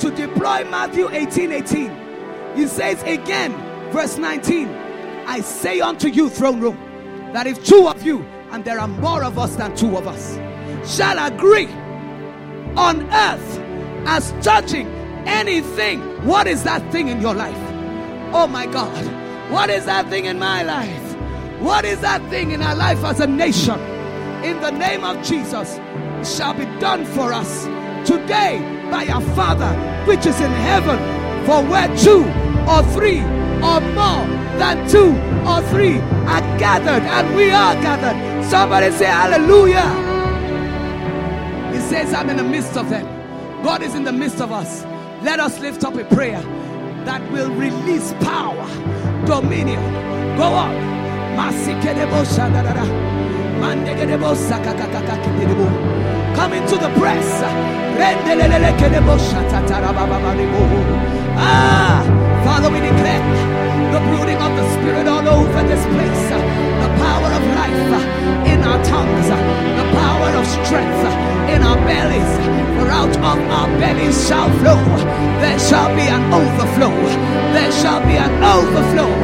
to 0.00 0.10
deploy 0.10 0.64
Matthew 0.64 1.08
18 1.10 1.52
18. 1.52 2.02
He 2.56 2.66
says 2.66 3.02
again, 3.04 3.52
verse 3.92 4.18
19, 4.18 4.68
I 5.26 5.40
say 5.40 5.80
unto 5.80 6.08
you, 6.08 6.28
throne 6.28 6.60
room, 6.60 6.76
that 7.32 7.46
if 7.46 7.64
two 7.64 7.88
of 7.88 8.02
you, 8.02 8.22
and 8.50 8.64
there 8.64 8.78
are 8.78 8.88
more 8.88 9.24
of 9.24 9.38
us 9.38 9.56
than 9.56 9.74
two 9.74 9.96
of 9.96 10.06
us, 10.06 10.36
shall 10.84 11.24
agree 11.26 11.68
on 12.76 13.02
earth 13.10 13.58
as 14.06 14.32
touching 14.44 14.86
anything, 15.26 16.00
what 16.26 16.46
is 16.46 16.62
that 16.64 16.90
thing 16.92 17.08
in 17.08 17.20
your 17.20 17.34
life? 17.34 17.56
Oh 18.34 18.46
my 18.46 18.66
God, 18.66 19.50
what 19.50 19.70
is 19.70 19.86
that 19.86 20.08
thing 20.08 20.26
in 20.26 20.38
my 20.38 20.62
life? 20.62 21.16
What 21.60 21.84
is 21.84 22.00
that 22.00 22.28
thing 22.28 22.50
in 22.50 22.60
our 22.60 22.74
life 22.74 23.02
as 23.04 23.20
a 23.20 23.26
nation? 23.26 23.78
In 24.42 24.60
the 24.60 24.70
name 24.70 25.04
of 25.04 25.24
Jesus, 25.24 25.76
shall 26.24 26.54
be 26.54 26.64
done 26.80 27.04
for 27.04 27.32
us 27.32 27.64
today 28.06 28.71
by 28.92 29.06
our 29.08 29.22
Father 29.34 29.72
which 30.06 30.26
is 30.26 30.38
in 30.40 30.52
heaven. 30.70 30.98
For 31.46 31.64
where 31.64 31.88
two 31.96 32.22
or 32.68 32.82
three 32.94 33.20
or 33.64 33.80
more 33.98 34.22
than 34.60 34.86
two 34.88 35.10
or 35.48 35.60
three 35.72 35.98
are 36.28 36.44
gathered, 36.58 37.02
and 37.02 37.34
we 37.34 37.50
are 37.50 37.74
gathered. 37.82 38.44
Somebody 38.44 38.90
say 38.92 39.06
hallelujah. 39.06 39.88
He 41.72 41.80
says, 41.80 42.12
I'm 42.12 42.28
in 42.30 42.36
the 42.36 42.44
midst 42.44 42.76
of 42.76 42.90
them. 42.90 43.06
God 43.64 43.82
is 43.82 43.94
in 43.94 44.04
the 44.04 44.12
midst 44.12 44.40
of 44.40 44.52
us. 44.52 44.84
Let 45.22 45.40
us 45.40 45.58
lift 45.60 45.84
up 45.84 45.94
a 45.96 46.04
prayer 46.04 46.42
that 47.06 47.22
will 47.32 47.50
release 47.54 48.12
power, 48.20 48.66
dominion. 49.26 49.82
Go 50.36 50.44
on. 50.44 50.74
Masikedebo 51.36 52.24
shadadada. 52.34 52.84
Mandekedebo 53.58 54.34
sakakakakakidebo. 54.36 56.11
Come 56.42 56.54
into 56.54 56.74
the 56.74 56.90
press. 56.98 57.28
Ah, 61.38 62.02
Father, 62.42 62.66
we 62.66 62.80
declare 62.82 63.22
the 63.94 64.00
brooding 64.10 64.42
of 64.42 64.50
the 64.58 64.66
Spirit 64.74 65.06
all 65.06 65.22
over 65.22 65.62
this 65.70 65.86
place. 65.94 66.24
The 66.82 66.90
power 66.98 67.30
of 67.38 67.42
life 67.54 67.94
in 68.50 68.58
our 68.66 68.82
tongues, 68.82 69.28
the 69.30 69.86
power 69.94 70.30
of 70.34 70.44
strength 70.66 71.02
in 71.46 71.62
our 71.62 71.78
bellies. 71.86 72.32
For 72.74 72.90
out 72.90 73.14
of 73.14 73.38
our 73.46 73.70
bellies 73.78 74.18
shall 74.26 74.50
flow, 74.58 74.82
there 75.38 75.60
shall 75.70 75.94
be 75.94 76.10
an 76.10 76.26
overflow. 76.34 76.90
There 77.54 77.70
shall 77.70 78.02
be 78.02 78.18
an 78.18 78.34
overflow, 78.42 79.14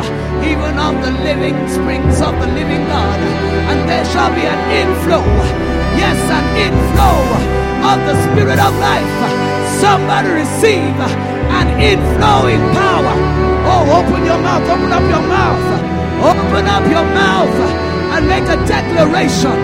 even 0.46 0.78
of 0.78 0.94
the 1.02 1.10
living 1.26 1.58
springs 1.66 2.22
of 2.22 2.38
the 2.38 2.46
living 2.46 2.86
God. 2.86 3.20
And 3.74 3.88
there 3.90 4.06
shall 4.06 4.30
be 4.38 4.46
an 4.46 4.60
inflow, 4.70 5.26
yes, 5.98 6.18
an 6.30 6.44
inflow 6.66 7.18
of 7.90 7.98
the 8.06 8.14
Spirit 8.30 8.58
of 8.58 8.72
life. 8.78 9.14
Somebody 9.82 10.30
receive 10.42 10.94
an 11.58 11.68
inflowing 11.78 12.62
power. 12.74 13.14
Oh, 13.70 13.98
open 13.98 14.24
your 14.24 14.38
mouth, 14.38 14.62
open 14.70 14.92
up 14.92 15.02
your 15.10 15.24
mouth, 15.26 15.66
open 16.22 16.66
up 16.66 16.84
your 16.88 17.04
mouth 17.14 17.54
and 18.14 18.26
make 18.26 18.44
a 18.44 18.56
declaration. 18.66 19.58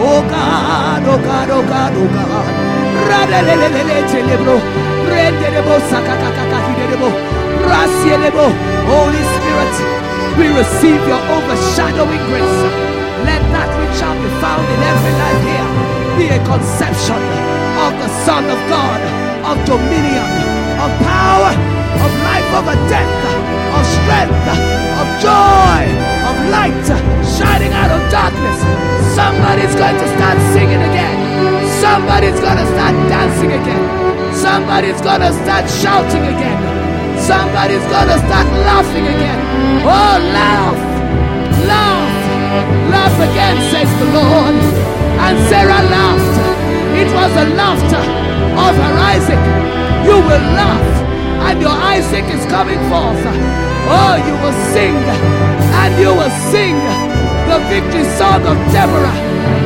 Oh 0.00 0.22
God, 0.30 1.02
oh 1.08 1.18
God, 1.18 1.50
oh 1.50 1.62
God, 1.66 1.92
oh 1.96 2.08
God. 2.14 2.98
Holy 8.88 9.20
Spirit, 9.20 9.74
we 10.40 10.46
receive 10.56 11.00
your 11.04 11.20
overshadowing 11.28 12.22
grace. 12.32 12.60
Let 13.28 13.44
that 13.52 13.68
which 13.76 13.94
shall 14.00 14.16
be 14.16 14.30
found 14.40 14.64
in 14.64 14.80
every 14.80 15.14
life 15.20 15.42
here 15.44 15.68
be 16.16 16.26
a 16.32 16.40
conception 16.48 17.20
of 17.84 17.92
the 18.00 18.08
Son 18.24 18.48
of 18.48 18.56
God, 18.72 19.00
of 19.44 19.56
dominion, 19.68 20.24
of 20.80 20.90
power, 21.04 21.52
of 21.52 22.10
life 22.24 22.48
over 22.56 22.76
death, 22.88 23.12
of 23.76 23.84
strength, 23.84 24.48
of 24.96 25.06
joy, 25.20 25.84
of 26.32 26.36
light 26.48 26.86
shining 27.28 27.72
out 27.76 27.92
of 27.92 28.00
darkness. 28.08 28.58
Somebody's 29.12 29.76
going 29.76 29.98
to 30.00 30.08
start 30.16 30.38
singing 30.56 30.80
again. 30.80 31.16
Somebody's 31.84 32.40
going 32.40 32.56
to 32.56 32.66
start 32.72 32.94
dancing 33.12 33.52
again. 33.52 33.97
Somebody's 34.48 34.96
to 34.96 35.30
start 35.44 35.68
shouting 35.68 36.24
again. 36.24 36.56
Somebody's 37.20 37.84
to 37.84 38.16
start 38.16 38.48
laughing 38.64 39.04
again. 39.04 39.40
Oh, 39.84 40.16
laugh, 40.32 40.80
laugh, 41.68 42.16
laugh 42.88 43.16
again, 43.28 43.56
says 43.68 43.90
the 44.00 44.08
Lord. 44.16 44.56
And 45.20 45.36
Sarah 45.52 45.84
laughed. 45.92 46.36
It 46.96 47.12
was 47.12 47.30
the 47.36 47.46
laughter 47.60 48.04
of 48.64 48.72
her 48.72 48.94
Isaac. 49.12 49.42
You 50.08 50.16
will 50.16 50.46
laugh, 50.56 50.96
and 51.44 51.60
your 51.60 51.76
Isaac 51.94 52.24
is 52.32 52.42
coming 52.46 52.80
forth. 52.88 53.20
Oh, 53.84 54.16
you 54.16 54.34
will 54.40 54.58
sing, 54.72 54.96
and 55.76 55.92
you 56.00 56.08
will 56.16 56.34
sing 56.48 56.80
the 57.52 57.60
victory 57.68 58.08
song 58.16 58.40
of 58.48 58.56
Deborah. 58.72 59.18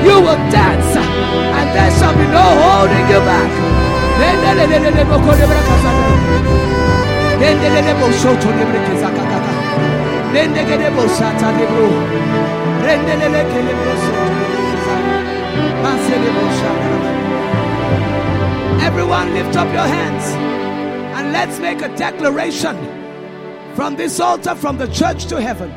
You 0.02 0.18
will 0.26 0.42
dance, 0.50 0.90
and 0.98 1.66
there 1.70 1.92
shall 2.02 2.16
be 2.18 2.26
no 2.34 2.46
holding 2.66 3.06
you 3.06 3.22
back. 3.22 3.71
Everyone 18.80 19.32
lift 19.34 19.56
up 19.56 19.72
your 19.72 19.86
hands 19.86 20.24
and 21.16 21.32
let's 21.32 21.58
make 21.58 21.82
a 21.82 21.88
declaration 21.96 22.76
from 23.74 23.96
this 23.96 24.20
altar 24.20 24.54
from 24.54 24.76
the 24.78 24.86
church 24.88 25.26
to 25.26 25.40
heaven. 25.40 25.70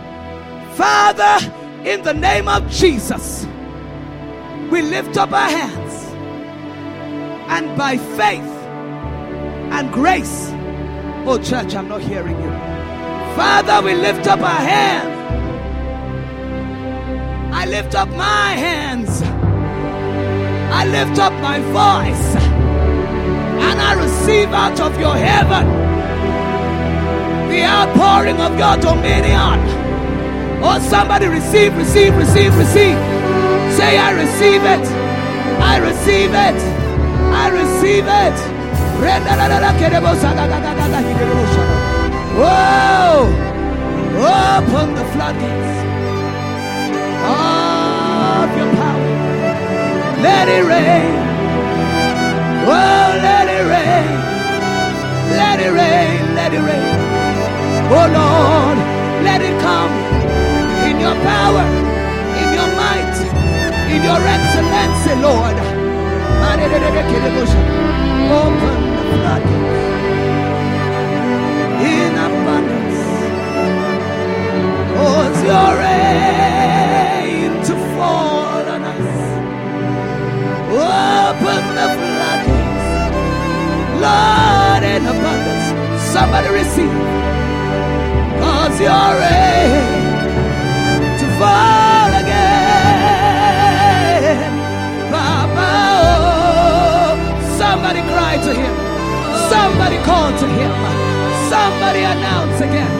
Father, 0.76 1.38
in 1.86 2.02
the 2.04 2.14
name 2.14 2.48
of 2.48 2.70
Jesus, 2.70 3.46
we 4.72 4.82
lift 4.82 5.18
up 5.18 5.32
our 5.32 5.50
hands 5.50 5.85
and 7.48 7.78
by 7.78 7.98
faith 7.98 8.56
and 9.72 9.92
grace. 9.92 10.50
Oh, 11.28 11.40
church, 11.42 11.76
I'm 11.76 11.88
not 11.88 12.02
hearing 12.02 12.40
you. 12.42 12.52
Father, 13.36 13.86
we 13.86 13.94
lift 13.96 14.28
up 14.28 14.40
our 14.40 14.62
hands. 14.74 15.16
I 17.54 17.66
lift 17.66 17.96
up 17.96 18.10
my 18.10 18.52
hands. 18.52 19.22
I 20.72 20.86
lift 20.86 21.20
up 21.20 21.34
my 21.42 21.60
voice. 21.60 22.36
And 23.68 23.82
I 23.82 23.94
receive 23.94 24.50
out 24.50 24.80
of 24.80 25.00
your 25.00 25.16
heaven 25.16 25.68
the 27.50 27.64
outpouring 27.64 28.40
of 28.40 28.58
your 28.58 28.78
dominion. 28.78 29.60
Oh, 30.64 30.80
somebody 30.90 31.28
receive, 31.28 31.76
receive, 31.78 32.16
receive, 32.16 32.56
receive. 32.58 32.98
Say, 33.78 33.98
I 33.98 34.12
receive 34.12 34.64
it. 34.64 34.88
I 35.62 35.78
receive 35.80 36.32
it. 36.34 36.85
I 37.46 37.50
receive 37.50 38.06
it. 38.10 38.38
Whoa! 42.42 43.30
Open 44.18 44.96
the 44.96 45.06
floodgates 45.14 45.74
of 47.22 48.50
your 48.58 48.72
power. 48.82 49.10
Let 50.26 50.46
it 50.58 50.64
rain. 50.66 51.14
Oh, 52.66 53.08
let 53.28 53.46
it 53.58 53.66
rain. 53.70 54.10
Let 55.38 55.58
it 55.62 55.70
rain. 55.70 56.18
Let 56.34 56.52
it 56.52 56.64
rain. 56.66 56.98
Oh, 57.94 58.08
Lord, 58.18 58.78
let 59.22 59.40
it 59.46 59.56
come 59.62 59.94
in 60.90 61.00
your 61.00 61.14
power, 61.22 61.66
in 62.42 62.48
your 62.58 62.70
might, 62.82 63.18
in 63.94 64.02
your 64.02 64.22
excellency, 64.34 65.14
Lord. 65.22 65.75
Open 68.28 68.84
the 68.96 69.04
floodgates 69.12 69.84
in 71.92 72.14
abundance. 72.26 73.02
Cause 74.96 75.40
your 75.44 75.72
rain 75.84 77.52
to 77.68 77.76
fall 77.96 78.66
on 78.74 78.84
us. 78.92 79.16
Open 80.72 81.64
the 81.78 81.88
floodgates, 82.00 82.88
Lord, 84.04 84.84
in 84.94 85.04
abundance. 85.14 85.68
Somebody 86.14 86.50
receive. 86.50 86.98
Cause 88.42 88.80
your 88.80 89.10
rain 89.24 90.06
to 91.20 91.26
fall 91.38 91.85
Somebody 99.50 99.98
call 100.04 100.30
to 100.42 100.48
him. 100.48 100.74
Somebody 101.50 102.02
announce 102.04 102.60
again. 102.62 102.94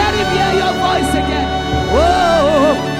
Let 0.00 0.12
him 0.18 0.28
hear 0.36 0.50
your 0.62 0.72
voice 0.86 1.12
again. 1.22 1.48
Oh. 1.92 2.95